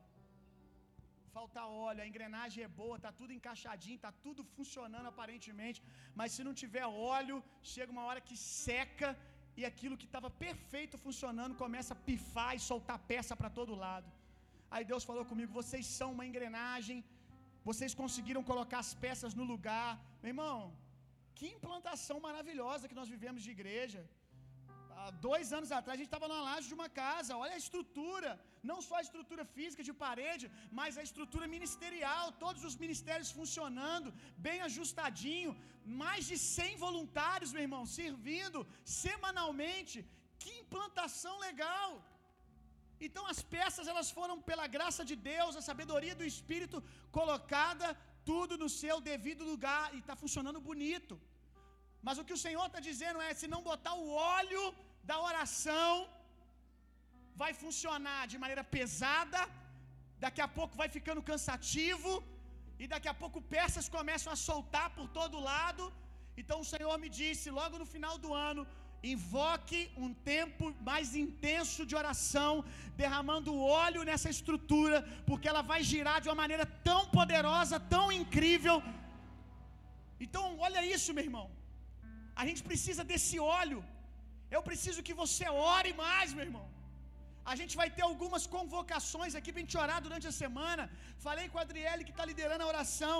Falta 1.36 1.62
óleo, 1.88 2.02
a 2.04 2.08
engrenagem 2.10 2.60
é 2.66 2.70
boa, 2.82 2.96
tá 3.06 3.10
tudo 3.20 3.34
encaixadinho, 3.38 4.04
tá 4.06 4.12
tudo 4.24 4.42
funcionando 4.56 5.08
aparentemente, 5.12 5.80
mas 6.18 6.32
se 6.36 6.44
não 6.46 6.54
tiver 6.62 6.86
óleo, 7.16 7.36
chega 7.74 7.94
uma 7.96 8.06
hora 8.08 8.20
que 8.28 8.36
seca 8.66 9.10
e 9.60 9.64
aquilo 9.70 9.98
que 10.00 10.08
estava 10.10 10.28
perfeito 10.46 10.96
funcionando 11.06 11.60
começa 11.64 11.92
a 11.94 12.02
pifar 12.08 12.50
e 12.56 12.64
soltar 12.70 12.98
peça 13.12 13.34
para 13.40 13.54
todo 13.58 13.80
lado. 13.86 14.08
Aí 14.74 14.84
Deus 14.90 15.04
falou 15.10 15.24
comigo: 15.32 15.58
vocês 15.60 15.86
são 15.98 16.08
uma 16.16 16.26
engrenagem, 16.30 16.98
vocês 17.70 17.94
conseguiram 18.02 18.42
colocar 18.50 18.80
as 18.86 18.92
peças 19.04 19.34
no 19.40 19.46
lugar. 19.52 19.90
Meu 20.22 20.32
irmão, 20.34 20.58
que 21.38 21.46
implantação 21.56 22.18
maravilhosa 22.28 22.88
que 22.90 22.98
nós 23.00 23.10
vivemos 23.14 23.42
de 23.46 23.52
igreja. 23.56 24.02
Dois 25.26 25.46
anos 25.58 25.70
atrás 25.76 25.94
a 25.94 26.00
gente 26.00 26.12
estava 26.12 26.28
na 26.32 26.40
laje 26.48 26.68
de 26.70 26.76
uma 26.78 26.88
casa. 27.00 27.38
Olha 27.42 27.54
a 27.56 27.62
estrutura, 27.64 28.30
não 28.70 28.78
só 28.86 28.94
a 28.98 29.04
estrutura 29.06 29.44
física 29.56 29.82
de 29.88 29.94
parede, 30.04 30.46
mas 30.78 30.98
a 31.00 31.06
estrutura 31.08 31.46
ministerial. 31.56 32.26
Todos 32.44 32.62
os 32.68 32.76
ministérios 32.84 33.30
funcionando, 33.38 34.14
bem 34.48 34.58
ajustadinho. 34.68 35.52
Mais 36.04 36.24
de 36.30 36.36
100 36.38 36.76
voluntários, 36.86 37.52
meu 37.56 37.64
irmão, 37.68 37.84
servindo 37.98 38.60
semanalmente. 39.02 39.98
Que 40.42 40.52
implantação 40.62 41.34
legal! 41.48 41.90
Então 43.06 43.24
as 43.32 43.40
peças 43.56 43.86
elas 43.92 44.08
foram 44.16 44.36
pela 44.48 44.66
graça 44.76 45.02
de 45.10 45.16
Deus, 45.32 45.58
a 45.60 45.66
sabedoria 45.68 46.14
do 46.20 46.26
Espírito 46.32 46.78
colocada 47.18 47.88
tudo 48.30 48.54
no 48.62 48.68
seu 48.82 48.96
devido 49.10 49.42
lugar 49.52 49.84
e 49.94 50.00
está 50.02 50.14
funcionando 50.22 50.60
bonito. 50.70 51.14
Mas 52.06 52.18
o 52.20 52.24
que 52.26 52.36
o 52.36 52.42
Senhor 52.44 52.66
está 52.66 52.80
dizendo 52.90 53.20
é: 53.26 53.30
se 53.40 53.48
não 53.54 53.62
botar 53.70 53.94
o 54.02 54.08
óleo 54.36 54.62
da 55.10 55.18
oração, 55.30 55.92
vai 57.42 57.52
funcionar 57.62 58.22
de 58.32 58.38
maneira 58.42 58.64
pesada, 58.76 59.40
daqui 60.24 60.42
a 60.46 60.50
pouco 60.58 60.74
vai 60.80 60.88
ficando 60.96 61.26
cansativo, 61.30 62.12
e 62.82 62.86
daqui 62.92 63.08
a 63.12 63.16
pouco 63.22 63.38
peças 63.56 63.88
começam 63.96 64.30
a 64.34 64.42
soltar 64.48 64.88
por 64.98 65.06
todo 65.18 65.46
lado. 65.52 65.84
Então 66.40 66.58
o 66.60 66.68
Senhor 66.72 66.94
me 67.04 67.10
disse, 67.20 67.56
logo 67.60 67.76
no 67.82 67.88
final 67.94 68.14
do 68.26 68.32
ano, 68.50 68.64
Invoque 69.02 69.78
um 70.04 70.12
tempo 70.30 70.64
mais 70.88 71.14
intenso 71.22 71.86
de 71.90 71.94
oração, 72.00 72.52
derramando 73.02 73.58
óleo 73.84 74.02
nessa 74.08 74.28
estrutura, 74.36 74.98
porque 75.28 75.48
ela 75.48 75.62
vai 75.70 75.80
girar 75.90 76.18
de 76.20 76.28
uma 76.28 76.40
maneira 76.42 76.66
tão 76.88 77.00
poderosa, 77.18 77.80
tão 77.94 78.06
incrível. 78.12 78.76
Então, 80.24 80.44
olha 80.66 80.84
isso, 80.84 81.14
meu 81.14 81.24
irmão. 81.28 81.46
A 82.36 82.44
gente 82.48 82.62
precisa 82.62 83.02
desse 83.12 83.38
óleo. 83.40 83.80
Eu 84.56 84.62
preciso 84.68 85.04
que 85.08 85.14
você 85.22 85.46
ore 85.76 85.92
mais, 86.04 86.30
meu 86.36 86.46
irmão. 86.48 86.66
A 87.52 87.54
gente 87.60 87.74
vai 87.80 87.88
ter 87.96 88.04
algumas 88.08 88.44
convocações 88.56 89.34
aqui 89.38 89.50
para 89.52 89.60
a 89.60 89.64
gente 89.64 89.78
orar 89.84 90.00
durante 90.06 90.26
a 90.30 90.34
semana. 90.42 90.84
Falei 91.26 91.46
com 91.52 91.58
a 91.60 91.64
Adriele 91.66 92.06
que 92.08 92.14
está 92.16 92.26
liderando 92.30 92.64
a 92.64 92.70
oração. 92.74 93.16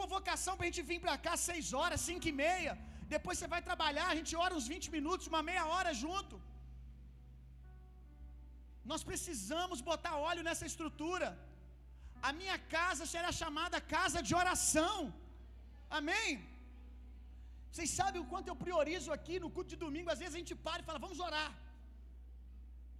Convocação 0.00 0.54
para 0.56 0.66
a 0.66 0.70
gente 0.70 0.82
vir 0.90 1.00
para 1.04 1.16
cá 1.24 1.32
às 1.38 1.44
6 1.52 1.72
horas, 1.80 2.06
5 2.10 2.28
e 2.32 2.34
meia. 2.44 2.74
Depois 3.14 3.36
você 3.38 3.48
vai 3.54 3.62
trabalhar, 3.68 4.06
a 4.10 4.18
gente 4.20 4.34
ora 4.44 4.56
uns 4.58 4.68
20 4.74 4.88
minutos, 4.96 5.30
uma 5.32 5.42
meia 5.50 5.64
hora 5.72 5.92
junto. 6.02 6.36
Nós 8.90 9.02
precisamos 9.10 9.80
botar 9.90 10.12
óleo 10.30 10.44
nessa 10.48 10.66
estrutura. 10.70 11.28
A 12.28 12.30
minha 12.40 12.58
casa 12.76 13.04
será 13.14 13.30
chamada 13.42 13.86
casa 13.96 14.20
de 14.28 14.34
oração. 14.42 14.96
Amém? 15.98 16.28
Vocês 17.72 17.90
sabem 18.00 18.20
o 18.22 18.28
quanto 18.32 18.48
eu 18.50 18.56
priorizo 18.64 19.10
aqui 19.16 19.34
no 19.42 19.50
culto 19.56 19.70
de 19.74 19.80
domingo. 19.84 20.12
Às 20.14 20.20
vezes 20.22 20.34
a 20.36 20.40
gente 20.42 20.54
para 20.68 20.82
e 20.82 20.88
fala, 20.88 21.04
vamos 21.06 21.20
orar. 21.28 21.50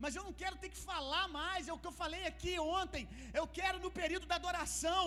Mas 0.02 0.14
eu 0.16 0.22
não 0.26 0.34
quero 0.42 0.56
ter 0.62 0.70
que 0.74 0.80
falar 0.90 1.24
mais, 1.40 1.68
é 1.68 1.72
o 1.74 1.80
que 1.82 1.88
eu 1.90 1.96
falei 2.02 2.22
aqui 2.32 2.52
ontem. 2.80 3.02
Eu 3.40 3.46
quero, 3.58 3.78
no 3.86 3.90
período 4.00 4.26
da 4.30 4.36
adoração, 4.40 5.04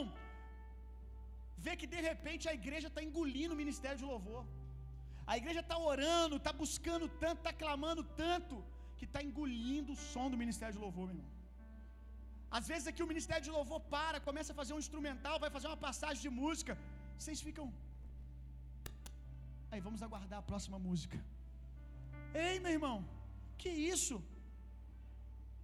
ver 1.65 1.75
que 1.81 1.87
de 1.93 2.01
repente 2.09 2.43
a 2.51 2.57
igreja 2.59 2.89
está 2.91 3.01
engolindo 3.07 3.55
o 3.55 3.61
ministério 3.63 3.99
de 4.01 4.09
louvor. 4.11 4.43
A 5.31 5.35
igreja 5.41 5.61
está 5.65 5.77
orando, 5.91 6.37
está 6.41 6.53
buscando 6.63 7.05
tanto, 7.23 7.39
está 7.41 7.53
clamando 7.63 8.03
tanto, 8.23 8.55
que 8.97 9.05
está 9.09 9.21
engolindo 9.27 9.91
o 9.93 10.01
som 10.11 10.27
do 10.33 10.41
ministério 10.43 10.75
de 10.77 10.83
louvor, 10.85 11.05
meu 11.07 11.15
irmão. 11.17 11.31
Às 12.57 12.67
vezes 12.71 12.87
aqui 12.89 13.01
o 13.05 13.11
ministério 13.11 13.43
de 13.47 13.53
louvor 13.57 13.79
para, 13.95 14.17
começa 14.27 14.51
a 14.53 14.59
fazer 14.59 14.73
um 14.75 14.81
instrumental, 14.85 15.37
vai 15.43 15.51
fazer 15.55 15.67
uma 15.71 15.81
passagem 15.87 16.21
de 16.25 16.31
música. 16.41 16.73
Vocês 17.17 17.41
ficam. 17.47 17.65
Aí 19.73 19.81
vamos 19.87 20.01
aguardar 20.07 20.39
a 20.39 20.47
próxima 20.49 20.77
música. 20.87 21.17
Ei, 22.45 22.55
meu 22.63 22.73
irmão, 22.77 22.97
que 23.61 23.71
isso? 23.93 24.15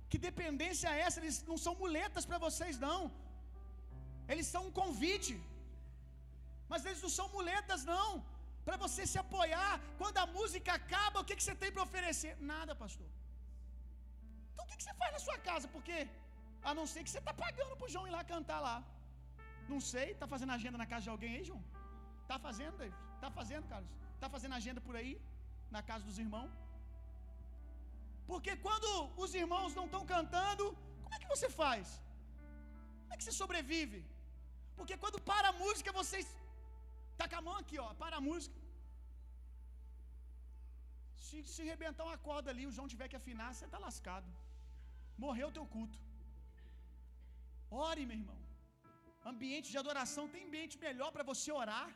Que 0.09 0.17
dependência 0.27 0.87
é 0.93 1.01
essa? 1.05 1.19
Eles 1.21 1.37
não 1.49 1.57
são 1.65 1.73
muletas 1.83 2.25
para 2.29 2.39
vocês, 2.45 2.75
não. 2.87 2.99
Eles 4.31 4.47
são 4.53 4.61
um 4.67 4.73
convite. 4.81 5.33
Mas 6.71 6.87
eles 6.87 7.03
não 7.05 7.11
são 7.19 7.27
muletas, 7.37 7.83
não. 7.93 8.09
Para 8.67 8.77
você 8.85 9.03
se 9.11 9.19
apoiar. 9.25 9.73
Quando 10.01 10.17
a 10.23 10.27
música 10.37 10.71
acaba, 10.79 11.21
o 11.21 11.27
que, 11.27 11.37
que 11.39 11.45
você 11.47 11.55
tem 11.63 11.71
para 11.75 11.87
oferecer? 11.87 12.33
Nada, 12.53 12.75
pastor. 12.83 13.09
Então 14.51 14.65
o 14.65 14.69
que, 14.69 14.77
que 14.79 14.85
você 14.87 14.95
faz 15.01 15.11
na 15.17 15.21
sua 15.27 15.37
casa? 15.49 15.67
Porque, 15.75 15.99
a 16.69 16.73
não 16.79 16.87
ser 16.93 17.03
que 17.05 17.11
você 17.13 17.21
está 17.23 17.35
pagando 17.45 17.75
para 17.77 17.89
o 17.89 17.93
João 17.95 18.07
ir 18.09 18.15
lá 18.17 18.23
cantar 18.35 18.61
lá. 18.69 18.77
Não 19.73 19.81
sei, 19.93 20.07
está 20.15 20.27
fazendo 20.33 20.55
agenda 20.57 20.79
na 20.83 20.89
casa 20.93 21.05
de 21.07 21.13
alguém 21.15 21.33
aí, 21.37 21.45
João? 21.51 21.63
Está 22.29 22.39
fazendo, 22.47 22.75
David? 22.81 22.97
Está 23.17 23.29
fazendo, 23.37 23.65
Carlos? 23.71 23.91
Está 24.15 24.27
fazendo 24.33 24.55
agenda 24.57 24.81
por 24.87 24.95
aí? 24.99 25.13
Na 25.75 25.81
casa 25.87 26.03
dos 26.07 26.17
irmãos? 26.23 26.51
Porque 28.31 28.51
quando 28.65 28.89
os 29.23 29.31
irmãos 29.39 29.71
não 29.77 29.85
estão 29.87 30.01
cantando, 30.11 30.65
como 31.03 31.15
é 31.15 31.19
que 31.21 31.31
você 31.31 31.47
faz? 31.61 31.85
Como 32.99 33.13
é 33.13 33.17
que 33.17 33.25
você 33.25 33.33
sobrevive? 33.39 33.99
Porque 34.79 34.95
quando 35.03 35.19
para 35.31 35.47
a 35.51 35.57
música, 35.63 35.95
vocês. 35.99 36.27
Tá 37.19 37.27
com 37.31 37.39
a 37.39 37.45
mão 37.47 37.55
aqui, 37.61 37.77
ó. 37.85 37.89
Para 38.03 38.17
a 38.19 38.25
música. 38.27 38.59
Se, 41.27 41.39
se 41.53 41.63
rebentar 41.71 42.05
uma 42.09 42.19
corda 42.27 42.51
ali, 42.53 42.65
o 42.67 42.75
João 42.75 42.91
tiver 42.93 43.09
que 43.13 43.19
afinar, 43.21 43.49
você 43.53 43.65
está 43.69 43.79
lascado. 43.87 44.29
Morreu 45.25 45.47
o 45.49 45.55
teu 45.57 45.65
culto. 45.77 45.97
Ore, 47.87 48.05
meu 48.11 48.19
irmão. 48.21 48.39
Ambiente 49.33 49.71
de 49.73 49.79
adoração 49.83 50.25
tem 50.35 50.45
ambiente 50.49 50.77
melhor 50.87 51.11
para 51.17 51.27
você 51.31 51.51
orar. 51.63 51.89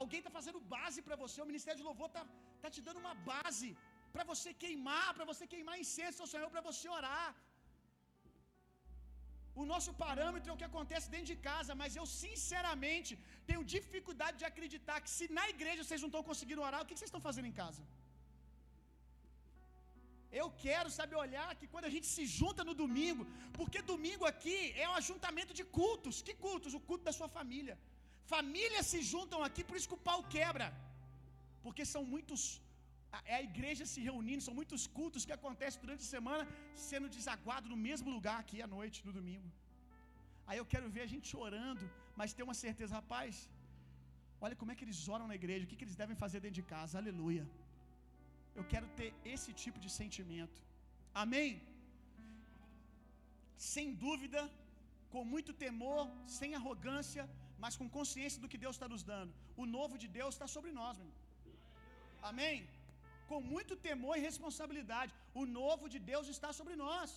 Alguém 0.00 0.20
está 0.20 0.32
fazendo 0.38 0.60
base 0.76 1.00
para 1.06 1.16
você. 1.22 1.38
O 1.40 1.50
ministério 1.52 1.80
de 1.80 1.88
louvor 1.90 2.08
está 2.10 2.24
tá 2.64 2.70
te 2.74 2.82
dando 2.86 3.02
uma 3.04 3.14
base 3.32 3.70
para 4.14 4.24
você 4.32 4.50
queimar, 4.64 5.08
para 5.16 5.26
você 5.30 5.44
queimar 5.52 5.80
incenso 5.84 6.20
ao 6.22 6.30
Senhor, 6.34 6.50
para 6.54 6.64
você 6.70 6.86
orar. 6.98 7.28
O 9.60 9.64
nosso 9.72 9.90
parâmetro 10.04 10.48
é 10.50 10.54
o 10.54 10.60
que 10.60 10.68
acontece 10.70 11.08
dentro 11.14 11.30
de 11.32 11.38
casa, 11.48 11.72
mas 11.80 11.96
eu 12.00 12.06
sinceramente 12.22 13.12
tenho 13.48 13.68
dificuldade 13.74 14.36
de 14.42 14.46
acreditar 14.50 14.98
que 15.04 15.10
se 15.16 15.26
na 15.38 15.46
igreja 15.54 15.84
vocês 15.84 16.02
não 16.04 16.10
estão 16.12 16.24
conseguindo 16.30 16.64
orar, 16.68 16.80
o 16.82 16.86
que 16.86 16.96
vocês 16.96 17.10
estão 17.10 17.26
fazendo 17.28 17.50
em 17.50 17.58
casa? 17.62 17.82
Eu 20.40 20.46
quero, 20.64 20.90
sabe, 20.98 21.14
olhar 21.24 21.48
que 21.60 21.66
quando 21.72 21.88
a 21.88 21.92
gente 21.94 22.06
se 22.14 22.24
junta 22.38 22.62
no 22.68 22.74
domingo, 22.82 23.24
porque 23.58 23.88
domingo 23.92 24.24
aqui 24.32 24.58
é 24.84 24.86
um 24.90 24.98
ajuntamento 25.00 25.52
de 25.58 25.64
cultos. 25.78 26.22
Que 26.26 26.34
cultos? 26.46 26.76
O 26.78 26.80
culto 26.88 27.04
da 27.08 27.14
sua 27.18 27.28
família. 27.38 27.74
Famílias 28.34 28.86
se 28.92 29.00
juntam 29.12 29.40
aqui, 29.46 29.62
por 29.68 29.76
isso 29.76 29.90
que 29.90 29.98
o 30.00 30.06
pau 30.10 30.20
quebra. 30.36 30.68
Porque 31.64 31.84
são 31.94 32.04
muitos 32.12 32.42
é 33.32 33.34
a 33.38 33.46
igreja 33.48 33.84
se 33.92 34.00
reunindo, 34.08 34.44
são 34.46 34.54
muitos 34.58 34.82
cultos 34.98 35.24
que 35.28 35.34
acontecem 35.38 35.80
durante 35.84 36.02
a 36.06 36.12
semana, 36.16 36.44
sendo 36.88 37.08
desaguado 37.16 37.66
no 37.72 37.78
mesmo 37.88 38.08
lugar 38.16 38.38
aqui 38.42 38.58
à 38.66 38.68
noite, 38.76 39.04
no 39.08 39.12
domingo. 39.18 39.48
Aí 40.46 40.58
eu 40.60 40.66
quero 40.72 40.86
ver 40.94 41.02
a 41.06 41.10
gente 41.14 41.30
orando, 41.46 41.84
mas 42.18 42.34
ter 42.36 42.44
uma 42.48 42.56
certeza, 42.62 42.98
rapaz, 43.00 43.34
olha 44.44 44.56
como 44.60 44.72
é 44.72 44.76
que 44.76 44.84
eles 44.86 45.00
oram 45.16 45.26
na 45.32 45.36
igreja, 45.40 45.64
o 45.64 45.68
que, 45.70 45.78
que 45.80 45.86
eles 45.86 46.00
devem 46.02 46.16
fazer 46.24 46.40
dentro 46.44 46.60
de 46.60 46.66
casa, 46.74 46.98
aleluia. 47.02 47.44
Eu 48.58 48.64
quero 48.72 48.88
ter 48.98 49.10
esse 49.34 49.50
tipo 49.62 49.78
de 49.84 49.90
sentimento, 50.00 50.58
amém? 51.22 51.50
Sem 53.72 53.88
dúvida, 54.06 54.40
com 55.12 55.22
muito 55.34 55.52
temor, 55.64 56.02
sem 56.38 56.50
arrogância, 56.60 57.24
mas 57.62 57.76
com 57.80 57.94
consciência 57.98 58.42
do 58.42 58.50
que 58.52 58.62
Deus 58.64 58.76
está 58.76 58.88
nos 58.94 59.04
dando. 59.12 59.32
O 59.62 59.66
novo 59.78 59.96
de 60.04 60.08
Deus 60.18 60.32
está 60.34 60.48
sobre 60.56 60.72
nós, 60.80 60.94
meu 61.00 61.08
irmão. 61.08 61.20
Amém? 62.30 62.56
com 63.32 63.40
muito 63.54 63.74
temor 63.88 64.14
e 64.16 64.26
responsabilidade. 64.30 65.12
O 65.40 65.44
novo 65.60 65.84
de 65.94 65.98
Deus 66.10 66.26
está 66.34 66.50
sobre 66.58 66.74
nós. 66.84 67.10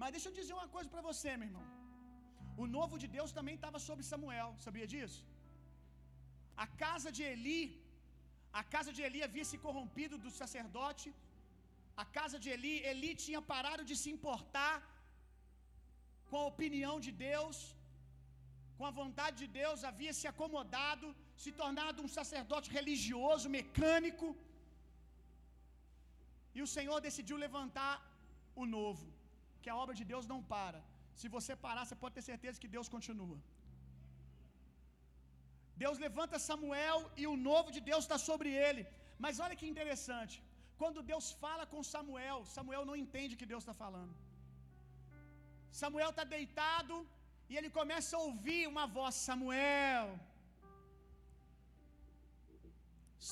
Mas 0.00 0.12
deixa 0.14 0.28
eu 0.28 0.36
dizer 0.40 0.54
uma 0.58 0.70
coisa 0.76 0.88
para 0.94 1.06
você, 1.10 1.30
meu 1.40 1.48
irmão. 1.50 1.66
O 2.62 2.66
novo 2.76 2.94
de 3.02 3.08
Deus 3.16 3.32
também 3.38 3.56
estava 3.58 3.78
sobre 3.86 4.08
Samuel, 4.10 4.50
sabia 4.66 4.86
disso? 4.92 5.20
A 6.64 6.66
casa 6.82 7.10
de 7.16 7.22
Eli, 7.32 7.62
a 8.60 8.62
casa 8.74 8.90
de 8.96 9.02
Eli 9.06 9.20
havia 9.28 9.46
se 9.50 9.58
corrompido 9.66 10.16
do 10.24 10.30
sacerdote. 10.40 11.08
A 12.02 12.06
casa 12.18 12.36
de 12.42 12.48
Eli, 12.54 12.74
Eli 12.90 13.12
tinha 13.24 13.42
parado 13.52 13.84
de 13.90 13.96
se 14.02 14.10
importar 14.16 14.74
com 16.30 16.38
a 16.42 16.48
opinião 16.52 16.94
de 17.06 17.12
Deus, 17.28 17.58
com 18.80 18.88
a 18.90 18.98
vontade 19.00 19.36
de 19.42 19.48
Deus, 19.60 19.86
havia 19.90 20.12
se 20.18 20.26
acomodado, 20.32 21.06
se 21.42 21.50
tornado 21.62 22.04
um 22.06 22.12
sacerdote 22.18 22.68
religioso, 22.78 23.52
mecânico. 23.58 24.28
E 26.56 26.60
o 26.66 26.70
Senhor 26.76 26.98
decidiu 27.08 27.36
levantar 27.46 27.94
o 28.62 28.66
novo, 28.76 29.06
que 29.62 29.70
a 29.72 29.78
obra 29.82 29.94
de 30.00 30.06
Deus 30.12 30.26
não 30.32 30.40
para. 30.54 30.80
Se 31.20 31.28
você 31.36 31.54
parar, 31.66 31.84
você 31.86 31.98
pode 32.02 32.16
ter 32.16 32.26
certeza 32.32 32.62
que 32.62 32.74
Deus 32.76 32.88
continua. 32.96 33.38
Deus 35.82 35.98
levanta 36.06 36.44
Samuel 36.48 36.98
e 37.22 37.26
o 37.32 37.36
novo 37.50 37.68
de 37.76 37.82
Deus 37.90 38.02
está 38.06 38.18
sobre 38.30 38.50
ele. 38.66 38.82
Mas 39.24 39.40
olha 39.44 39.58
que 39.60 39.70
interessante. 39.74 40.36
Quando 40.80 41.06
Deus 41.12 41.26
fala 41.44 41.64
com 41.72 41.88
Samuel, 41.94 42.38
Samuel 42.56 42.84
não 42.88 42.98
entende 43.04 43.34
o 43.34 43.40
que 43.40 43.50
Deus 43.52 43.62
está 43.64 43.76
falando. 43.84 44.14
Samuel 45.82 46.10
está 46.12 46.24
deitado 46.36 46.94
e 47.50 47.56
ele 47.58 47.70
começa 47.78 48.12
a 48.16 48.24
ouvir 48.28 48.62
uma 48.72 48.84
voz: 48.96 49.14
Samuel, 49.28 50.08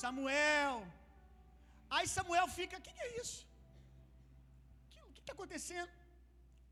Samuel. 0.01 0.75
Aí 1.95 2.05
Samuel 2.15 2.47
fica: 2.57 2.77
O 2.79 2.83
que, 2.85 2.93
que, 2.97 3.05
é 3.07 3.11
isso? 3.21 3.39
O 5.07 5.13
que 5.15 5.21
está 5.23 5.33
acontecendo? 5.37 5.91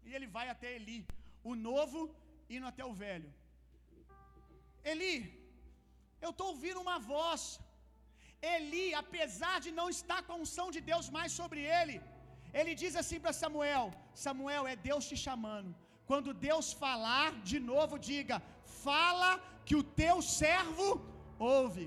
E 0.07 0.11
ele 0.17 0.27
vai 0.35 0.45
até 0.53 0.69
Eli, 0.77 0.99
o 1.51 1.55
novo 1.69 2.01
indo 2.55 2.67
até 2.71 2.83
o 2.89 2.97
velho. 3.03 3.29
Eli, 4.91 5.17
eu 6.25 6.31
estou 6.33 6.49
ouvindo 6.53 6.83
uma 6.85 6.99
voz. 7.13 7.41
Eli, 8.55 8.87
apesar 9.03 9.55
de 9.65 9.71
não 9.79 9.87
estar 9.95 10.19
com 10.25 10.33
a 10.33 10.41
unção 10.43 10.67
de 10.75 10.81
Deus 10.91 11.05
mais 11.17 11.31
sobre 11.39 11.61
ele, 11.79 11.95
ele 12.59 12.73
diz 12.83 12.95
assim 13.01 13.19
para 13.23 13.39
Samuel: 13.41 13.85
Samuel, 14.27 14.63
é 14.73 14.77
Deus 14.89 15.09
te 15.11 15.17
chamando. 15.27 15.71
Quando 16.09 16.37
Deus 16.49 16.67
falar 16.85 17.29
de 17.51 17.59
novo, 17.71 17.95
diga: 18.09 18.37
Fala 18.87 19.31
que 19.67 19.75
o 19.81 19.85
teu 20.01 20.17
servo 20.39 20.89
ouve. 21.55 21.85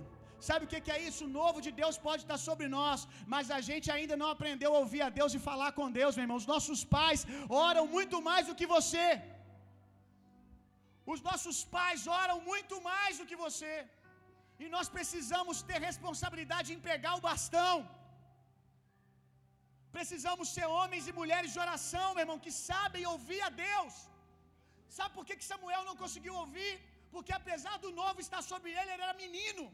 Sabe 0.48 0.62
o 0.64 0.70
que 0.70 0.92
é 0.96 1.00
isso? 1.08 1.22
O 1.26 1.34
novo 1.40 1.58
de 1.66 1.70
Deus 1.80 1.96
pode 2.06 2.22
estar 2.24 2.38
sobre 2.48 2.66
nós, 2.76 3.00
mas 3.32 3.46
a 3.56 3.60
gente 3.68 3.88
ainda 3.96 4.14
não 4.20 4.28
aprendeu 4.34 4.70
a 4.74 4.80
ouvir 4.84 5.02
a 5.06 5.10
Deus 5.18 5.34
e 5.36 5.46
falar 5.48 5.70
com 5.78 5.94
Deus, 6.00 6.14
meu 6.16 6.24
irmão. 6.26 6.38
Os 6.42 6.50
nossos 6.54 6.82
pais 6.96 7.26
oram 7.66 7.84
muito 7.96 8.18
mais 8.30 8.46
do 8.50 8.56
que 8.60 8.68
você. 8.76 9.06
Os 11.12 11.20
nossos 11.28 11.58
pais 11.76 12.02
oram 12.22 12.38
muito 12.50 12.76
mais 12.90 13.14
do 13.20 13.26
que 13.30 13.38
você. 13.46 13.74
E 14.62 14.66
nós 14.74 14.88
precisamos 14.96 15.56
ter 15.70 15.78
responsabilidade 15.88 16.70
em 16.74 16.82
pegar 16.90 17.14
o 17.16 17.24
bastão. 17.28 17.74
Precisamos 19.96 20.48
ser 20.56 20.66
homens 20.78 21.04
e 21.10 21.18
mulheres 21.20 21.52
de 21.54 21.60
oração, 21.66 22.06
meu 22.14 22.24
irmão, 22.24 22.38
que 22.46 22.52
sabem 22.68 23.04
ouvir 23.14 23.42
a 23.48 23.50
Deus. 23.66 23.94
Sabe 24.96 25.12
por 25.16 25.24
que 25.26 25.48
Samuel 25.52 25.84
não 25.88 25.96
conseguiu 26.02 26.34
ouvir? 26.42 26.72
Porque 27.14 27.32
apesar 27.40 27.76
do 27.84 27.90
novo 28.00 28.18
estar 28.26 28.42
sobre 28.50 28.70
ele, 28.78 28.90
ele 28.92 29.06
era 29.08 29.20
menino. 29.24 29.64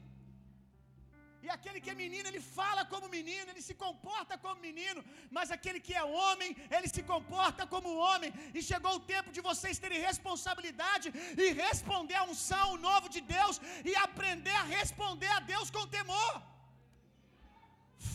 E 1.44 1.48
aquele 1.54 1.80
que 1.82 1.90
é 1.92 1.96
menino, 2.04 2.26
ele 2.28 2.40
fala 2.58 2.82
como 2.92 3.10
menino, 3.16 3.48
ele 3.50 3.62
se 3.66 3.74
comporta 3.82 4.34
como 4.44 4.64
menino, 4.68 5.00
mas 5.36 5.52
aquele 5.56 5.80
que 5.86 5.94
é 6.00 6.04
homem, 6.20 6.50
ele 6.76 6.88
se 6.94 7.02
comporta 7.12 7.62
como 7.74 7.98
homem. 8.06 8.30
E 8.56 8.62
chegou 8.70 8.94
o 8.96 9.04
tempo 9.12 9.30
de 9.36 9.42
vocês 9.48 9.82
terem 9.84 10.00
responsabilidade 10.10 11.08
e 11.44 11.46
responder 11.64 12.16
a 12.20 12.26
unção 12.32 12.66
novo 12.88 13.08
de 13.16 13.22
Deus 13.36 13.60
e 13.90 13.94
aprender 14.06 14.56
a 14.62 14.68
responder 14.78 15.30
a 15.36 15.40
Deus 15.52 15.70
com 15.76 15.92
temor. 15.98 16.34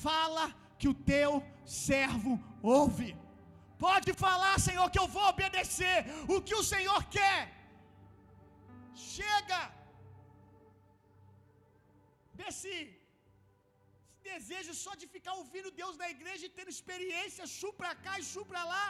Fala 0.04 0.46
que 0.82 0.90
o 0.94 1.00
teu 1.14 1.32
servo 1.84 2.34
ouve. 2.78 3.10
Pode 3.88 4.10
falar, 4.24 4.56
Senhor, 4.68 4.88
que 4.94 5.02
eu 5.04 5.10
vou 5.16 5.26
obedecer 5.34 5.98
o 6.34 6.38
que 6.48 6.56
o 6.60 6.66
Senhor 6.72 7.00
quer. 7.18 7.40
Chega 9.14 9.62
desse 12.40 12.74
desejo 14.30 14.74
só 14.84 14.94
de 15.02 15.08
ficar 15.16 15.34
ouvindo 15.42 15.78
Deus 15.82 15.96
na 16.02 16.10
igreja 16.16 16.44
e 16.46 16.56
tendo 16.58 16.76
experiência, 16.78 17.52
chu 17.58 17.72
para 17.80 17.94
cá 18.06 18.14
e 18.22 18.28
chu 18.32 18.44
para 18.52 18.64
lá. 18.74 18.86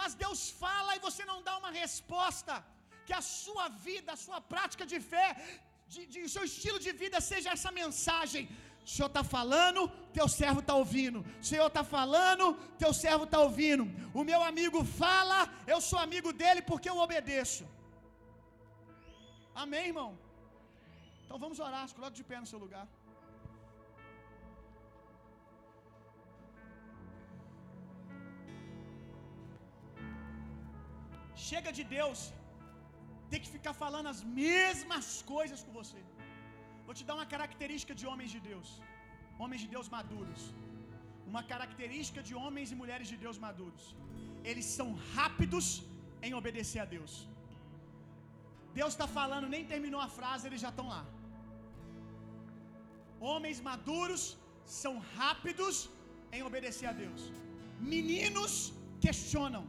Mas 0.00 0.18
Deus 0.24 0.40
fala 0.64 0.96
e 0.96 1.04
você 1.06 1.24
não 1.30 1.40
dá 1.48 1.54
uma 1.62 1.72
resposta. 1.82 2.56
Que 3.06 3.14
a 3.20 3.24
sua 3.42 3.66
vida, 3.86 4.10
a 4.14 4.22
sua 4.24 4.38
prática 4.52 4.84
de 4.92 4.98
fé 5.12 5.28
de, 5.92 6.00
de 6.12 6.20
o 6.28 6.32
seu 6.34 6.44
estilo 6.50 6.78
de 6.86 6.92
vida 7.02 7.18
seja 7.32 7.54
essa 7.56 7.70
mensagem. 7.82 8.42
O 8.88 8.90
Senhor 8.90 9.10
está 9.12 9.22
falando, 9.36 9.80
teu 10.16 10.26
servo 10.40 10.60
está 10.62 10.74
ouvindo. 10.82 11.18
O 11.40 11.46
Senhor 11.48 11.66
está 11.70 11.82
falando, 11.96 12.44
teu 12.82 12.92
servo 13.00 13.24
está 13.26 13.38
ouvindo. 13.46 13.84
O 14.20 14.22
meu 14.30 14.40
amigo 14.50 14.78
fala, 15.00 15.38
eu 15.72 15.78
sou 15.88 15.98
amigo 16.06 16.30
dele 16.40 16.62
porque 16.70 16.88
eu 16.92 16.96
obedeço. 17.06 17.64
Amém, 19.64 19.84
irmão? 19.90 20.10
Então 21.22 21.38
vamos 21.44 21.58
orar, 21.66 21.84
coloque 21.98 22.18
de 22.20 22.26
pé 22.30 22.38
no 22.40 22.50
seu 22.52 22.60
lugar. 22.64 22.86
Chega 31.48 31.70
de 31.78 31.84
Deus 31.96 32.20
ter 33.32 33.40
que 33.42 33.54
ficar 33.56 33.74
falando 33.84 34.08
as 34.14 34.22
mesmas 34.42 35.08
coisas 35.34 35.60
com 35.66 35.74
você. 35.80 36.00
Vou 36.88 36.94
te 36.98 37.04
dar 37.08 37.16
uma 37.18 37.28
característica 37.34 37.94
de 38.00 38.04
homens 38.10 38.30
de 38.34 38.40
Deus, 38.50 38.68
homens 39.42 39.60
de 39.64 39.68
Deus 39.74 39.88
maduros. 39.96 40.42
Uma 41.30 41.42
característica 41.50 42.20
de 42.28 42.34
homens 42.42 42.68
e 42.72 42.78
mulheres 42.82 43.08
de 43.12 43.16
Deus 43.24 43.38
maduros. 43.44 43.84
Eles 44.50 44.66
são 44.78 44.88
rápidos 45.16 45.66
em 46.26 46.32
obedecer 46.40 46.80
a 46.84 46.88
Deus. 46.96 47.12
Deus 48.78 48.92
está 48.94 49.08
falando, 49.18 49.52
nem 49.54 49.64
terminou 49.74 50.00
a 50.06 50.10
frase, 50.18 50.46
eles 50.48 50.62
já 50.64 50.70
estão 50.72 50.88
lá. 50.94 51.02
Homens 53.32 53.60
maduros 53.70 54.24
são 54.82 54.94
rápidos 55.20 55.76
em 56.36 56.42
obedecer 56.50 56.88
a 56.92 56.98
Deus. 57.04 57.22
Meninos 57.94 58.52
questionam. 59.06 59.64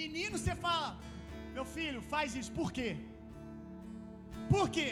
Meninos, 0.00 0.40
você 0.42 0.56
fala, 0.68 0.88
meu 1.58 1.68
filho, 1.76 2.02
faz 2.14 2.36
isso. 2.40 2.52
Por 2.62 2.70
quê? 2.78 2.90
Por 4.54 4.66
quê? 4.76 4.90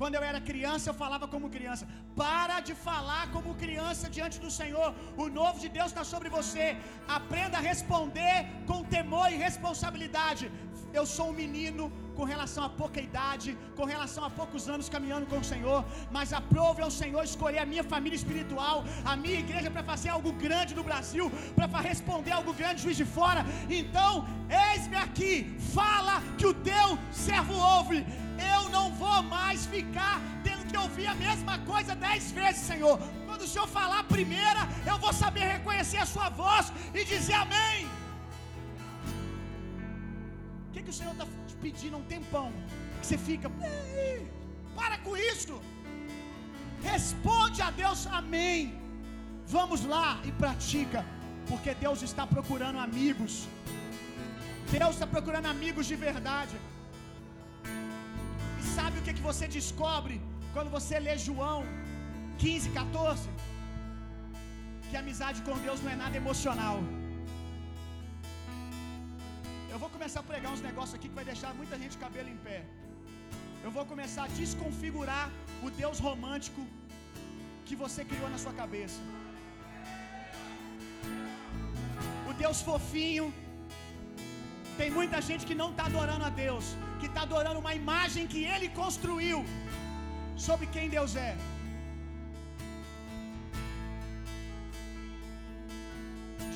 Quando 0.00 0.16
eu 0.16 0.22
era 0.30 0.46
criança, 0.50 0.90
eu 0.90 0.96
falava 1.02 1.26
como 1.34 1.52
criança. 1.56 1.86
Para 2.22 2.56
de 2.68 2.74
falar 2.86 3.24
como 3.34 3.58
criança 3.64 4.10
diante 4.16 4.38
do 4.44 4.50
Senhor. 4.60 4.88
O 5.24 5.28
novo 5.40 5.58
de 5.64 5.68
Deus 5.76 5.90
está 5.92 6.04
sobre 6.12 6.28
você. 6.38 6.66
Aprenda 7.18 7.58
a 7.58 7.66
responder 7.72 8.36
com 8.70 8.88
temor 8.96 9.28
e 9.32 9.42
responsabilidade. 9.48 10.46
Eu 10.98 11.06
sou 11.16 11.28
um 11.30 11.38
menino 11.44 11.84
com 12.16 12.24
relação 12.32 12.64
a 12.64 12.70
pouca 12.80 13.00
idade, 13.08 13.56
com 13.78 13.84
relação 13.84 14.24
a 14.24 14.30
poucos 14.40 14.68
anos 14.74 14.88
caminhando 14.94 15.26
com 15.26 15.38
o 15.38 15.48
Senhor, 15.52 15.84
mas 16.16 16.32
aprove 16.32 16.82
ao 16.82 16.90
Senhor 16.90 17.22
escolher 17.22 17.60
a 17.62 17.70
minha 17.72 17.84
família 17.92 18.16
espiritual, 18.22 18.84
a 19.04 19.16
minha 19.16 19.40
igreja 19.44 19.70
para 19.70 19.84
fazer 19.92 20.10
algo 20.16 20.32
grande 20.44 20.74
no 20.74 20.84
Brasil, 20.90 21.26
para 21.56 21.80
responder 21.90 22.32
algo 22.32 22.52
grande 22.52 22.82
juiz 22.82 22.96
de 22.96 23.04
fora. 23.04 23.44
Então, 23.80 24.12
eis-me 24.68 24.96
aqui, 24.96 25.32
fala 25.74 26.22
que 26.38 26.46
o 26.46 26.54
teu 26.54 26.98
servo 27.10 27.54
ouve. 27.54 28.06
Eu 28.54 28.68
não 28.70 28.86
vou 29.02 29.22
mais 29.22 29.66
ficar 29.66 30.20
tendo 30.42 30.66
que 30.70 30.76
ouvir 30.76 31.06
a 31.06 31.14
mesma 31.14 31.58
coisa 31.60 31.94
dez 31.94 32.32
vezes, 32.32 32.62
Senhor. 32.62 32.98
Quando 33.26 33.42
o 33.42 33.48
Senhor 33.52 33.68
falar 33.68 34.00
a 34.00 34.04
primeira, 34.16 34.62
eu 34.86 34.98
vou 34.98 35.12
saber 35.12 35.44
reconhecer 35.56 35.98
a 35.98 36.06
sua 36.14 36.28
voz 36.28 36.72
e 36.92 37.04
dizer 37.04 37.34
amém. 37.34 38.03
Que, 40.84 40.90
o 40.92 40.98
Senhor 40.98 41.12
está 41.12 41.26
te 41.48 41.56
pedindo 41.64 41.94
há 41.96 42.00
um 42.02 42.08
tempão? 42.14 42.48
Que 43.00 43.06
você 43.06 43.18
fica, 43.28 43.48
para 44.78 44.96
com 45.06 45.14
isso. 45.32 45.54
Responde 46.92 47.60
a 47.66 47.70
Deus, 47.82 48.00
amém. 48.20 48.58
Vamos 49.56 49.80
lá 49.94 50.08
e 50.28 50.32
pratica, 50.42 51.00
porque 51.50 51.72
Deus 51.84 52.00
está 52.08 52.24
procurando 52.34 52.78
amigos. 52.88 53.34
Deus 54.78 54.94
está 54.96 55.06
procurando 55.14 55.48
amigos 55.54 55.86
de 55.92 55.96
verdade. 56.08 56.56
E 58.60 58.64
sabe 58.76 58.98
o 58.98 59.02
que, 59.04 59.14
que 59.18 59.26
você 59.30 59.46
descobre 59.58 60.16
quando 60.54 60.70
você 60.76 60.98
lê 61.06 61.16
João 61.28 61.60
15, 62.38 62.70
14? 62.70 63.28
Que 64.88 64.96
amizade 65.02 65.40
com 65.46 65.56
Deus 65.66 65.80
não 65.84 65.92
é 65.94 65.96
nada 66.04 66.16
emocional. 66.22 66.78
Eu 69.74 69.78
vou 69.82 69.88
começar 69.94 70.20
a 70.20 70.28
pregar 70.30 70.50
uns 70.54 70.60
negócios 70.66 70.96
aqui 70.96 71.06
que 71.10 71.18
vai 71.18 71.24
deixar 71.30 71.48
muita 71.60 71.76
gente 71.80 71.94
cabelo 72.02 72.28
em 72.32 72.36
pé. 72.44 72.58
Eu 73.64 73.70
vou 73.76 73.84
começar 73.92 74.24
a 74.24 74.32
desconfigurar 74.40 75.24
o 75.66 75.68
Deus 75.80 75.98
romântico 76.06 76.62
que 77.66 77.76
você 77.80 78.02
criou 78.10 78.28
na 78.34 78.38
sua 78.42 78.52
cabeça. 78.60 79.00
O 82.30 82.34
Deus 82.42 82.60
fofinho. 82.68 83.26
Tem 84.80 84.90
muita 84.98 85.18
gente 85.28 85.44
que 85.48 85.56
não 85.62 85.70
está 85.72 85.86
adorando 85.90 86.24
a 86.28 86.32
Deus, 86.44 86.68
que 87.00 87.08
está 87.10 87.22
adorando 87.28 87.58
uma 87.64 87.74
imagem 87.82 88.30
que 88.34 88.42
Ele 88.52 88.68
construiu 88.82 89.40
sobre 90.46 90.68
quem 90.76 90.88
Deus 90.96 91.14
é. 91.28 91.32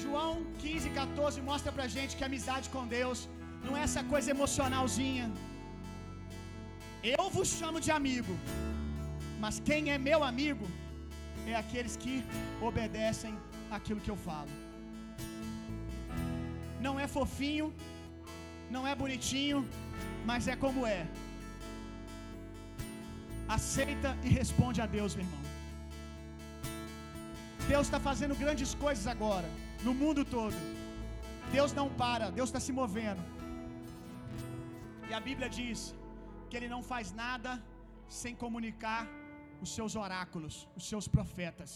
João 0.05 0.33
15, 0.63 0.91
14 1.01 1.41
mostra 1.51 1.71
pra 1.77 1.87
gente 1.97 2.17
que 2.17 2.25
a 2.25 2.29
amizade 2.31 2.67
com 2.75 2.85
Deus 2.97 3.19
não 3.67 3.75
é 3.79 3.83
essa 3.87 4.03
coisa 4.13 4.33
emocionalzinha. 4.37 5.27
Eu 7.15 7.25
vos 7.37 7.49
chamo 7.59 7.81
de 7.87 7.91
amigo, 7.99 8.35
mas 9.43 9.57
quem 9.69 9.83
é 9.95 9.99
meu 10.09 10.21
amigo 10.31 10.67
é 11.53 11.55
aqueles 11.63 11.95
que 12.03 12.15
obedecem 12.69 13.35
aquilo 13.77 14.01
que 14.05 14.13
eu 14.15 14.19
falo. 14.29 14.53
Não 16.87 16.95
é 17.05 17.07
fofinho, 17.17 17.69
não 18.75 18.83
é 18.91 18.95
bonitinho, 19.03 19.61
mas 20.31 20.49
é 20.53 20.57
como 20.65 20.87
é. 20.99 21.03
Aceita 23.57 24.11
e 24.27 24.31
responde 24.41 24.81
a 24.85 24.89
Deus, 24.99 25.15
meu 25.19 25.27
irmão. 25.27 25.45
Deus 27.73 27.87
está 27.87 28.01
fazendo 28.11 28.35
grandes 28.43 28.71
coisas 28.85 29.07
agora, 29.15 29.49
no 29.87 29.95
mundo 30.03 30.23
todo. 30.37 30.57
Deus 31.57 31.73
não 31.81 31.89
para, 32.03 32.27
Deus 32.39 32.49
está 32.51 32.61
se 32.67 32.73
movendo. 32.81 33.23
E 35.09 35.15
a 35.19 35.21
Bíblia 35.29 35.49
diz 35.59 35.81
que 36.49 36.57
Ele 36.59 36.71
não 36.75 36.83
faz 36.93 37.07
nada 37.25 37.53
sem 38.21 38.35
comunicar 38.45 39.03
os 39.65 39.71
seus 39.77 39.95
oráculos, 40.05 40.57
os 40.79 40.85
seus 40.91 41.07
profetas. 41.17 41.73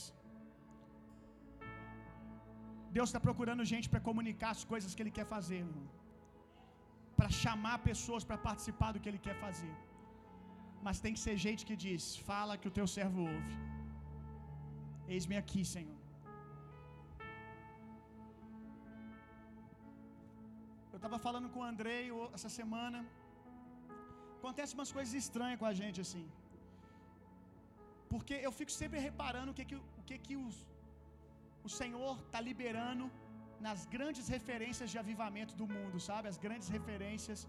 Deus 2.96 3.08
está 3.08 3.20
procurando 3.28 3.70
gente 3.72 3.88
para 3.92 4.06
comunicar 4.08 4.50
as 4.56 4.64
coisas 4.72 4.92
que 4.94 5.02
Ele 5.04 5.14
quer 5.18 5.26
fazer. 5.36 5.64
Para 7.18 7.30
chamar 7.44 7.76
pessoas 7.90 8.24
para 8.28 8.38
participar 8.48 8.90
do 8.92 9.00
que 9.00 9.08
Ele 9.10 9.24
quer 9.26 9.36
fazer. 9.46 9.74
Mas 10.86 11.02
tem 11.04 11.14
que 11.16 11.22
ser 11.26 11.36
gente 11.46 11.64
que 11.68 11.76
diz: 11.86 12.02
Fala 12.30 12.58
que 12.60 12.68
o 12.70 12.76
teu 12.78 12.86
servo 12.96 13.20
ouve. 13.32 13.56
Eis-me 15.14 15.36
aqui, 15.42 15.62
Senhor. 15.74 16.01
Estava 21.02 21.18
falando 21.26 21.48
com 21.52 21.60
o 21.62 21.68
Andrei 21.70 22.02
essa 22.36 22.50
semana. 22.58 22.98
Acontece 24.38 24.76
umas 24.78 24.90
coisas 24.96 25.14
estranhas 25.22 25.58
com 25.62 25.68
a 25.70 25.74
gente 25.80 25.98
assim. 26.04 26.24
Porque 28.12 28.34
eu 28.46 28.52
fico 28.58 28.72
sempre 28.82 28.98
reparando 29.08 29.50
o 29.52 29.56
que, 29.58 29.64
que, 29.70 29.78
o 30.00 30.04
que, 30.08 30.16
que 30.26 30.36
os, 30.44 30.56
o 31.68 31.70
Senhor 31.80 32.14
está 32.26 32.40
liberando 32.50 33.06
nas 33.66 33.80
grandes 33.96 34.28
referências 34.36 34.88
de 34.92 34.98
avivamento 35.02 35.54
do 35.60 35.66
mundo, 35.74 35.98
sabe? 36.08 36.28
As 36.32 36.38
grandes 36.46 36.70
referências, 36.76 37.40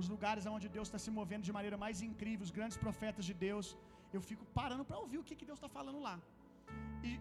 os 0.00 0.08
lugares 0.14 0.46
onde 0.54 0.68
Deus 0.76 0.88
está 0.88 1.00
se 1.06 1.12
movendo 1.18 1.46
de 1.50 1.54
maneira 1.58 1.78
mais 1.84 1.98
incrível, 2.10 2.46
os 2.48 2.56
grandes 2.60 2.78
profetas 2.86 3.26
de 3.30 3.36
Deus. 3.46 3.68
Eu 4.16 4.22
fico 4.30 4.46
parando 4.60 4.86
para 4.90 5.02
ouvir 5.04 5.20
o 5.20 5.26
que, 5.28 5.38
que 5.40 5.48
Deus 5.50 5.60
está 5.60 5.72
falando 5.78 6.00
lá. 6.08 6.16
E 7.08 7.12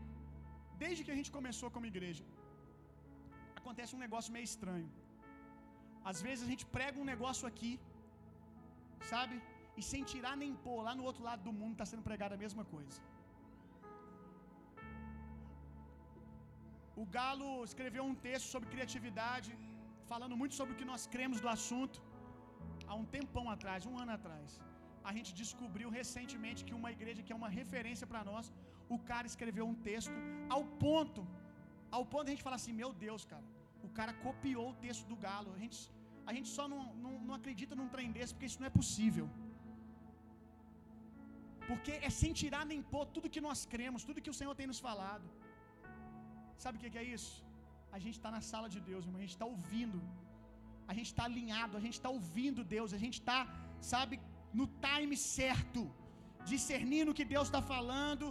desde 0.86 1.04
que 1.06 1.14
a 1.16 1.20
gente 1.20 1.34
começou 1.40 1.70
como 1.76 1.92
igreja, 1.94 2.26
acontece 3.62 3.94
um 3.98 4.04
negócio 4.08 4.36
meio 4.38 4.50
estranho. 4.54 4.90
Às 6.12 6.20
vezes 6.26 6.43
a 6.45 6.50
gente 6.52 6.66
prega 6.76 6.97
um 7.04 7.10
negócio 7.14 7.45
aqui, 7.52 7.72
sabe? 9.14 9.36
E 9.80 9.82
sem 9.91 10.04
tirar 10.12 10.36
nem 10.43 10.54
pôr, 10.66 10.80
lá 10.88 10.93
no 11.00 11.06
outro 11.10 11.24
lado 11.30 11.41
do 11.47 11.54
mundo 11.60 11.74
está 11.78 11.86
sendo 11.91 12.04
pregada 12.10 12.36
a 12.36 12.43
mesma 12.45 12.66
coisa. 12.74 13.00
O 17.02 17.06
Galo 17.18 17.50
escreveu 17.70 18.04
um 18.12 18.16
texto 18.28 18.47
sobre 18.54 18.72
criatividade, 18.74 19.52
falando 20.12 20.38
muito 20.39 20.56
sobre 20.60 20.74
o 20.74 20.80
que 20.80 20.89
nós 20.91 21.04
cremos 21.14 21.39
do 21.43 21.50
assunto, 21.58 21.97
há 22.89 22.95
um 23.02 23.06
tempão 23.18 23.45
atrás, 23.56 23.88
um 23.91 23.97
ano 24.04 24.14
atrás. 24.18 24.60
A 25.10 25.12
gente 25.18 25.32
descobriu 25.41 25.89
recentemente 26.00 26.66
que 26.68 26.76
uma 26.80 26.91
igreja 26.95 27.24
que 27.26 27.34
é 27.36 27.39
uma 27.41 27.52
referência 27.60 28.08
para 28.12 28.24
nós, 28.32 28.47
o 28.95 29.00
cara 29.12 29.28
escreveu 29.32 29.66
um 29.72 29.78
texto 29.89 30.18
ao 30.56 30.64
ponto, 30.86 31.22
ao 31.97 32.04
ponto 32.12 32.26
de 32.26 32.32
a 32.32 32.36
gente 32.36 32.47
falar 32.47 32.60
assim: 32.62 32.76
meu 32.82 32.91
Deus, 33.06 33.24
cara, 33.34 33.47
o 33.88 33.89
cara 33.97 34.13
copiou 34.25 34.67
o 34.71 34.77
texto 34.86 35.05
do 35.11 35.17
Galo. 35.25 35.51
A 35.57 35.59
gente, 35.63 35.77
a 36.30 36.34
gente 36.36 36.49
só 36.57 36.65
não, 36.73 36.82
não, 37.03 37.13
não 37.27 37.36
acredita 37.39 37.75
num 37.80 37.89
trem 37.95 38.11
desse 38.17 38.34
porque 38.34 38.49
isso 38.51 38.61
não 38.61 38.69
é 38.71 38.73
possível. 38.80 39.27
Porque 41.69 41.93
é 42.07 42.09
sem 42.21 42.32
tirar 42.41 42.63
nem 42.71 42.82
pôr 42.93 43.05
tudo 43.15 43.34
que 43.36 43.43
nós 43.47 43.59
cremos, 43.73 44.05
tudo 44.09 44.23
que 44.25 44.34
o 44.34 44.39
Senhor 44.39 44.55
tem 44.59 44.67
nos 44.71 44.82
falado. 44.88 45.27
Sabe 46.63 46.77
o 46.77 46.82
que 46.82 47.01
é 47.03 47.07
isso? 47.17 47.34
A 47.95 47.99
gente 48.03 48.17
está 48.19 48.32
na 48.36 48.41
sala 48.51 48.67
de 48.75 48.80
Deus, 48.89 49.03
irmão. 49.05 49.19
A 49.21 49.25
gente 49.25 49.38
está 49.38 49.47
ouvindo. 49.53 49.99
A 50.91 50.93
gente 50.97 51.09
está 51.11 51.23
alinhado. 51.30 51.77
A 51.80 51.84
gente 51.86 51.97
está 51.99 52.09
ouvindo 52.17 52.69
Deus. 52.75 52.93
A 52.97 53.01
gente 53.03 53.17
está, 53.21 53.39
sabe, 53.93 54.15
no 54.59 54.67
time 54.86 55.15
certo, 55.15 55.82
discernindo 56.51 57.11
o 57.11 57.17
que 57.19 57.27
Deus 57.36 57.47
está 57.49 57.61
falando 57.73 58.27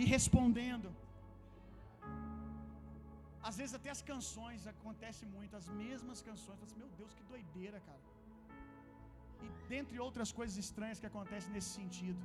e 0.00 0.04
respondendo. 0.14 0.88
Às 3.48 3.56
vezes 3.60 3.74
até 3.78 3.90
as 3.96 4.02
canções 4.10 4.66
acontece 4.72 5.24
muito, 5.34 5.56
as 5.60 5.68
mesmas 5.82 6.20
canções. 6.28 6.60
Assim, 6.64 6.78
Meu 6.82 6.90
Deus, 7.00 7.12
que 7.18 7.24
doideira, 7.32 7.78
cara. 7.88 8.04
E 9.44 9.48
dentre 9.74 9.96
outras 10.06 10.30
coisas 10.38 10.56
estranhas 10.64 11.00
que 11.02 11.10
acontecem 11.12 11.52
nesse 11.56 11.70
sentido. 11.80 12.22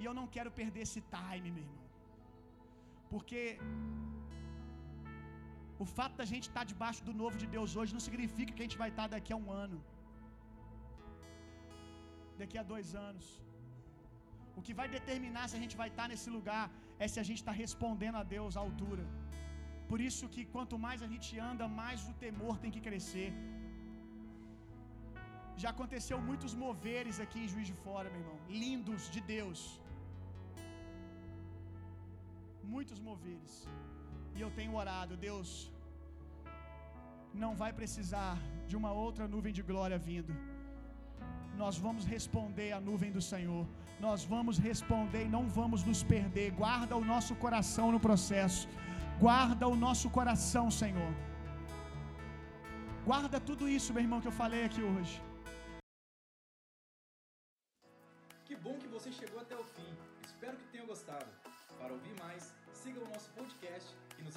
E 0.00 0.04
eu 0.08 0.14
não 0.18 0.26
quero 0.34 0.50
perder 0.60 0.82
esse 0.88 1.00
time, 1.16 1.48
meu 1.56 1.64
irmão. 1.68 1.86
Porque 3.12 3.40
o 5.84 5.86
fato 5.96 6.14
da 6.20 6.26
gente 6.32 6.46
estar 6.48 6.64
debaixo 6.72 7.02
do 7.08 7.14
novo 7.22 7.36
de 7.42 7.46
Deus 7.54 7.70
hoje 7.78 7.94
não 7.96 8.04
significa 8.08 8.52
que 8.54 8.62
a 8.62 8.66
gente 8.66 8.82
vai 8.82 8.90
estar 8.92 9.06
daqui 9.14 9.32
a 9.36 9.38
um 9.44 9.48
ano, 9.64 9.78
daqui 12.42 12.58
a 12.62 12.64
dois 12.74 12.88
anos. 13.08 13.26
O 14.58 14.62
que 14.66 14.74
vai 14.80 14.86
determinar 14.96 15.44
se 15.50 15.56
a 15.58 15.62
gente 15.64 15.76
vai 15.82 15.88
estar 15.92 16.06
nesse 16.12 16.30
lugar 16.36 16.64
é 17.04 17.08
se 17.12 17.18
a 17.22 17.26
gente 17.28 17.40
está 17.42 17.54
respondendo 17.64 18.18
a 18.22 18.24
Deus 18.36 18.56
à 18.56 18.62
altura. 18.66 19.04
Por 19.92 20.00
isso 20.08 20.26
que 20.34 20.42
quanto 20.52 20.76
mais 20.84 21.00
a 21.06 21.08
gente 21.12 21.30
anda, 21.48 21.64
mais 21.80 22.02
o 22.10 22.14
temor 22.22 22.54
tem 22.62 22.70
que 22.74 22.82
crescer. 22.86 23.30
Já 25.62 25.70
aconteceu 25.72 26.18
muitos 26.28 26.52
moveres 26.62 27.16
aqui 27.24 27.38
em 27.42 27.50
Juiz 27.52 27.66
de 27.70 27.76
Fora, 27.82 28.08
meu 28.12 28.20
irmão, 28.22 28.38
lindos 28.62 29.02
de 29.14 29.20
Deus. 29.34 29.60
Muitos 32.74 33.00
moveres. 33.08 33.54
E 34.36 34.40
eu 34.44 34.50
tenho 34.58 34.74
orado, 34.82 35.20
Deus, 35.28 35.48
não 37.42 37.52
vai 37.62 37.70
precisar 37.80 38.36
de 38.70 38.76
uma 38.80 38.92
outra 39.04 39.26
nuvem 39.34 39.54
de 39.58 39.64
glória 39.70 39.98
vindo. 40.08 40.34
Nós 41.62 41.76
vamos 41.86 42.06
responder 42.16 42.70
à 42.78 42.80
nuvem 42.88 43.12
do 43.18 43.24
Senhor. 43.32 43.66
Nós 44.06 44.22
vamos 44.34 44.56
responder 44.70 45.24
e 45.26 45.34
não 45.36 45.44
vamos 45.60 45.82
nos 45.90 46.02
perder. 46.14 46.48
Guarda 46.62 46.96
o 47.02 47.04
nosso 47.12 47.34
coração 47.44 47.88
no 47.96 48.00
processo. 48.08 48.66
Guarda 49.20 49.68
o 49.68 49.76
nosso 49.76 50.10
coração, 50.10 50.70
Senhor. 50.70 51.12
Guarda 53.04 53.40
tudo 53.40 53.68
isso, 53.68 53.92
meu 53.92 54.02
irmão, 54.02 54.20
que 54.20 54.28
eu 54.28 54.32
falei 54.32 54.64
aqui 54.64 54.82
hoje. 54.82 55.22
Que 58.44 58.56
bom 58.56 58.78
que 58.78 58.86
você 58.88 59.12
chegou 59.12 59.40
até 59.40 59.56
o 59.56 59.64
fim. 59.64 59.96
Espero 60.24 60.56
que 60.56 60.64
tenha 60.66 60.84
gostado. 60.84 61.26
Para 61.78 61.92
ouvir 61.92 62.14
mais, 62.20 62.54
siga 62.72 63.00
o 63.00 63.08
nosso 63.08 63.30
podcast 63.30 63.94
e 64.18 64.22
nos 64.22 64.36